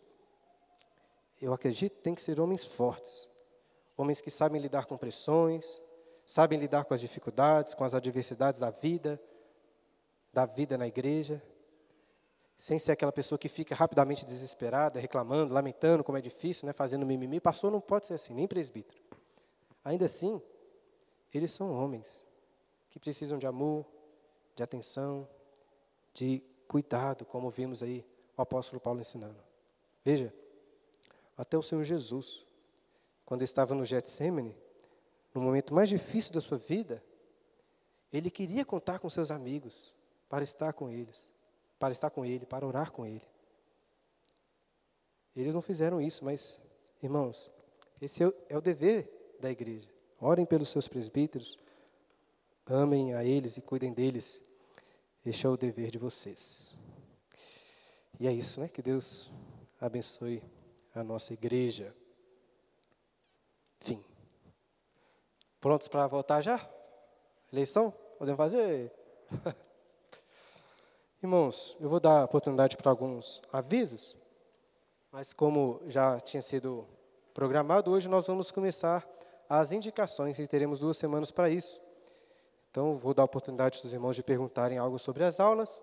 eu 1.43 1.53
acredito, 1.53 2.01
tem 2.01 2.15
que 2.15 2.23
ser 2.23 2.41
homens 2.41 2.65
fortes. 2.65 3.29
Homens 3.97 4.21
que 4.21 4.31
sabem 4.31 4.61
lidar 4.61 4.87
com 4.87 4.97
pressões, 4.97 5.81
sabem 6.25 6.59
lidar 6.59 6.85
com 6.85 6.95
as 6.95 7.01
dificuldades, 7.01 7.75
com 7.75 7.85
as 7.85 7.93
adversidades 7.93 8.61
da 8.61 8.71
vida, 8.71 9.21
da 10.33 10.47
vida 10.47 10.79
na 10.79 10.87
igreja, 10.87 11.43
sem 12.57 12.79
ser 12.79 12.93
aquela 12.93 13.13
pessoa 13.13 13.39
que 13.39 13.49
fica 13.49 13.75
rapidamente 13.75 14.25
desesperada, 14.25 14.99
reclamando, 14.99 15.53
lamentando 15.53 16.03
como 16.03 16.17
é 16.17 16.21
difícil, 16.21 16.67
né, 16.67 16.73
fazendo 16.73 17.05
mimimi. 17.05 17.41
Pastor 17.41 17.71
não 17.71 17.81
pode 17.81 18.07
ser 18.07 18.15
assim, 18.15 18.33
nem 18.33 18.47
presbítero. 18.47 19.03
Ainda 19.85 20.07
assim, 20.07 20.41
eles 21.33 21.53
são 21.53 21.73
homens 21.73 22.25
que 22.89 22.99
precisam 22.99 23.39
de 23.39 23.47
amor, 23.47 23.85
de 24.55 24.63
atenção, 24.63 25.29
de 26.13 26.43
cuidado, 26.67 27.25
como 27.25 27.51
vimos 27.51 27.83
aí 27.83 28.05
o 28.37 28.43
apóstolo 28.43 28.81
Paulo 28.81 29.01
ensinando. 29.01 29.43
Veja, 30.05 30.33
até 31.37 31.59
o 31.59 31.63
Senhor 31.63 31.85
Jesus, 31.85 32.47
quando 33.27 33.43
estava 33.43 33.75
no 33.75 33.85
Getsemane, 33.85 34.57
no 35.35 35.41
momento 35.41 35.75
mais 35.75 35.89
difícil 35.89 36.33
da 36.33 36.41
sua 36.41 36.57
vida, 36.57 37.03
ele 38.13 38.31
queria 38.31 38.65
contar 38.65 39.01
com 39.01 39.11
seus 39.11 39.31
amigos 39.31 39.93
para 40.29 40.45
estar 40.45 40.73
com 40.73 40.89
eles, 40.89 41.29
para 41.79 41.93
estar 41.93 42.11
com 42.11 42.25
ele, 42.25 42.47
para 42.47 42.67
orar 42.67 42.93
com 42.93 43.05
ele. 43.05 43.27
Eles 45.35 45.53
não 45.53 45.61
fizeram 45.61 46.01
isso, 46.01 46.25
mas, 46.25 46.61
irmãos, 47.03 47.51
esse 48.01 48.23
é 48.23 48.29
o, 48.29 48.35
é 48.49 48.57
o 48.57 48.61
dever 48.61 49.11
da 49.45 49.51
igreja. 49.51 49.87
Orem 50.19 50.47
pelos 50.47 50.71
seus 50.71 50.89
presbíteros, 50.89 51.59
amem 52.65 53.13
a 53.13 53.23
eles 53.23 53.59
e 53.59 53.61
cuidem 53.61 53.93
deles. 53.93 54.43
Este 55.25 55.47
é 55.47 55.49
o 55.49 55.57
dever 55.57 55.91
de 55.91 55.99
vocês. 55.99 56.75
E 58.19 58.27
é 58.27 58.33
isso, 58.33 58.59
né? 58.61 58.69
Que 58.69 58.81
Deus 58.81 59.31
abençoe 59.79 60.43
a 60.95 61.05
nossa 61.05 61.35
igreja. 61.35 61.95
Fim. 63.81 64.03
Prontos 65.61 65.89
para 65.89 66.07
voltar 66.07 66.41
já? 66.41 66.67
Eleição? 67.53 67.91
Podemos 68.19 68.39
fazer? 68.39 68.91
Irmãos, 71.23 71.77
eu 71.79 71.91
vou 71.91 72.01
dar 72.01 72.25
oportunidade 72.25 72.79
para 72.79 72.91
alguns 72.91 73.43
avisos, 73.53 74.17
mas 75.13 75.35
como 75.35 75.83
já 75.87 76.19
tinha 76.21 76.41
sido 76.41 76.87
programado, 77.35 77.91
hoje 77.91 78.09
nós 78.09 78.27
vamos 78.27 78.51
começar 78.51 79.14
as 79.49 79.73
indicações 79.73 80.39
e 80.39 80.47
teremos 80.47 80.81
duas 80.81 80.97
semanas 80.97 81.31
para 81.31 81.51
isso. 81.51 81.81
Então, 82.71 82.97
vou 82.97 83.15
dar 83.15 83.23
a 83.23 83.25
oportunidade 83.25 83.81
dos 83.81 83.93
irmãos 83.93 84.17
de 84.17 84.23
perguntarem 84.23 84.79
algo 84.79 84.99
sobre 84.99 85.23
as 85.25 85.39
aulas, 85.39 85.83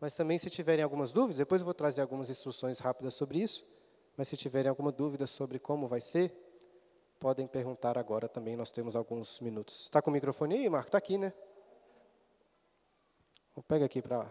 mas 0.00 0.14
também 0.16 0.38
se 0.38 0.48
tiverem 0.48 0.82
algumas 0.82 1.12
dúvidas, 1.12 1.38
depois 1.38 1.60
eu 1.60 1.64
vou 1.64 1.74
trazer 1.74 2.00
algumas 2.00 2.30
instruções 2.30 2.78
rápidas 2.78 3.14
sobre 3.14 3.38
isso, 3.38 3.66
mas 4.16 4.28
se 4.28 4.36
tiverem 4.36 4.68
alguma 4.68 4.92
dúvida 4.92 5.26
sobre 5.26 5.58
como 5.58 5.88
vai 5.88 6.00
ser, 6.00 6.32
podem 7.18 7.46
perguntar 7.46 7.98
agora 7.98 8.28
também, 8.28 8.56
nós 8.56 8.70
temos 8.70 8.94
alguns 8.96 9.40
minutos. 9.40 9.82
Está 9.82 10.00
com 10.00 10.10
o 10.10 10.12
microfone 10.12 10.54
aí, 10.54 10.68
Marco? 10.68 10.88
Está 10.88 10.98
aqui, 10.98 11.18
né? 11.18 11.32
Pega 13.68 13.84
aqui 13.84 14.00
para... 14.00 14.30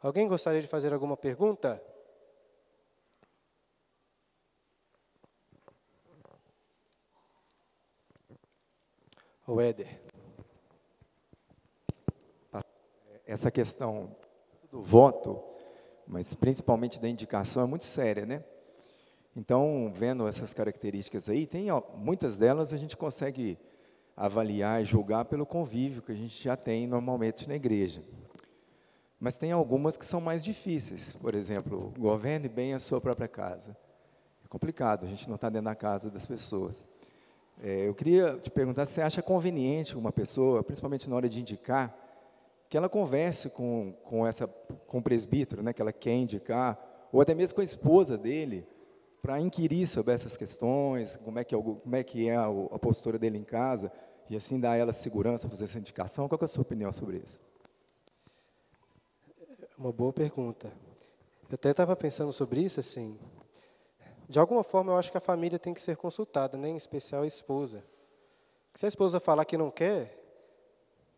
Alguém 0.00 0.28
gostaria 0.28 0.60
de 0.60 0.66
fazer 0.66 0.92
alguma 0.92 1.16
pergunta? 1.16 1.82
O 9.46 9.60
Éder. 9.60 10.00
Essa 13.26 13.50
questão 13.50 14.14
do 14.70 14.82
voto, 14.82 15.42
mas 16.06 16.32
principalmente 16.32 17.00
da 17.00 17.08
indicação, 17.08 17.64
é 17.64 17.66
muito 17.66 17.84
séria, 17.84 18.24
né? 18.24 18.44
Então, 19.34 19.90
vendo 19.94 20.28
essas 20.28 20.52
características 20.54 21.28
aí, 21.28 21.46
tem 21.46 21.68
muitas 21.96 22.38
delas 22.38 22.72
a 22.72 22.76
gente 22.76 22.96
consegue 22.96 23.58
avaliar 24.16 24.82
e 24.82 24.84
julgar 24.84 25.24
pelo 25.24 25.46
convívio 25.46 26.02
que 26.02 26.12
a 26.12 26.16
gente 26.16 26.42
já 26.42 26.56
tem 26.56 26.86
normalmente 26.86 27.48
na 27.48 27.56
igreja. 27.56 28.02
Mas 29.18 29.38
tem 29.38 29.50
algumas 29.50 29.96
que 29.96 30.04
são 30.04 30.20
mais 30.20 30.44
difíceis. 30.44 31.16
Por 31.16 31.34
exemplo, 31.34 31.92
governe 31.98 32.48
bem 32.48 32.74
a 32.74 32.78
sua 32.78 33.00
própria 33.00 33.28
casa. 33.28 33.76
É 34.44 34.48
complicado, 34.48 35.04
a 35.04 35.08
gente 35.08 35.28
não 35.28 35.36
está 35.36 35.48
dentro 35.48 35.64
da 35.64 35.74
casa 35.74 36.10
das 36.10 36.26
pessoas. 36.26 36.84
É, 37.60 37.88
eu 37.88 37.94
queria 37.94 38.38
te 38.38 38.50
perguntar 38.50 38.86
se 38.86 38.92
você 38.92 39.02
acha 39.02 39.22
conveniente 39.22 39.96
uma 39.96 40.12
pessoa, 40.12 40.62
principalmente 40.62 41.08
na 41.08 41.16
hora 41.16 41.28
de 41.28 41.40
indicar, 41.40 41.96
que 42.68 42.76
ela 42.76 42.88
converse 42.88 43.50
com, 43.50 43.92
com, 44.04 44.26
essa, 44.26 44.46
com 44.86 44.98
o 44.98 45.02
presbítero, 45.02 45.62
né, 45.62 45.72
que 45.72 45.82
ela 45.82 45.92
quer 45.92 46.14
indicar, 46.14 47.08
ou 47.12 47.20
até 47.20 47.34
mesmo 47.34 47.54
com 47.54 47.60
a 47.60 47.64
esposa 47.64 48.16
dele, 48.16 48.66
para 49.20 49.38
inquirir 49.40 49.86
sobre 49.86 50.12
essas 50.12 50.36
questões, 50.36 51.16
como 51.16 51.38
é 51.38 51.44
que 51.44 51.54
é, 51.54 51.58
como 51.58 51.96
é, 51.96 52.02
que 52.02 52.28
é 52.28 52.34
a, 52.34 52.46
a 52.46 52.78
postura 52.78 53.18
dele 53.18 53.38
em 53.38 53.44
casa, 53.44 53.92
e 54.28 54.34
assim 54.34 54.58
dar 54.58 54.72
a 54.72 54.76
ela 54.76 54.92
segurança, 54.92 55.48
fazer 55.48 55.64
essa 55.64 55.78
indicação. 55.78 56.28
Qual 56.28 56.38
é 56.40 56.44
a 56.44 56.48
sua 56.48 56.62
opinião 56.62 56.92
sobre 56.92 57.18
isso? 57.18 57.38
Uma 59.76 59.92
boa 59.92 60.12
pergunta. 60.12 60.72
Eu 61.48 61.54
até 61.54 61.70
estava 61.70 61.94
pensando 61.94 62.32
sobre 62.32 62.62
isso, 62.62 62.80
assim, 62.80 63.18
de 64.32 64.38
alguma 64.38 64.64
forma 64.64 64.92
eu 64.92 64.96
acho 64.96 65.12
que 65.12 65.18
a 65.18 65.20
família 65.20 65.58
tem 65.58 65.74
que 65.74 65.80
ser 65.80 65.94
consultada, 65.94 66.56
né? 66.56 66.70
em 66.70 66.76
especial 66.76 67.22
a 67.22 67.26
esposa. 67.26 67.84
Se 68.74 68.86
a 68.86 68.88
esposa 68.88 69.20
falar 69.20 69.44
que 69.44 69.58
não 69.58 69.70
quer, 69.70 70.18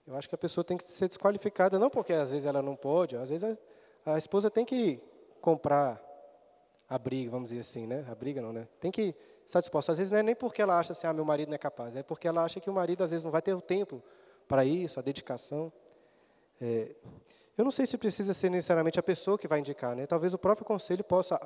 eu 0.04 0.16
acho 0.16 0.28
que 0.28 0.34
a 0.34 0.38
pessoa 0.38 0.64
tem 0.64 0.76
que 0.76 0.90
ser 0.90 1.06
desqualificada, 1.06 1.78
não 1.78 1.88
porque 1.88 2.12
às 2.12 2.32
vezes 2.32 2.44
ela 2.44 2.60
não 2.60 2.74
pode, 2.74 3.16
às 3.16 3.30
vezes 3.30 3.56
a, 4.04 4.14
a 4.14 4.18
esposa 4.18 4.50
tem 4.50 4.64
que 4.64 5.00
comprar 5.40 6.02
a 6.88 6.98
briga, 6.98 7.30
vamos 7.30 7.50
dizer 7.50 7.60
assim, 7.60 7.86
né? 7.86 8.04
A 8.10 8.16
briga 8.16 8.42
não, 8.42 8.52
né? 8.52 8.66
Tem 8.80 8.90
que 8.90 9.14
estar 9.46 9.60
disposta. 9.60 9.92
Às 9.92 9.98
vezes 9.98 10.10
não 10.10 10.18
é 10.18 10.22
nem 10.24 10.34
porque 10.34 10.60
ela 10.60 10.76
acha 10.76 10.90
assim, 10.90 11.06
ah, 11.06 11.12
meu 11.12 11.24
marido 11.24 11.48
não 11.50 11.54
é 11.54 11.58
capaz, 11.58 11.94
é 11.94 12.02
porque 12.02 12.26
ela 12.26 12.42
acha 12.42 12.58
que 12.58 12.68
o 12.68 12.72
marido 12.72 13.04
às 13.04 13.10
vezes 13.10 13.22
não 13.22 13.30
vai 13.30 13.40
ter 13.40 13.54
o 13.54 13.60
tempo 13.60 14.02
para 14.48 14.64
isso, 14.64 14.98
a 14.98 15.02
dedicação. 15.02 15.72
É, 16.60 16.96
eu 17.56 17.64
não 17.64 17.70
sei 17.70 17.86
se 17.86 17.96
precisa 17.96 18.34
ser 18.34 18.50
necessariamente 18.50 18.98
a 18.98 19.02
pessoa 19.02 19.38
que 19.38 19.46
vai 19.46 19.60
indicar, 19.60 19.94
né? 19.94 20.04
Talvez 20.04 20.34
o 20.34 20.38
próprio 20.38 20.66
conselho 20.66 21.04
possa. 21.04 21.38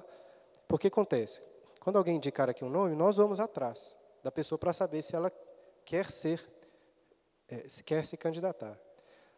Porque 0.67 0.89
acontece, 0.89 1.41
quando 1.89 1.97
alguém 1.97 2.17
indicar 2.17 2.51
aqui 2.51 2.63
um 2.63 2.69
nome, 2.69 2.95
nós 2.95 3.17
vamos 3.17 3.41
atrás 3.41 3.97
da 4.23 4.31
pessoa 4.31 4.59
para 4.59 4.75
saber 4.75 5.01
se 5.01 5.17
ela 5.17 5.33
quer 5.87 6.11
ser, 6.11 6.39
é, 7.49 7.67
se 7.67 7.83
quer 7.83 8.05
se 8.05 8.15
candidatar. 8.15 8.79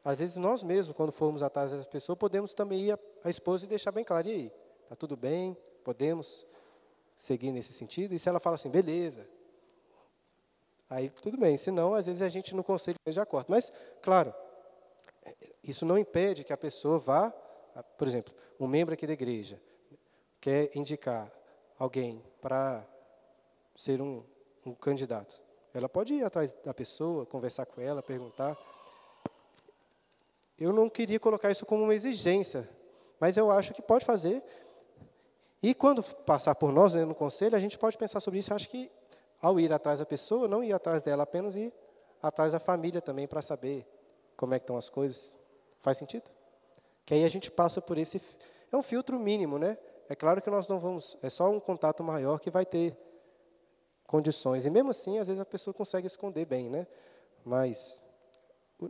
Às 0.05 0.19
vezes 0.19 0.37
nós 0.37 0.65
mesmos, 0.65 0.97
quando 0.97 1.13
formos 1.13 1.45
atrás 1.45 1.71
dessa 1.71 1.89
pessoa, 1.89 2.17
podemos 2.17 2.53
também 2.53 2.81
ir 2.87 2.99
à 3.23 3.31
esposa 3.31 3.67
e 3.67 3.69
deixar 3.69 3.93
bem 3.93 4.03
claro, 4.03 4.27
e 4.27 4.33
aí, 4.33 4.53
está 4.83 4.97
tudo 4.97 5.17
bem? 5.17 5.57
Podemos 5.85 6.45
seguir 7.17 7.53
nesse 7.53 7.73
sentido? 7.73 8.17
E 8.17 8.19
se 8.19 8.29
ela 8.29 8.41
fala 8.41 8.57
assim, 8.57 8.69
beleza, 8.69 9.29
aí 10.89 11.09
tudo 11.09 11.39
bem. 11.39 11.57
Se 11.57 11.71
não, 11.71 11.95
às 11.95 12.07
vezes 12.07 12.21
a 12.21 12.29
gente 12.29 12.53
no 12.53 12.65
conselho 12.65 12.97
já 13.07 13.25
corta. 13.25 13.49
Mas, 13.49 13.73
claro, 14.03 14.35
isso 15.63 15.87
não 15.87 15.97
impede 15.97 16.43
que 16.43 16.53
a 16.53 16.57
pessoa 16.57 16.99
vá, 16.99 17.31
por 17.97 18.09
exemplo, 18.09 18.35
um 18.59 18.67
membro 18.67 18.93
aqui 18.93 19.07
da 19.07 19.13
igreja 19.13 19.63
quer 20.41 20.77
indicar 20.77 21.33
alguém 21.81 22.23
para 22.43 22.87
ser 23.75 24.03
um, 24.03 24.23
um 24.67 24.75
candidato. 24.75 25.43
Ela 25.73 25.89
pode 25.89 26.13
ir 26.13 26.23
atrás 26.23 26.55
da 26.63 26.75
pessoa, 26.75 27.25
conversar 27.25 27.65
com 27.65 27.81
ela, 27.81 28.03
perguntar. 28.03 28.55
Eu 30.59 30.75
não 30.75 30.91
queria 30.91 31.19
colocar 31.19 31.51
isso 31.51 31.65
como 31.65 31.83
uma 31.83 31.95
exigência, 31.95 32.69
mas 33.19 33.39
eu 33.39 33.51
acho 33.51 33.73
que 33.73 33.81
pode 33.81 34.05
fazer. 34.05 34.45
E 35.63 35.75
quando 35.75 36.03
passar 36.03 36.55
por 36.55 36.71
nós 36.71 36.95
né, 36.95 37.05
no 37.07 37.15
conselho, 37.15 37.57
a 37.57 37.61
gente 37.61 37.79
pode 37.79 37.97
pensar 37.97 38.21
sobre 38.21 38.41
isso. 38.41 38.53
Eu 38.53 38.57
acho 38.57 38.69
que 38.69 38.91
ao 39.41 39.59
ir 39.59 39.73
atrás 39.73 40.01
da 40.01 40.07
pessoa, 40.07 40.47
não 40.47 40.63
ir 40.63 40.75
atrás 40.75 41.03
dela 41.03 41.23
apenas, 41.23 41.57
ir 41.57 41.73
atrás 42.23 42.53
da 42.53 42.59
família 42.59 43.01
também 43.01 43.27
para 43.27 43.41
saber 43.41 43.87
como 44.37 44.53
é 44.53 44.59
que 44.59 44.65
estão 44.65 44.77
as 44.77 44.91
coisas. 44.91 45.35
Faz 45.81 45.97
sentido? 45.97 46.31
Que 47.07 47.15
aí 47.15 47.25
a 47.25 47.29
gente 47.29 47.51
passa 47.51 47.81
por 47.81 47.97
esse. 47.97 48.21
É 48.71 48.77
um 48.77 48.83
filtro 48.83 49.19
mínimo, 49.19 49.59
né? 49.59 49.79
É 50.11 50.17
claro 50.17 50.43
que 50.43 50.51
nós 50.51 50.67
não 50.67 50.81
vamos. 50.81 51.17
É 51.23 51.31
só 51.31 51.49
um 51.49 51.61
contato 51.61 52.03
maior 52.03 52.41
que 52.41 52.51
vai 52.51 52.67
ter 52.67 52.99
condições. 54.09 54.67
E 54.67 54.71
mesmo 54.71 54.91
assim, 54.91 55.21
às 55.21 55.29
vezes 55.29 55.41
a 55.41 55.45
pessoa 55.45 55.73
consegue 55.73 56.09
esconder 56.09 56.45
bem, 56.45 56.69
né? 56.69 56.85
Mas 57.45 58.05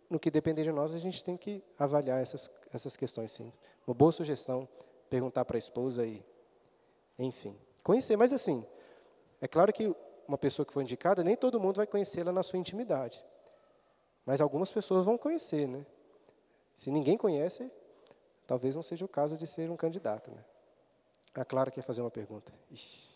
no 0.08 0.18
que 0.18 0.30
depender 0.30 0.62
de 0.62 0.72
nós, 0.72 0.94
a 0.94 0.98
gente 0.98 1.22
tem 1.22 1.36
que 1.36 1.62
avaliar 1.78 2.22
essas, 2.22 2.50
essas 2.72 2.96
questões, 2.96 3.32
sim. 3.32 3.52
Uma 3.86 3.92
boa 3.92 4.10
sugestão, 4.10 4.66
perguntar 5.10 5.44
para 5.44 5.58
a 5.58 5.58
esposa 5.58 6.06
e, 6.06 6.24
enfim, 7.18 7.54
conhecer. 7.84 8.16
Mas 8.16 8.32
assim, 8.32 8.64
é 9.42 9.46
claro 9.46 9.74
que 9.74 9.94
uma 10.26 10.38
pessoa 10.38 10.64
que 10.64 10.72
foi 10.72 10.84
indicada, 10.84 11.22
nem 11.22 11.36
todo 11.36 11.60
mundo 11.60 11.76
vai 11.76 11.86
conhecê-la 11.86 12.32
na 12.32 12.42
sua 12.42 12.58
intimidade. 12.58 13.22
Mas 14.24 14.40
algumas 14.40 14.72
pessoas 14.72 15.04
vão 15.04 15.18
conhecer, 15.18 15.68
né? 15.68 15.84
Se 16.74 16.90
ninguém 16.90 17.18
conhece, 17.18 17.70
talvez 18.46 18.74
não 18.74 18.82
seja 18.82 19.04
o 19.04 19.08
caso 19.08 19.36
de 19.36 19.46
ser 19.46 19.70
um 19.70 19.76
candidato. 19.76 20.30
Né? 20.30 20.42
A 21.34 21.44
Clara 21.44 21.70
quer 21.70 21.82
fazer 21.82 22.00
uma 22.00 22.10
pergunta. 22.10 22.52
Ixi. 22.70 23.10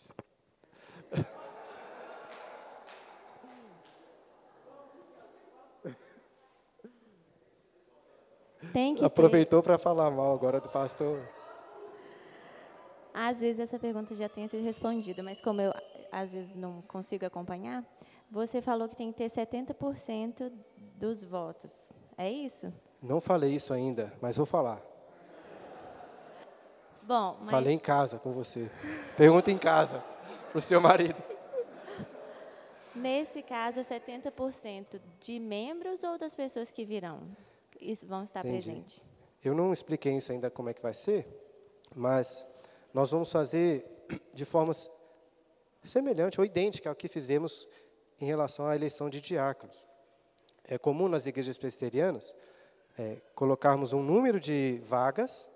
Aproveitou 9.03 9.63
para 9.63 9.77
falar 9.77 10.11
mal 10.11 10.33
agora 10.33 10.59
do 10.59 10.69
pastor. 10.69 11.21
Às 13.13 13.39
vezes 13.39 13.59
essa 13.59 13.79
pergunta 13.79 14.13
já 14.13 14.27
tenha 14.27 14.47
sido 14.47 14.63
respondida, 14.63 15.23
mas 15.23 15.39
como 15.39 15.61
eu 15.61 15.73
às 16.11 16.33
vezes 16.33 16.55
não 16.55 16.81
consigo 16.81 17.25
acompanhar, 17.25 17.85
você 18.29 18.61
falou 18.61 18.89
que 18.89 18.95
tem 18.95 19.11
que 19.11 19.17
ter 19.17 19.29
70% 19.29 20.51
dos 20.97 21.23
votos. 21.23 21.93
É 22.17 22.29
isso? 22.29 22.73
Não 23.01 23.21
falei 23.21 23.53
isso 23.53 23.73
ainda, 23.73 24.13
mas 24.21 24.35
vou 24.37 24.45
falar. 24.45 24.81
Bom, 27.05 27.37
mas... 27.41 27.51
Falei 27.51 27.73
em 27.73 27.79
casa 27.79 28.17
com 28.17 28.31
você. 28.31 28.69
Pergunta 29.15 29.51
em 29.51 29.57
casa 29.57 30.03
para 30.49 30.57
o 30.57 30.61
seu 30.61 30.81
marido. 30.81 31.21
Nesse 32.95 33.41
caso, 33.41 33.79
é 33.79 33.83
70% 33.83 35.01
de 35.19 35.39
membros 35.39 36.03
ou 36.03 36.17
das 36.17 36.33
pessoas 36.33 36.71
que 36.71 36.85
virão 36.85 37.21
vão 38.03 38.23
estar 38.23 38.39
Entendi. 38.39 38.65
presentes? 38.65 39.03
Eu 39.43 39.53
não 39.53 39.71
expliquei 39.71 40.15
isso 40.15 40.31
ainda 40.31 40.49
como 40.49 40.69
é 40.69 40.73
que 40.73 40.81
vai 40.81 40.93
ser, 40.93 41.27
mas 41.93 42.45
nós 42.93 43.11
vamos 43.11 43.31
fazer 43.31 43.85
de 44.33 44.45
forma 44.45 44.73
semelhante 45.83 46.39
ou 46.39 46.45
idêntica 46.45 46.89
ao 46.89 46.95
que 46.95 47.07
fizemos 47.07 47.67
em 48.19 48.25
relação 48.25 48.65
à 48.65 48.75
eleição 48.75 49.09
de 49.09 49.21
diáconos. 49.21 49.87
É 50.63 50.77
comum 50.77 51.07
nas 51.07 51.27
igrejas 51.27 51.57
presbiterianas 51.57 52.33
é, 52.97 53.17
colocarmos 53.35 53.93
um 53.93 54.01
número 54.01 54.39
de 54.39 54.81
vagas 54.83 55.47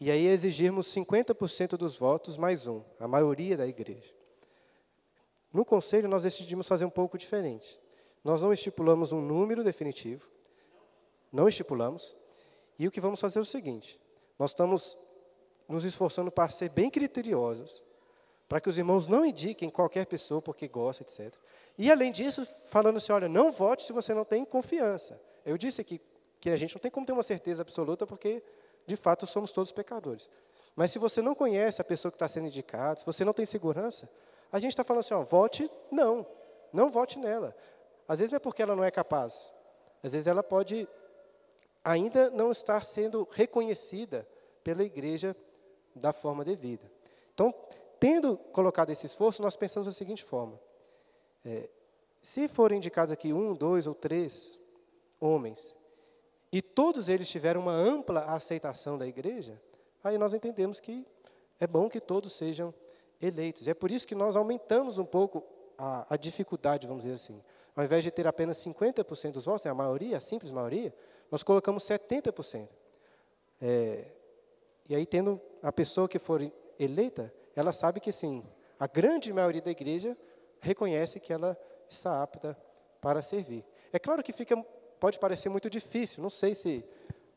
e 0.00 0.10
aí 0.10 0.26
exigirmos 0.26 0.86
50% 0.94 1.76
dos 1.76 1.96
votos 1.96 2.36
mais 2.36 2.66
um, 2.66 2.82
a 3.00 3.08
maioria 3.08 3.56
da 3.56 3.66
igreja. 3.66 4.14
No 5.52 5.64
conselho, 5.64 6.08
nós 6.08 6.22
decidimos 6.22 6.68
fazer 6.68 6.84
um 6.84 6.90
pouco 6.90 7.18
diferente. 7.18 7.80
Nós 8.22 8.40
não 8.42 8.52
estipulamos 8.52 9.12
um 9.12 9.20
número 9.20 9.64
definitivo, 9.64 10.28
não 11.32 11.48
estipulamos, 11.48 12.16
e 12.78 12.86
o 12.86 12.90
que 12.90 13.00
vamos 13.00 13.20
fazer 13.20 13.38
é 13.38 13.42
o 13.42 13.44
seguinte: 13.44 13.98
nós 14.38 14.50
estamos 14.50 14.98
nos 15.68 15.84
esforçando 15.84 16.30
para 16.30 16.50
ser 16.50 16.70
bem 16.70 16.90
criteriosos, 16.90 17.82
para 18.48 18.60
que 18.60 18.68
os 18.68 18.78
irmãos 18.78 19.08
não 19.08 19.24
indiquem 19.24 19.68
qualquer 19.68 20.06
pessoa 20.06 20.40
porque 20.40 20.66
gosta, 20.68 21.02
etc. 21.02 21.34
E 21.76 21.90
além 21.92 22.10
disso, 22.10 22.46
falando 22.64 22.96
assim, 22.96 23.12
olha, 23.12 23.28
não 23.28 23.52
vote 23.52 23.82
se 23.82 23.92
você 23.92 24.14
não 24.14 24.24
tem 24.24 24.44
confiança. 24.44 25.20
Eu 25.44 25.58
disse 25.58 25.80
aqui 25.80 26.00
que 26.40 26.50
a 26.50 26.56
gente 26.56 26.74
não 26.74 26.80
tem 26.80 26.90
como 26.90 27.06
ter 27.06 27.12
uma 27.12 27.22
certeza 27.22 27.62
absoluta, 27.62 28.06
porque, 28.06 28.42
de 28.88 28.96
fato, 28.96 29.26
somos 29.26 29.52
todos 29.52 29.70
pecadores. 29.70 30.28
Mas 30.74 30.90
se 30.90 30.98
você 30.98 31.20
não 31.20 31.34
conhece 31.34 31.80
a 31.80 31.84
pessoa 31.84 32.10
que 32.10 32.16
está 32.16 32.26
sendo 32.26 32.46
indicada, 32.46 32.98
se 32.98 33.06
você 33.06 33.24
não 33.24 33.34
tem 33.34 33.44
segurança, 33.44 34.08
a 34.50 34.58
gente 34.58 34.72
está 34.72 34.82
falando 34.82 35.00
assim, 35.00 35.12
ó, 35.12 35.22
vote 35.22 35.70
não, 35.90 36.26
não 36.72 36.90
vote 36.90 37.18
nela. 37.18 37.54
Às 38.08 38.18
vezes 38.18 38.30
não 38.30 38.36
é 38.36 38.40
porque 38.40 38.62
ela 38.62 38.74
não 38.74 38.82
é 38.82 38.90
capaz, 38.90 39.52
às 40.02 40.12
vezes 40.12 40.26
ela 40.26 40.42
pode 40.42 40.88
ainda 41.84 42.30
não 42.30 42.50
estar 42.50 42.82
sendo 42.82 43.28
reconhecida 43.30 44.26
pela 44.64 44.82
igreja 44.82 45.36
da 45.94 46.12
forma 46.12 46.44
devida. 46.44 46.90
Então, 47.34 47.54
tendo 48.00 48.38
colocado 48.38 48.90
esse 48.90 49.04
esforço, 49.04 49.42
nós 49.42 49.56
pensamos 49.56 49.86
da 49.86 49.92
seguinte 49.92 50.24
forma: 50.24 50.58
é, 51.44 51.68
se 52.22 52.48
forem 52.48 52.78
indicados 52.78 53.12
aqui 53.12 53.32
um, 53.32 53.54
dois 53.54 53.86
ou 53.86 53.94
três 53.94 54.58
homens 55.20 55.76
e 56.52 56.62
todos 56.62 57.08
eles 57.08 57.28
tiveram 57.28 57.60
uma 57.60 57.72
ampla 57.72 58.24
aceitação 58.24 58.96
da 58.96 59.06
igreja, 59.06 59.60
aí 60.02 60.16
nós 60.16 60.32
entendemos 60.32 60.80
que 60.80 61.06
é 61.60 61.66
bom 61.66 61.88
que 61.88 62.00
todos 62.00 62.32
sejam 62.32 62.72
eleitos. 63.20 63.68
É 63.68 63.74
por 63.74 63.90
isso 63.90 64.06
que 64.06 64.14
nós 64.14 64.36
aumentamos 64.36 64.98
um 64.98 65.04
pouco 65.04 65.44
a, 65.76 66.14
a 66.14 66.16
dificuldade, 66.16 66.86
vamos 66.86 67.04
dizer 67.04 67.14
assim. 67.14 67.42
Ao 67.74 67.84
invés 67.84 68.02
de 68.02 68.10
ter 68.10 68.26
apenas 68.26 68.58
50% 68.58 69.32
dos 69.32 69.44
votos, 69.44 69.66
é 69.66 69.68
a 69.68 69.74
maioria, 69.74 70.16
a 70.16 70.20
simples 70.20 70.50
maioria, 70.50 70.94
nós 71.30 71.42
colocamos 71.42 71.84
70%. 71.84 72.68
É, 73.60 74.04
e 74.88 74.94
aí, 74.94 75.04
tendo 75.04 75.40
a 75.62 75.70
pessoa 75.70 76.08
que 76.08 76.18
for 76.18 76.40
eleita, 76.78 77.32
ela 77.54 77.72
sabe 77.72 78.00
que 78.00 78.10
sim, 78.10 78.44
a 78.78 78.86
grande 78.86 79.32
maioria 79.32 79.60
da 79.60 79.70
igreja 79.70 80.16
reconhece 80.60 81.20
que 81.20 81.32
ela 81.32 81.56
está 81.88 82.22
apta 82.22 82.56
para 83.00 83.20
servir. 83.22 83.64
É 83.92 83.98
claro 83.98 84.22
que 84.22 84.32
fica 84.32 84.56
pode 84.98 85.18
parecer 85.18 85.48
muito 85.48 85.70
difícil. 85.70 86.22
Não 86.22 86.30
sei 86.30 86.54
se, 86.54 86.84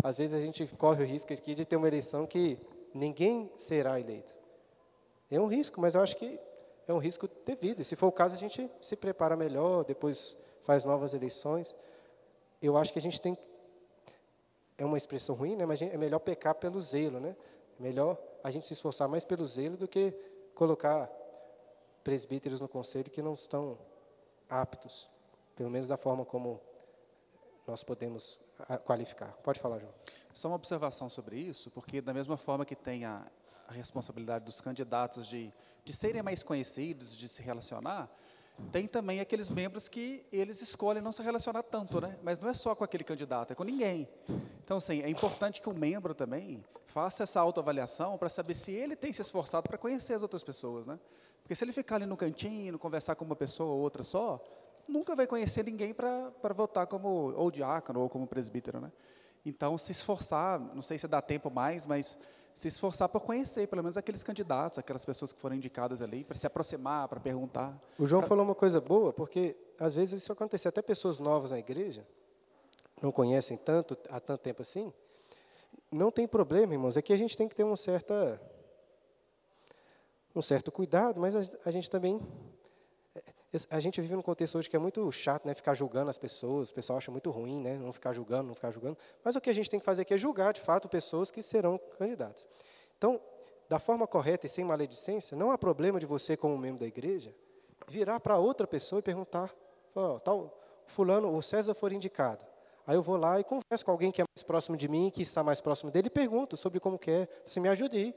às 0.03 0.18
vezes, 0.18 0.36
a 0.36 0.39
gente 0.39 0.66
corre 0.78 1.03
o 1.03 1.07
risco 1.07 1.34
aqui 1.34 1.55
de 1.55 1.66
ter 1.66 1.76
uma 1.76 1.88
eleição 1.88 2.26
que 2.26 2.57
ninguém 2.93 3.51
será 3.57 3.99
eleito. 3.99 4.36
É 5.30 5.39
um 5.39 5.47
risco, 5.47 5.80
mas 5.80 5.95
eu 5.95 6.01
acho 6.01 6.18
que 6.18 6.39
é 6.88 6.93
um 6.93 6.97
risco 6.97 7.30
devido. 7.45 7.80
E 7.82 7.86
se 7.86 7.95
for 7.95 8.07
o 8.07 8.12
caso, 8.12 8.36
a 8.36 8.38
gente 8.38 8.70
se 8.80 8.95
prepara 8.95 9.36
melhor, 9.36 9.86
depois 9.86 10.36
faz 10.64 10.84
novas 10.86 11.14
eleições. 11.14 11.74
Eu 12.62 12.78
acho 12.78 12.91
que 12.91 12.99
a 12.99 13.01
gente 13.01 13.20
tem. 13.20 13.38
É 14.78 14.86
uma 14.86 14.97
expressão 14.97 15.36
ruim, 15.36 15.55
né? 15.55 15.66
mas 15.66 15.82
é 15.82 15.95
melhor 15.97 16.20
pecar 16.20 16.55
pelo 16.55 16.82
zelo. 16.82 17.20
Né? 17.20 17.36
É 17.80 17.84
melhor 17.84 18.18
a 18.43 18.51
gente 18.51 18.66
se 18.66 18.74
esforçar 18.74 19.07
mais 19.07 19.24
pelo 19.24 19.45
zelo 19.47 19.78
do 19.78 19.88
que 19.88 20.14
colocar 20.53 21.09
presbíteros 22.03 22.59
no 22.59 22.68
conselho 22.68 23.09
que 23.09 23.22
não 23.22 23.34
estão 23.34 23.78
aptos, 24.49 25.09
pelo 25.55 25.70
menos 25.70 25.88
da 25.88 25.97
forma 25.97 26.26
como 26.26 26.59
nós 27.72 27.84
podemos 27.84 28.40
ah, 28.68 28.78
qualificar. 28.78 29.32
Pode 29.44 29.60
falar, 29.60 29.80
João. 29.80 29.94
Só 30.34 30.50
uma 30.50 30.56
observação 30.56 31.10
sobre 31.10 31.40
isso, 31.40 31.72
porque 31.72 32.02
da 32.02 32.14
mesma 32.14 32.38
forma 32.38 32.66
que 32.66 32.76
tem 32.76 33.06
a, 33.06 33.26
a 33.68 33.72
responsabilidade 33.72 34.46
dos 34.46 34.60
candidatos 34.60 35.26
de, 35.26 35.52
de 35.84 35.94
serem 35.94 36.22
mais 36.22 36.44
conhecidos, 36.44 37.16
de 37.16 37.28
se 37.30 37.42
relacionar, 37.42 38.10
tem 38.72 38.88
também 38.88 39.22
aqueles 39.22 39.50
membros 39.50 39.88
que 39.88 40.26
eles 40.32 40.62
escolhem 40.62 41.02
não 41.02 41.12
se 41.12 41.24
relacionar 41.24 41.64
tanto, 41.64 42.00
né? 42.02 42.20
Mas 42.22 42.40
não 42.40 42.50
é 42.50 42.54
só 42.54 42.76
com 42.76 42.84
aquele 42.84 43.04
candidato, 43.04 43.54
é 43.54 43.56
com 43.56 43.64
ninguém. 43.64 44.08
Então, 44.64 44.78
assim, 44.78 45.02
é 45.02 45.10
importante 45.10 45.62
que 45.62 45.70
o 45.70 45.74
membro 45.74 46.14
também 46.14 46.64
faça 46.86 47.24
essa 47.24 47.40
autoavaliação 47.40 48.18
para 48.18 48.28
saber 48.28 48.54
se 48.54 48.72
ele 48.72 48.96
tem 48.96 49.12
se 49.14 49.22
esforçado 49.22 49.68
para 49.68 49.78
conhecer 49.78 50.14
as 50.14 50.22
outras 50.22 50.44
pessoas, 50.44 50.86
né? 50.86 51.00
Porque 51.42 51.56
se 51.56 51.64
ele 51.64 51.72
ficar 51.72 51.96
ali 51.96 52.06
no 52.06 52.18
cantinho, 52.18 52.78
conversar 52.78 53.16
com 53.16 53.26
uma 53.26 53.36
pessoa 53.36 53.72
ou 53.72 53.80
outra 53.80 54.04
só, 54.04 54.44
nunca 54.92 55.16
vai 55.16 55.26
conhecer 55.26 55.64
ninguém 55.64 55.94
para 55.94 56.54
votar 56.54 56.86
como 56.86 57.34
ou 57.34 57.50
diácono 57.50 58.02
ou 58.02 58.10
como 58.10 58.28
presbítero, 58.28 58.80
né? 58.80 58.92
Então, 59.46 59.78
se 59.78 59.92
esforçar, 59.92 60.60
não 60.60 60.84
sei 60.84 61.00
se 61.00 61.08
dá 61.08 61.22
tempo 61.22 61.50
mais, 61.50 61.88
mas 61.88 62.18
se 62.54 62.68
esforçar 62.68 63.10
para 63.10 63.20
conhecer, 63.20 63.68
pelo 63.68 63.82
menos 63.82 63.98
aqueles 63.98 64.22
candidatos, 64.22 64.78
aquelas 64.78 65.04
pessoas 65.04 65.32
que 65.34 65.39
foram 65.39 65.56
indicadas 65.56 66.02
ali, 66.02 66.24
para 66.24 66.38
se 66.38 66.46
aproximar, 66.46 67.08
para 67.08 67.20
perguntar. 67.20 67.76
O 67.98 68.06
João 68.06 68.22
pra... 68.22 68.28
falou 68.28 68.46
uma 68.46 68.54
coisa 68.54 68.80
boa, 68.80 69.12
porque 69.14 69.56
às 69.80 69.96
vezes 69.96 70.22
isso 70.22 70.32
acontece, 70.32 70.68
até 70.68 70.82
pessoas 70.82 71.18
novas 71.18 71.52
na 71.52 71.58
igreja, 71.58 72.06
não 73.02 73.12
conhecem 73.12 73.58
tanto, 73.58 73.98
há 74.10 74.20
tanto 74.20 74.42
tempo 74.42 74.62
assim, 74.62 74.94
não 75.92 76.12
tem 76.12 76.28
problema, 76.28 76.74
irmãos, 76.74 76.98
é 76.98 77.02
que 77.02 77.14
a 77.14 77.18
gente 77.18 77.36
tem 77.36 77.48
que 77.48 77.56
ter 77.56 77.64
uma 77.64 77.78
certa, 77.78 78.39
um 80.36 80.42
certo 80.42 80.72
cuidado, 80.72 81.20
mas 81.20 81.36
a, 81.36 81.42
a 81.66 81.72
gente 81.72 81.89
também 81.89 82.22
a 83.70 83.80
gente 83.80 83.99
vive 83.99 84.16
num 84.16 84.22
contexto 84.22 84.58
hoje 84.58 84.70
que 84.70 84.76
é 84.76 84.80
muito 84.80 85.12
chato, 85.12 85.45
né? 85.45 85.54
Ficar 85.54 85.74
julgando 85.74 86.10
as 86.10 86.18
pessoas, 86.18 86.70
o 86.70 86.74
pessoal 86.74 86.97
acha 86.97 87.12
muito 87.12 87.30
ruim, 87.30 87.60
né? 87.60 87.78
Não 87.78 87.91
ficar 87.91 88.14
julgando, 88.14 88.47
não 88.47 88.56
ficar 88.56 88.72
julgando. 88.72 88.97
Mas 89.24 89.36
o 89.36 89.41
que 89.41 89.49
a 89.49 89.54
gente 89.54 89.70
tem 89.70 89.80
que 89.80 89.86
fazer 89.86 90.04
aqui 90.04 90.14
é 90.14 90.18
julgar, 90.18 90.54
de 90.54 90.62
fato, 90.62 90.88
pessoas 90.88 91.30
que 91.30 91.41
serão 91.41 91.80
candidatos. 91.97 92.47
Então, 92.97 93.20
da 93.68 93.78
forma 93.78 94.08
correta 94.08 94.45
e 94.45 94.49
sem 94.49 94.64
maledicência, 94.64 95.36
não 95.36 95.52
há 95.52 95.58
problema 95.58 95.99
de 95.99 96.06
você, 96.06 96.38
como 96.38 96.58
membro 96.58 96.80
da 96.80 96.88
igreja, 96.88 97.36
virar 97.88 98.20
para 98.20 98.38
outra 98.38 98.66
pessoa 98.66 98.99
e 98.99 99.02
perguntar: 99.02 99.54
oh, 99.93 100.20
tal, 100.20 100.58
fulano, 100.86 101.36
o 101.36 101.41
César 101.41 101.74
for 101.74 101.91
indicado. 101.91 102.45
Aí 102.88 102.95
eu 102.95 103.02
vou 103.02 103.18
lá 103.18 103.39
e 103.39 103.43
converso 103.43 103.86
com 103.86 103.91
alguém 103.91 104.12
que 104.12 104.22
é 104.22 104.26
mais 104.36 104.43
próximo 104.43 104.76
de 104.76 104.88
mim, 104.88 105.10
que 105.10 105.22
está 105.22 105.43
mais 105.43 105.62
próximo 105.62 105.91
dele, 105.91 106.08
e 106.08 106.10
pergunto 106.10 106.58
sobre 106.58 106.80
como 106.80 106.97
que 106.97 107.12
é, 107.12 107.28
se 107.45 107.60
me 107.60 107.70
ajude. 107.70 108.16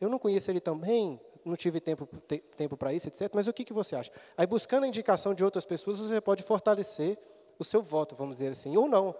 Eu 0.00 0.08
não 0.08 0.18
conheço 0.18 0.50
ele 0.50 0.60
tão 0.60 0.78
bem, 0.78 1.20
não 1.44 1.56
tive 1.56 1.80
tempo, 1.80 2.08
te, 2.26 2.38
tempo 2.56 2.76
para 2.76 2.92
isso, 2.92 3.08
etc. 3.08 3.30
Mas 3.34 3.46
o 3.46 3.52
que, 3.52 3.64
que 3.64 3.72
você 3.72 3.94
acha? 3.96 4.10
Aí, 4.36 4.46
buscando 4.46 4.84
a 4.84 4.86
indicação 4.86 5.34
de 5.34 5.44
outras 5.44 5.64
pessoas, 5.64 5.98
você 5.98 6.20
pode 6.20 6.42
fortalecer 6.42 7.18
o 7.58 7.64
seu 7.64 7.82
voto, 7.82 8.14
vamos 8.16 8.36
dizer 8.36 8.48
assim, 8.48 8.76
ou 8.76 8.88
não. 8.88 9.14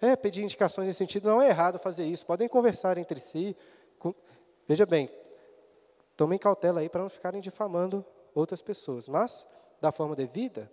É, 0.00 0.16
pedir 0.16 0.42
indicações 0.42 0.86
nesse 0.86 0.98
sentido, 0.98 1.28
não 1.28 1.42
é 1.42 1.48
errado 1.48 1.78
fazer 1.78 2.04
isso. 2.04 2.24
Podem 2.24 2.48
conversar 2.48 2.96
entre 2.96 3.20
si. 3.20 3.54
Com, 3.98 4.14
veja 4.66 4.86
bem, 4.86 5.10
tomem 6.16 6.38
cautela 6.38 6.80
aí 6.80 6.88
para 6.88 7.02
não 7.02 7.10
ficarem 7.10 7.40
difamando 7.40 8.04
outras 8.34 8.62
pessoas. 8.62 9.08
Mas, 9.08 9.46
da 9.80 9.92
forma 9.92 10.16
devida, 10.16 10.70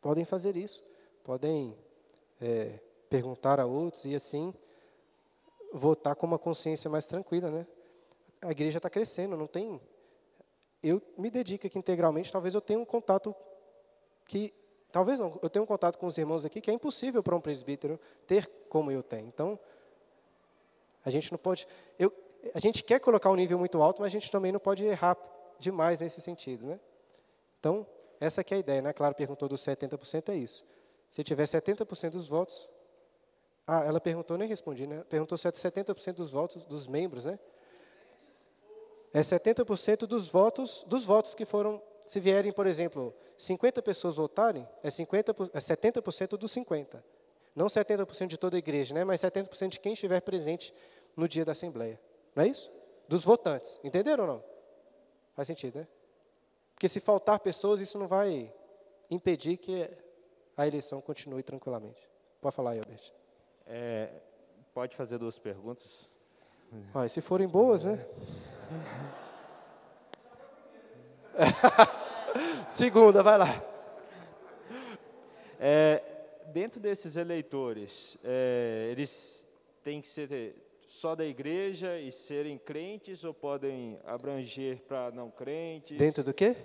podem 0.00 0.24
fazer 0.24 0.56
isso. 0.56 0.84
Podem 1.24 1.76
é, 2.40 2.78
perguntar 3.10 3.58
a 3.58 3.66
outros 3.66 4.04
e, 4.04 4.14
assim, 4.14 4.54
votar 5.72 6.14
com 6.14 6.24
uma 6.24 6.38
consciência 6.38 6.88
mais 6.88 7.06
tranquila, 7.06 7.50
né? 7.50 7.66
A 8.40 8.52
igreja 8.52 8.78
está 8.78 8.88
crescendo, 8.88 9.36
não 9.36 9.48
tem 9.48 9.80
eu 10.88 11.02
me 11.16 11.30
dedico 11.30 11.66
aqui 11.66 11.78
integralmente, 11.78 12.30
talvez 12.30 12.54
eu 12.54 12.60
tenha 12.60 12.78
um 12.78 12.84
contato 12.84 13.34
que, 14.26 14.52
talvez 14.92 15.18
não, 15.18 15.38
eu 15.42 15.48
tenho 15.48 15.62
um 15.62 15.66
contato 15.66 15.98
com 15.98 16.06
os 16.06 16.18
irmãos 16.18 16.44
aqui 16.44 16.60
que 16.60 16.70
é 16.70 16.74
impossível 16.74 17.22
para 17.22 17.34
um 17.34 17.40
presbítero 17.40 17.98
ter 18.26 18.46
como 18.68 18.90
eu 18.90 19.02
tenho. 19.02 19.26
Então, 19.26 19.58
a 21.04 21.10
gente 21.10 21.32
não 21.32 21.38
pode, 21.38 21.66
eu, 21.98 22.12
a 22.54 22.58
gente 22.58 22.82
quer 22.82 23.00
colocar 23.00 23.30
um 23.30 23.34
nível 23.34 23.58
muito 23.58 23.80
alto, 23.80 24.02
mas 24.02 24.06
a 24.06 24.12
gente 24.12 24.30
também 24.30 24.52
não 24.52 24.60
pode 24.60 24.84
errar 24.84 25.16
demais 25.58 26.00
nesse 26.00 26.20
sentido, 26.20 26.66
né? 26.66 26.80
Então, 27.60 27.86
essa 28.20 28.44
que 28.44 28.52
é 28.52 28.58
a 28.58 28.60
ideia, 28.60 28.82
né? 28.82 28.92
Claro, 28.92 29.14
perguntou 29.14 29.48
dos 29.48 29.62
70%, 29.62 30.28
é 30.30 30.36
isso. 30.36 30.64
Se 31.08 31.22
tiver 31.22 31.44
70% 31.44 32.10
dos 32.10 32.28
votos, 32.28 32.68
ah, 33.66 33.84
ela 33.84 34.00
perguntou, 34.00 34.36
nem 34.36 34.48
respondi, 34.48 34.86
né? 34.86 35.04
Perguntou 35.08 35.38
se 35.38 35.48
70% 35.48 36.14
dos 36.14 36.32
votos 36.32 36.64
dos 36.64 36.86
membros, 36.86 37.24
né? 37.24 37.38
É 39.14 39.20
70% 39.20 40.06
dos 40.06 40.26
votos, 40.26 40.84
dos 40.88 41.04
votos 41.04 41.36
que 41.36 41.44
foram, 41.44 41.80
se 42.04 42.18
vierem, 42.18 42.52
por 42.52 42.66
exemplo, 42.66 43.14
50 43.36 43.80
pessoas 43.80 44.16
votarem, 44.16 44.68
é, 44.82 44.90
50, 44.90 45.30
é 45.52 45.58
70% 45.58 46.36
dos 46.36 46.50
50. 46.50 47.02
Não 47.54 47.66
70% 47.66 48.26
de 48.26 48.36
toda 48.36 48.56
a 48.56 48.58
igreja, 48.58 48.92
né, 48.92 49.04
mas 49.04 49.20
70% 49.20 49.68
de 49.68 49.80
quem 49.80 49.92
estiver 49.92 50.20
presente 50.20 50.74
no 51.16 51.28
dia 51.28 51.44
da 51.44 51.52
Assembleia. 51.52 52.00
Não 52.34 52.42
é 52.42 52.48
isso? 52.48 52.72
Dos 53.08 53.24
votantes. 53.24 53.78
Entenderam 53.84 54.24
ou 54.24 54.34
não? 54.34 54.44
Faz 55.36 55.46
sentido, 55.46 55.78
né? 55.78 55.86
Porque 56.74 56.88
se 56.88 56.98
faltar 56.98 57.38
pessoas, 57.38 57.80
isso 57.80 57.96
não 57.96 58.08
vai 58.08 58.52
impedir 59.08 59.58
que 59.58 59.88
a 60.56 60.66
eleição 60.66 61.00
continue 61.00 61.44
tranquilamente. 61.44 62.02
Pode 62.40 62.56
falar 62.56 62.72
aí, 62.72 62.78
Albert. 62.78 63.12
É, 63.64 64.10
pode 64.74 64.96
fazer 64.96 65.18
duas 65.18 65.38
perguntas? 65.38 66.10
Ah, 66.92 67.06
se 67.06 67.20
forem 67.20 67.46
boas, 67.46 67.84
né? 67.84 68.04
Segunda, 72.68 73.22
vai 73.22 73.38
lá. 73.38 73.64
É, 75.58 76.02
dentro 76.52 76.80
desses 76.80 77.16
eleitores, 77.16 78.18
é, 78.22 78.88
eles 78.90 79.46
têm 79.82 80.00
que 80.00 80.08
ser 80.08 80.54
só 80.86 81.14
da 81.14 81.24
igreja 81.24 81.98
e 81.98 82.12
serem 82.12 82.56
crentes 82.58 83.24
ou 83.24 83.34
podem 83.34 83.98
abranger 84.04 84.80
para 84.86 85.10
não 85.10 85.30
crentes? 85.30 85.98
Dentro 85.98 86.22
do 86.22 86.32
quê? 86.32 86.56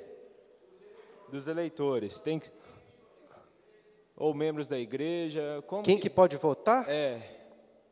Dos 1.29 1.47
eleitores. 1.47 2.21
Tem 2.21 2.39
que, 2.39 2.51
ou 4.15 4.33
membros 4.33 4.67
da 4.67 4.77
igreja. 4.77 5.63
Quem 5.83 5.95
que, 5.95 6.03
que 6.03 6.09
pode 6.09 6.37
votar? 6.37 6.87
É. 6.89 7.21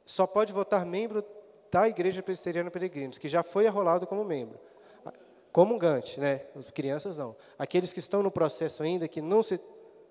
Só 0.06 0.28
pode 0.28 0.54
votar 0.54 0.86
membro 0.86 1.24
da 1.72 1.88
Igreja 1.88 2.24
Presbiteriana 2.24 2.72
Peregrinos, 2.72 3.18
que 3.18 3.28
já 3.28 3.44
foi 3.44 3.68
arrolado 3.68 4.08
como 4.08 4.24
membro. 4.24 4.60
Comungante, 5.52 6.20
né? 6.20 6.42
As 6.56 6.70
crianças 6.72 7.18
não. 7.18 7.36
Aqueles 7.58 7.92
que 7.92 8.00
estão 8.00 8.22
no 8.22 8.30
processo 8.30 8.84
ainda, 8.84 9.08
que 9.08 9.22
não 9.22 9.42
se 9.42 9.58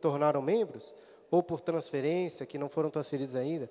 tornaram 0.01 0.43
membros, 0.43 0.95
ou 1.31 1.43
por 1.43 1.61
transferência, 1.61 2.47
que 2.47 2.59
não 2.59 2.69
foram 2.69 2.91
transferidos 2.91 3.37
ainda. 3.37 3.71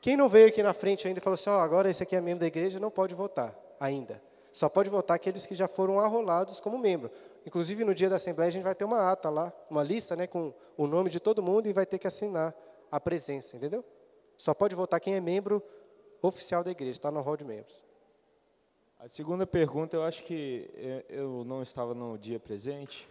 Quem 0.00 0.16
não 0.16 0.28
veio 0.28 0.48
aqui 0.48 0.62
na 0.62 0.74
frente 0.74 1.06
ainda 1.06 1.18
e 1.18 1.22
falou 1.22 1.34
assim, 1.34 1.50
oh, 1.50 1.54
agora 1.54 1.88
esse 1.88 2.02
aqui 2.02 2.14
é 2.14 2.20
membro 2.20 2.40
da 2.40 2.46
igreja, 2.46 2.78
não 2.78 2.90
pode 2.90 3.14
votar 3.14 3.58
ainda. 3.80 4.20
Só 4.52 4.68
pode 4.68 4.88
votar 4.88 5.16
aqueles 5.16 5.46
que 5.46 5.54
já 5.54 5.66
foram 5.66 5.98
arrolados 5.98 6.60
como 6.60 6.78
membro. 6.78 7.10
Inclusive, 7.46 7.84
no 7.84 7.94
dia 7.94 8.08
da 8.08 8.16
Assembleia, 8.16 8.48
a 8.48 8.52
gente 8.52 8.62
vai 8.62 8.74
ter 8.74 8.84
uma 8.84 9.10
ata 9.10 9.28
lá, 9.30 9.52
uma 9.68 9.82
lista 9.82 10.14
né, 10.14 10.26
com 10.26 10.52
o 10.76 10.86
nome 10.86 11.10
de 11.10 11.18
todo 11.18 11.42
mundo 11.42 11.68
e 11.68 11.72
vai 11.72 11.84
ter 11.84 11.98
que 11.98 12.06
assinar 12.06 12.54
a 12.90 13.00
presença, 13.00 13.56
entendeu? 13.56 13.84
Só 14.36 14.54
pode 14.54 14.74
votar 14.74 15.00
quem 15.00 15.14
é 15.14 15.20
membro 15.20 15.62
oficial 16.26 16.64
da 16.64 16.70
igreja, 16.70 16.92
está 16.92 17.10
no 17.10 17.20
rol 17.20 17.36
de 17.36 17.44
membros. 17.44 17.82
A 18.98 19.08
segunda 19.08 19.46
pergunta, 19.46 19.96
eu 19.96 20.02
acho 20.02 20.22
que 20.24 20.70
eu 21.08 21.44
não 21.44 21.62
estava 21.62 21.94
no 21.94 22.16
dia 22.16 22.40
presente. 22.40 23.06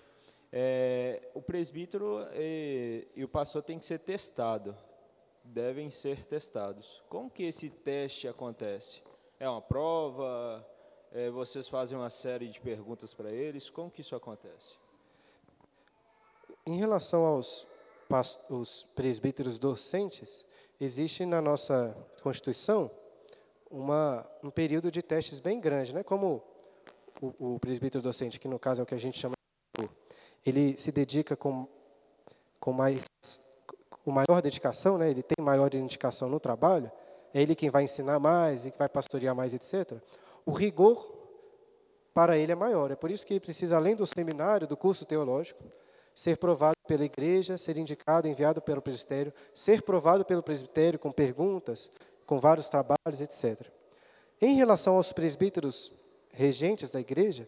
É, 0.51 1.29
o 1.33 1.41
presbítero 1.41 2.25
e, 2.33 3.07
e, 3.15 3.23
o 3.23 3.27
pastor 3.27 3.61
têm 3.61 3.77
que 3.77 3.85
ser 3.85 3.99
testado, 3.99 4.75
devem 5.43 5.89
ser 5.89 6.25
testados. 6.25 7.03
Como 7.09 7.29
que 7.29 7.43
esse 7.43 7.69
teste 7.69 8.27
acontece? 8.27 9.01
É 9.39 9.47
uma 9.47 9.61
prova? 9.61 10.67
É, 11.11 11.29
vocês 11.29 11.67
fazem 11.67 11.97
uma 11.97 12.09
série 12.09 12.47
de 12.49 12.59
perguntas 12.59 13.13
para 13.13 13.31
eles? 13.31 13.69
Como 13.69 13.91
que 13.91 14.01
isso 14.01 14.15
acontece? 14.15 14.73
Em 16.65 16.77
relação 16.77 17.25
aos 17.25 17.67
os 18.49 18.83
presbíteros 18.95 19.57
docentes, 19.57 20.45
existe 20.79 21.25
na 21.25 21.41
nossa 21.41 21.95
Constituição 22.21 22.91
uma, 23.73 24.23
um 24.43 24.51
período 24.51 24.91
de 24.91 25.01
testes 25.01 25.39
bem 25.39 25.59
grande, 25.59 25.95
né? 25.95 26.03
Como 26.03 26.43
o, 27.19 27.55
o 27.55 27.59
presbítero 27.59 28.03
docente, 28.03 28.39
que 28.39 28.47
no 28.47 28.59
caso 28.59 28.81
é 28.81 28.83
o 28.83 28.85
que 28.85 28.93
a 28.93 28.99
gente 28.99 29.19
chama 29.19 29.33
de 29.79 29.89
ele 30.45 30.77
se 30.77 30.91
dedica 30.91 31.35
com, 31.35 31.67
com 32.59 32.71
mais 32.71 33.03
com 34.03 34.11
maior 34.11 34.41
dedicação, 34.41 34.97
né? 34.97 35.09
Ele 35.09 35.23
tem 35.23 35.43
maior 35.43 35.69
dedicação 35.69 36.27
no 36.27 36.39
trabalho. 36.39 36.91
É 37.33 37.41
ele 37.41 37.55
quem 37.55 37.69
vai 37.69 37.83
ensinar 37.83 38.19
mais 38.19 38.65
e 38.65 38.71
que 38.71 38.77
vai 38.77 38.89
pastorear 38.89 39.33
mais, 39.33 39.53
etc. 39.53 39.97
O 40.45 40.51
rigor 40.51 41.09
para 42.13 42.37
ele 42.37 42.51
é 42.51 42.55
maior. 42.55 42.91
É 42.91 42.95
por 42.95 43.09
isso 43.09 43.25
que 43.25 43.39
precisa, 43.39 43.77
além 43.77 43.95
do 43.95 44.05
seminário, 44.05 44.67
do 44.67 44.75
curso 44.75 45.05
teológico, 45.05 45.63
ser 46.13 46.37
provado 46.37 46.75
pela 46.85 47.05
igreja, 47.05 47.57
ser 47.57 47.77
indicado, 47.77 48.27
enviado 48.27 48.61
pelo 48.61 48.81
presbitério, 48.81 49.33
ser 49.53 49.81
provado 49.81 50.25
pelo 50.25 50.43
presbitério 50.43 50.99
com 50.99 51.11
perguntas, 51.11 51.89
com 52.25 52.39
vários 52.39 52.69
trabalhos, 52.69 53.21
etc. 53.21 53.67
Em 54.41 54.55
relação 54.55 54.95
aos 54.95 55.13
presbíteros 55.13 55.91
regentes 56.31 56.89
da 56.89 56.99
igreja, 56.99 57.47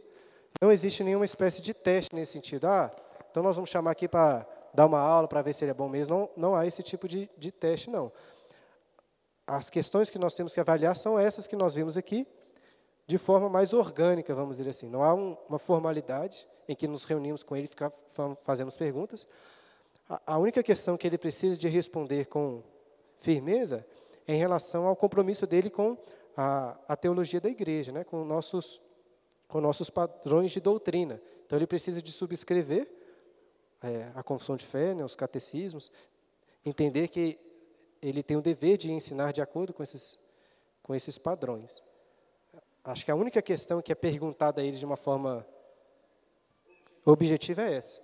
não 0.61 0.71
existe 0.71 1.03
nenhuma 1.03 1.25
espécie 1.25 1.61
de 1.61 1.73
teste 1.73 2.15
nesse 2.15 2.31
sentido. 2.31 2.65
Ah, 2.65 2.91
então 3.29 3.43
nós 3.43 3.55
vamos 3.55 3.69
chamar 3.69 3.91
aqui 3.91 4.07
para 4.07 4.47
dar 4.73 4.85
uma 4.85 4.99
aula 4.99 5.27
para 5.27 5.41
ver 5.41 5.53
se 5.53 5.63
ele 5.65 5.71
é 5.71 5.73
bom 5.73 5.89
mesmo. 5.89 6.15
Não, 6.15 6.29
não 6.35 6.55
há 6.55 6.65
esse 6.65 6.81
tipo 6.81 7.07
de, 7.07 7.29
de 7.37 7.51
teste, 7.51 7.89
não. 7.89 8.11
As 9.47 9.69
questões 9.69 10.09
que 10.09 10.17
nós 10.17 10.33
temos 10.33 10.53
que 10.53 10.59
avaliar 10.59 10.95
são 10.95 11.19
essas 11.19 11.45
que 11.45 11.55
nós 11.55 11.75
vimos 11.75 11.97
aqui, 11.97 12.27
de 13.05 13.17
forma 13.17 13.49
mais 13.49 13.73
orgânica, 13.73 14.33
vamos 14.33 14.57
dizer 14.57 14.69
assim. 14.69 14.89
Não 14.89 15.03
há 15.03 15.13
um, 15.13 15.37
uma 15.47 15.59
formalidade 15.59 16.47
em 16.67 16.75
que 16.75 16.87
nos 16.87 17.03
reunimos 17.03 17.43
com 17.43 17.55
ele 17.55 17.69
e 17.69 18.35
fazemos 18.43 18.75
perguntas. 18.75 19.27
A, 20.09 20.33
a 20.33 20.37
única 20.37 20.63
questão 20.63 20.97
que 20.97 21.05
ele 21.05 21.17
precisa 21.17 21.57
de 21.57 21.67
responder 21.67 22.25
com 22.27 22.63
firmeza 23.19 23.85
em 24.27 24.37
relação 24.37 24.87
ao 24.87 24.95
compromisso 24.95 25.45
dele 25.45 25.69
com 25.69 25.97
a, 26.35 26.77
a 26.87 26.95
teologia 26.95 27.39
da 27.39 27.49
igreja, 27.49 27.91
né, 27.91 28.03
com, 28.03 28.23
nossos, 28.25 28.81
com 29.47 29.61
nossos 29.61 29.89
padrões 29.89 30.51
de 30.51 30.59
doutrina. 30.59 31.21
Então, 31.45 31.57
ele 31.57 31.67
precisa 31.67 32.01
de 32.01 32.11
subscrever 32.11 32.91
é, 33.81 34.11
a 34.15 34.23
confissão 34.23 34.55
de 34.55 34.65
fé, 34.65 34.93
né, 34.93 35.03
os 35.03 35.15
catecismos, 35.15 35.91
entender 36.65 37.07
que 37.07 37.39
ele 38.01 38.21
tem 38.21 38.37
o 38.37 38.41
dever 38.41 38.77
de 38.77 38.91
ensinar 38.91 39.31
de 39.31 39.41
acordo 39.41 39.73
com 39.73 39.83
esses, 39.83 40.19
com 40.81 40.93
esses 40.93 41.17
padrões. 41.17 41.83
Acho 42.83 43.03
que 43.03 43.11
a 43.11 43.15
única 43.15 43.41
questão 43.41 43.81
que 43.81 43.91
é 43.91 43.95
perguntada 43.95 44.61
a 44.61 44.63
eles 44.63 44.79
de 44.79 44.85
uma 44.85 44.97
forma 44.97 45.45
objetiva 47.03 47.63
é 47.63 47.75
essa. 47.75 48.01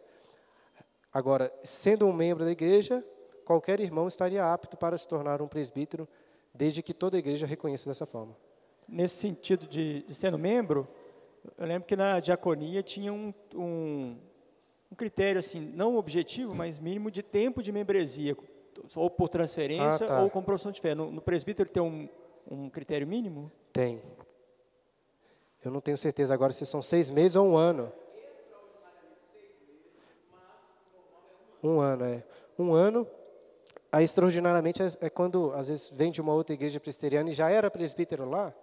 Agora, 1.13 1.53
sendo 1.63 2.07
um 2.07 2.13
membro 2.13 2.45
da 2.45 2.51
igreja, 2.51 3.05
qualquer 3.45 3.79
irmão 3.79 4.07
estaria 4.07 4.43
apto 4.43 4.77
para 4.77 4.97
se 4.97 5.07
tornar 5.07 5.41
um 5.41 5.47
presbítero, 5.47 6.07
desde 6.53 6.81
que 6.81 6.93
toda 6.93 7.17
a 7.17 7.19
igreja 7.19 7.45
reconheça 7.45 7.89
dessa 7.89 8.05
forma. 8.05 8.35
Nesse 8.87 9.15
sentido 9.15 9.67
de, 9.67 10.03
de 10.03 10.13
sendo 10.13 10.37
membro, 10.37 10.87
eu 11.57 11.65
lembro 11.65 11.87
que 11.87 11.95
na 11.95 12.19
diaconia 12.19 12.83
tinha 12.83 13.11
um, 13.11 13.33
um, 13.55 14.17
um 14.91 14.95
critério, 14.95 15.39
assim, 15.39 15.59
não 15.59 15.95
objetivo, 15.95 16.53
mas 16.53 16.77
mínimo 16.77 17.09
de 17.09 17.23
tempo 17.23 17.63
de 17.63 17.71
membresia, 17.71 18.35
ou 18.95 19.09
por 19.09 19.29
transferência, 19.29 20.05
ah, 20.05 20.09
tá. 20.09 20.21
ou 20.21 20.29
com 20.29 20.41
profissão 20.43 20.71
de 20.71 20.81
fé. 20.81 20.93
No, 20.93 21.11
no 21.11 21.21
presbítero 21.21 21.69
tem 21.69 21.81
um, 21.81 22.09
um 22.49 22.69
critério 22.69 23.07
mínimo? 23.07 23.51
Tem. 23.71 24.01
Eu 25.63 25.71
não 25.71 25.79
tenho 25.79 25.97
certeza 25.97 26.33
agora 26.33 26.51
se 26.51 26.65
são 26.65 26.81
seis 26.81 27.09
meses 27.09 27.35
ou 27.35 27.47
um 27.47 27.55
ano. 27.55 27.91
Um 31.63 31.79
ano, 31.79 32.05
é. 32.05 32.23
Um 32.57 32.73
ano. 32.73 33.07
Aí, 33.91 34.05
extraordinariamente, 34.05 34.81
é, 34.81 34.87
é 35.01 35.09
quando, 35.09 35.51
às 35.53 35.67
vezes, 35.67 35.89
vem 35.89 36.11
de 36.11 36.21
uma 36.21 36.33
outra 36.33 36.53
igreja 36.53 36.79
presbiteriana 36.79 37.29
e 37.29 37.33
já 37.33 37.49
era 37.49 37.69
presbítero 37.69 38.29
lá, 38.29 38.53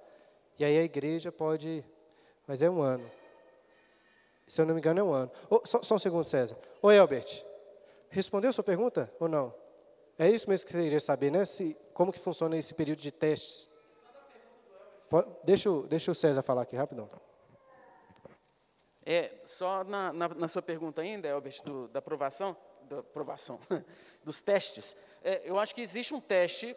e 0.59 0.65
aí 0.65 0.79
a 0.79 0.83
igreja 0.83 1.31
pode... 1.31 1.85
Mas 2.47 2.63
é 2.63 2.71
um 2.71 2.81
ano. 2.81 3.09
Se 4.47 4.63
eu 4.63 4.67
não 4.67 4.75
me 4.75 4.81
engano, 4.81 5.01
é 5.01 5.03
um 5.03 5.13
ano. 5.13 5.31
Oh, 5.51 5.61
só, 5.65 5.83
só 5.83 5.97
um 5.97 5.99
segundo, 5.99 6.27
César. 6.27 6.57
Oi, 6.81 6.99
Albert. 6.99 7.45
Respondeu 8.09 8.49
a 8.49 8.53
sua 8.53 8.65
pergunta 8.65 9.13
ou 9.21 9.29
não? 9.29 9.55
É 10.19 10.31
isso 10.31 10.49
mesmo 10.49 10.67
que 10.67 10.73
você 10.73 10.83
queria 10.83 11.01
saber, 11.01 11.31
né? 11.31 11.45
Se, 11.45 11.77
como 11.93 12.11
que 12.11 12.19
funciona 12.19 12.57
esse 12.57 12.73
período 12.73 13.01
de 13.01 13.13
testes? 13.13 13.69
Deixa, 15.45 15.71
deixa 15.83 16.11
o 16.11 16.15
César 16.15 16.43
falar 16.43 16.63
aqui, 16.63 16.75
rapidão. 16.75 17.09
É, 19.05 19.33
só 19.45 19.85
na, 19.85 20.13
na, 20.13 20.29
na 20.29 20.49
sua 20.49 20.61
pergunta 20.61 21.03
ainda, 21.03 21.33
Albert, 21.33 21.63
do, 21.65 21.89
da 21.89 21.99
aprovação, 21.99 22.57
da 22.89 22.99
aprovação, 22.99 23.61
dos 24.25 24.41
testes, 24.41 24.97
é, 25.23 25.43
eu 25.45 25.59
acho 25.59 25.75
que 25.75 25.81
existe 25.81 26.15
um 26.15 26.21
teste 26.21 26.77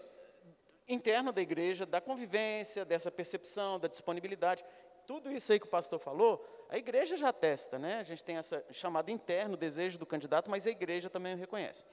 interno 0.87 1.31
da 1.31 1.41
igreja, 1.41 1.85
da 1.85 2.01
convivência, 2.01 2.83
dessa 2.83 3.11
percepção, 3.11 3.79
da 3.79 3.87
disponibilidade. 3.87 4.63
Tudo 5.07 5.31
isso 5.31 5.51
aí 5.51 5.59
que 5.59 5.65
o 5.65 5.69
pastor 5.69 5.99
falou, 5.99 6.45
a 6.69 6.77
igreja 6.77 7.17
já 7.17 7.33
testa, 7.33 7.77
né? 7.77 7.99
A 7.99 8.03
gente 8.03 8.23
tem 8.23 8.37
essa 8.37 8.63
chamada 8.71 9.11
interno, 9.11 9.57
desejo 9.57 9.97
do 9.97 10.05
candidato, 10.05 10.49
mas 10.49 10.65
a 10.67 10.71
igreja 10.71 11.09
também 11.09 11.33
o 11.33 11.37
reconhece. 11.37 11.85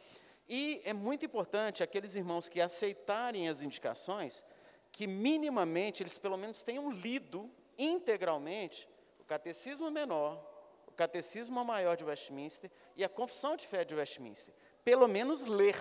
E 0.49 0.80
é 0.84 0.92
muito 0.92 1.26
importante 1.26 1.82
aqueles 1.82 2.14
irmãos 2.14 2.49
que 2.49 2.61
aceitarem 2.61 3.49
as 3.49 3.62
indicações, 3.62 4.44
que 4.90 5.07
minimamente 5.07 6.03
eles 6.03 6.16
pelo 6.18 6.36
menos 6.36 6.62
tenham 6.62 6.90
lido 6.90 7.51
integralmente 7.76 8.88
o 9.18 9.24
catecismo 9.24 9.90
menor, 9.90 10.42
o 10.86 10.92
catecismo 10.92 11.62
maior 11.64 11.96
de 11.96 12.05
Westminster 12.05 12.70
e 12.96 13.05
a 13.05 13.09
confissão 13.09 13.57
de 13.57 13.66
fé 13.66 13.84
de 13.84 13.94
Westminster. 13.94 14.55
Pelo 14.84 15.07
menos 15.07 15.42
ler. 15.42 15.76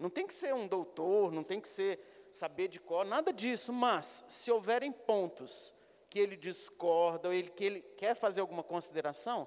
Não 0.00 0.08
tem 0.08 0.26
que 0.26 0.32
ser 0.32 0.54
um 0.54 0.66
doutor, 0.66 1.30
não 1.30 1.44
tem 1.44 1.60
que 1.60 1.68
ser 1.68 2.00
saber 2.30 2.68
de 2.68 2.80
cor, 2.80 3.04
nada 3.04 3.34
disso, 3.34 3.70
mas 3.70 4.24
se 4.26 4.50
houverem 4.50 4.90
pontos 4.90 5.74
que 6.08 6.18
ele 6.18 6.36
discorda 6.36 7.28
ou 7.28 7.34
ele, 7.34 7.50
que 7.50 7.62
ele 7.62 7.82
quer 7.98 8.14
fazer 8.14 8.40
alguma 8.40 8.62
consideração, 8.62 9.46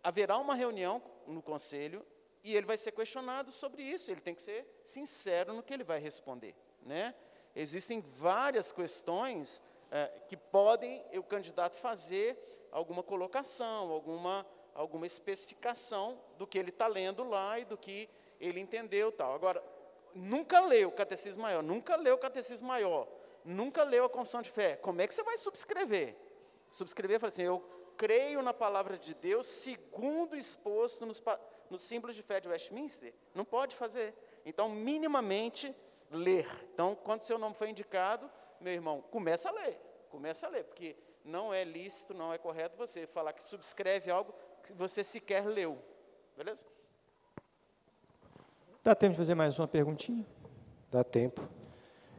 haverá 0.00 0.38
uma 0.38 0.54
reunião 0.54 1.02
no 1.26 1.42
conselho 1.42 2.06
e 2.44 2.54
ele 2.54 2.66
vai 2.66 2.78
ser 2.78 2.92
questionado 2.92 3.50
sobre 3.50 3.82
isso, 3.82 4.12
ele 4.12 4.20
tem 4.20 4.32
que 4.32 4.42
ser 4.42 4.64
sincero 4.84 5.52
no 5.52 5.62
que 5.62 5.74
ele 5.74 5.82
vai 5.82 5.98
responder. 5.98 6.54
Né? 6.82 7.12
Existem 7.54 8.00
várias 8.00 8.70
questões 8.70 9.60
é, 9.90 10.06
que 10.28 10.36
podem 10.36 11.04
o 11.18 11.22
candidato 11.24 11.76
fazer 11.76 12.38
alguma 12.70 13.02
colocação, 13.02 13.90
alguma, 13.90 14.46
alguma 14.72 15.04
especificação 15.04 16.20
do 16.38 16.46
que 16.46 16.56
ele 16.56 16.70
está 16.70 16.86
lendo 16.86 17.24
lá 17.24 17.58
e 17.58 17.64
do 17.64 17.76
que 17.76 18.08
ele 18.40 18.60
entendeu. 18.60 19.12
tal. 19.12 19.34
Agora, 19.34 19.62
nunca 20.14 20.60
leu 20.60 20.88
o 20.88 20.92
catecismo 20.92 21.42
maior, 21.42 21.62
nunca 21.62 21.96
leu 21.96 22.14
o 22.14 22.18
catecismo 22.18 22.68
maior, 22.68 23.08
nunca 23.44 23.82
leu 23.82 24.04
a 24.04 24.08
confissão 24.08 24.42
de 24.42 24.50
fé. 24.50 24.76
Como 24.76 25.00
é 25.00 25.06
que 25.06 25.14
você 25.14 25.22
vai 25.22 25.36
subscrever? 25.36 26.16
Subscrever 26.70 27.18
falar 27.18 27.28
assim, 27.28 27.42
eu 27.42 27.64
creio 27.96 28.42
na 28.42 28.54
palavra 28.54 28.96
de 28.96 29.14
Deus 29.14 29.46
segundo 29.46 30.36
exposto 30.36 31.04
nos, 31.04 31.22
nos 31.68 31.82
símbolos 31.82 32.16
de 32.16 32.22
fé 32.22 32.40
de 32.40 32.48
Westminster? 32.48 33.12
Não 33.34 33.44
pode 33.44 33.76
fazer. 33.76 34.14
Então, 34.44 34.68
minimamente, 34.68 35.74
ler. 36.10 36.48
Então, 36.72 36.94
quando 36.94 37.22
seu 37.22 37.38
nome 37.38 37.54
foi 37.54 37.70
indicado, 37.70 38.30
meu 38.60 38.72
irmão, 38.72 39.02
começa 39.02 39.48
a 39.48 39.52
ler. 39.52 39.78
Começa 40.08 40.46
a 40.46 40.50
ler, 40.50 40.64
porque 40.64 40.96
não 41.24 41.52
é 41.52 41.62
lícito, 41.62 42.14
não 42.14 42.32
é 42.32 42.38
correto 42.38 42.76
você 42.76 43.06
falar 43.06 43.32
que 43.32 43.44
subscreve 43.44 44.10
algo 44.10 44.34
que 44.62 44.72
você 44.72 45.04
sequer 45.04 45.46
leu. 45.46 45.78
Beleza? 46.36 46.66
Dá 48.82 48.94
tempo 48.94 49.12
de 49.12 49.18
fazer 49.18 49.34
mais 49.34 49.58
uma 49.58 49.68
perguntinha? 49.68 50.26
Dá 50.90 51.04
tempo. 51.04 51.46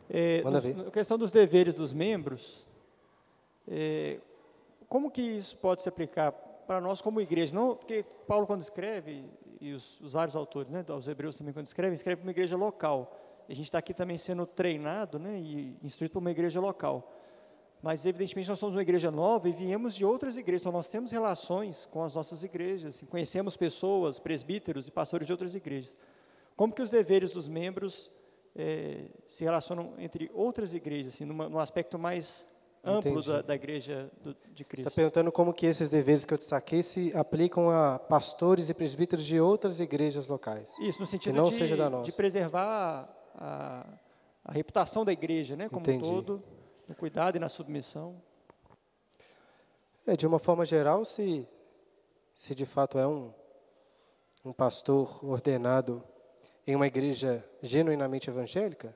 É, 0.07 0.43
Manda 0.43 0.62
ver. 0.62 0.80
A 0.88 0.91
questão 0.91 1.18
dos 1.18 1.32
deveres 1.32 1.74
dos 1.74 1.91
membros, 1.91 2.68
é, 3.68 4.20
como 4.88 5.09
que 5.09 5.22
isso 5.22 5.57
pode 5.57 5.82
se 5.82 5.89
aplicar 5.89 6.32
para 6.32 6.80
nós 6.80 7.01
como 7.01 7.20
igreja? 7.20 7.55
Não, 7.55 7.76
porque 7.76 8.05
Paulo 8.28 8.45
quando 8.45 8.62
escreve, 8.62 9.26
e 9.59 9.74
os, 9.74 9.99
os 10.01 10.14
vários 10.14 10.36
autores, 10.36 10.70
né, 10.70 10.86
os 10.88 11.07
hebreus 11.07 11.36
também 11.36 11.51
quando 11.51 11.66
escrevem, 11.66 11.95
escreve 11.95 12.18
para 12.18 12.26
uma 12.28 12.32
igreja 12.32 12.55
local. 12.55 13.18
A 13.49 13.53
gente 13.53 13.66
está 13.66 13.80
aqui 13.80 13.93
também 13.93 14.18
sendo 14.20 14.45
treinado 14.45 15.18
né, 15.18 15.39
e 15.39 15.76
instruído 15.82 16.12
por 16.12 16.20
uma 16.20 16.32
igreja 16.32 16.59
local. 16.59 17.12
Mas, 17.82 18.05
evidentemente, 18.05 18.47
nós 18.47 18.59
somos 18.59 18.76
uma 18.76 18.84
igreja 18.84 19.09
nova 19.09 19.49
e 19.49 19.51
viemos 19.51 19.95
de 19.95 20.05
outras 20.05 20.38
igrejas, 20.38 20.62
então 20.62 20.72
nós 20.72 20.88
temos 20.88 21.12
relações 21.12 21.88
com 21.88 22.03
as 22.03 22.14
nossas 22.14 22.43
igrejas, 22.43 23.03
conhecemos 23.09 23.57
pessoas, 23.57 24.20
presbíteros 24.20 24.88
e 24.88 24.91
pastores 24.91 25.26
de 25.26 25.34
outras 25.34 25.55
igrejas. 25.55 25.95
Como 26.56 26.74
que 26.74 26.82
os 26.82 26.89
deveres 26.89 27.32
dos 27.32 27.47
membros 27.47 28.12
é, 28.56 29.06
se 29.28 29.43
relacionam 29.43 29.93
entre 29.97 30.30
outras 30.34 30.74
igrejas, 30.74 31.14
assim, 31.14 31.26
numa, 31.26 31.49
num 31.49 31.60
aspecto 31.60 31.97
mais 31.97 32.47
amplo 32.84 33.22
da, 33.22 33.41
da, 33.41 33.56
igreja 33.56 34.12
do, 34.22 34.36
de 34.54 34.66
Cristo? 34.66 34.84
Você 34.84 34.89
está 34.89 34.91
perguntando 34.91 35.32
como 35.32 35.54
que 35.54 35.66
esses 35.66 35.89
deveres 35.89 36.26
que 36.26 36.34
eu 36.34 36.38
destaquei 36.38 36.84
se 36.84 37.16
aplicam 37.16 37.70
a 37.70 37.97
pastores 37.99 38.70
e 38.70 38.74
presbíteros 38.74 39.26
de 39.26 39.39
outras 39.39 39.80
igrejas 39.80 40.28
locais? 40.28 40.72
Isso, 40.80 40.99
no 40.99 41.08
sentido 41.08 41.36
não 41.36 41.45
de, 41.45 41.54
seja 41.54 41.78
da 41.78 41.89
nossa. 41.89 42.04
de 42.04 42.12
preservar 42.12 43.10
a, 43.36 43.86
a, 44.43 44.52
reputação 44.52 45.06
da 45.06 45.12
igreja, 45.12 45.56
né, 45.56 45.70
como 45.70 45.82
Entendi. 45.82 46.08
um 46.08 46.14
todo, 46.16 46.43
no 46.88 46.95
cuidado 46.95 47.36
e 47.38 47.39
na 47.39 47.49
submissão. 47.49 48.22
É, 50.06 50.16
de 50.16 50.26
uma 50.26 50.39
forma 50.39 50.66
geral, 50.66 51.06
se, 51.06 51.47
se 52.36 52.56
de 52.56 52.66
fato 52.66 52.97
é 52.97 53.08
um, 53.08 53.32
um 54.43 54.52
pastor 54.52 55.24
ordenado 55.24 56.04
em 56.66 56.76
uma 56.76 56.88
igreja 56.88 57.43
genuinamente 57.62 58.30
evangélica, 58.30 58.95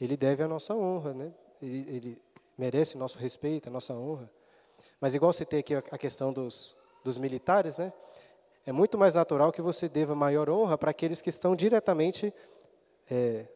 ele 0.00 0.16
deve 0.16 0.42
a 0.42 0.48
nossa 0.48 0.74
honra, 0.74 1.12
né? 1.12 1.32
Ele, 1.60 1.86
ele 1.88 2.22
merece 2.56 2.96
nosso 2.96 3.18
respeito, 3.18 3.68
a 3.68 3.72
nossa 3.72 3.94
honra. 3.94 4.30
Mas 5.00 5.14
igual 5.14 5.32
você 5.32 5.44
tem 5.44 5.60
aqui 5.60 5.74
a 5.74 5.98
questão 5.98 6.32
dos, 6.32 6.76
dos 7.02 7.18
militares, 7.18 7.76
né? 7.76 7.92
É 8.66 8.72
muito 8.72 8.96
mais 8.96 9.14
natural 9.14 9.52
que 9.52 9.60
você 9.60 9.88
deva 9.88 10.14
maior 10.14 10.48
honra 10.48 10.78
para 10.78 10.90
aqueles 10.90 11.20
que 11.20 11.28
estão 11.28 11.54
diretamente 11.54 12.32
é, 13.10 13.46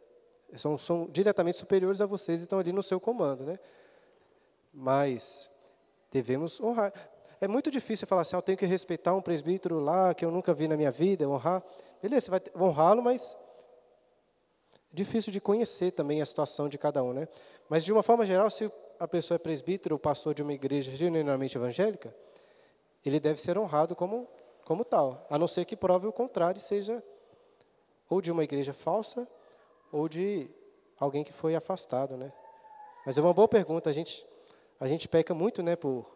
são, 0.56 0.78
são 0.78 1.06
diretamente 1.10 1.58
superiores 1.58 2.00
a 2.00 2.06
vocês 2.06 2.40
e 2.40 2.42
estão 2.44 2.58
ali 2.58 2.72
no 2.72 2.82
seu 2.82 2.98
comando, 2.98 3.44
né? 3.44 3.58
Mas 4.72 5.50
devemos 6.10 6.60
honrar. 6.60 6.92
É 7.40 7.46
muito 7.46 7.70
difícil 7.70 8.06
falar 8.06 8.22
assim, 8.22 8.34
ah, 8.36 8.38
eu 8.38 8.42
tenho 8.42 8.58
que 8.58 8.66
respeitar 8.66 9.14
um 9.14 9.20
presbítero 9.20 9.78
lá 9.78 10.14
que 10.14 10.24
eu 10.24 10.30
nunca 10.30 10.54
vi 10.54 10.66
na 10.66 10.76
minha 10.76 10.90
vida, 10.90 11.28
honrar. 11.28 11.62
Beleza, 12.02 12.26
você 12.26 12.30
vai 12.30 12.42
honrá-lo, 12.56 13.02
mas 13.02 13.36
difícil 14.92 15.32
de 15.32 15.40
conhecer 15.40 15.90
também 15.92 16.22
a 16.22 16.26
situação 16.26 16.68
de 16.68 16.78
cada 16.78 17.02
um, 17.02 17.12
né? 17.12 17.28
Mas 17.68 17.84
de 17.84 17.92
uma 17.92 18.02
forma 18.02 18.24
geral, 18.24 18.50
se 18.50 18.70
a 18.98 19.06
pessoa 19.06 19.36
é 19.36 19.38
presbítero 19.38 19.94
ou 19.94 19.98
pastor 19.98 20.34
de 20.34 20.42
uma 20.42 20.52
igreja 20.52 20.90
genuinamente 20.94 21.56
evangélica, 21.56 22.14
ele 23.04 23.20
deve 23.20 23.40
ser 23.40 23.58
honrado 23.58 23.94
como 23.94 24.28
como 24.64 24.84
tal, 24.84 25.26
a 25.30 25.38
não 25.38 25.48
ser 25.48 25.64
que 25.64 25.74
prove 25.74 26.06
o 26.06 26.12
contrário, 26.12 26.60
seja 26.60 27.02
ou 28.08 28.20
de 28.20 28.30
uma 28.30 28.44
igreja 28.44 28.74
falsa 28.74 29.26
ou 29.90 30.06
de 30.10 30.50
alguém 31.00 31.24
que 31.24 31.32
foi 31.32 31.54
afastado, 31.54 32.18
né? 32.18 32.30
Mas 33.06 33.16
é 33.16 33.22
uma 33.22 33.32
boa 33.32 33.48
pergunta. 33.48 33.88
A 33.88 33.92
gente 33.92 34.26
a 34.80 34.86
gente 34.86 35.08
peca 35.08 35.34
muito, 35.34 35.62
né, 35.62 35.74
por 35.74 36.06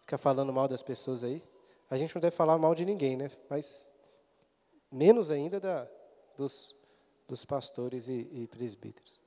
ficar 0.00 0.18
falando 0.18 0.52
mal 0.52 0.66
das 0.66 0.82
pessoas 0.82 1.22
aí. 1.22 1.42
A 1.90 1.96
gente 1.96 2.14
não 2.14 2.20
deve 2.20 2.34
falar 2.34 2.58
mal 2.58 2.74
de 2.74 2.84
ninguém, 2.84 3.16
né? 3.16 3.30
Mas 3.48 3.87
menos 4.90 5.30
ainda 5.30 5.60
da, 5.60 5.88
dos, 6.36 6.74
dos 7.26 7.44
pastores 7.44 8.08
e, 8.08 8.28
e 8.32 8.46
presbíteros. 8.46 9.22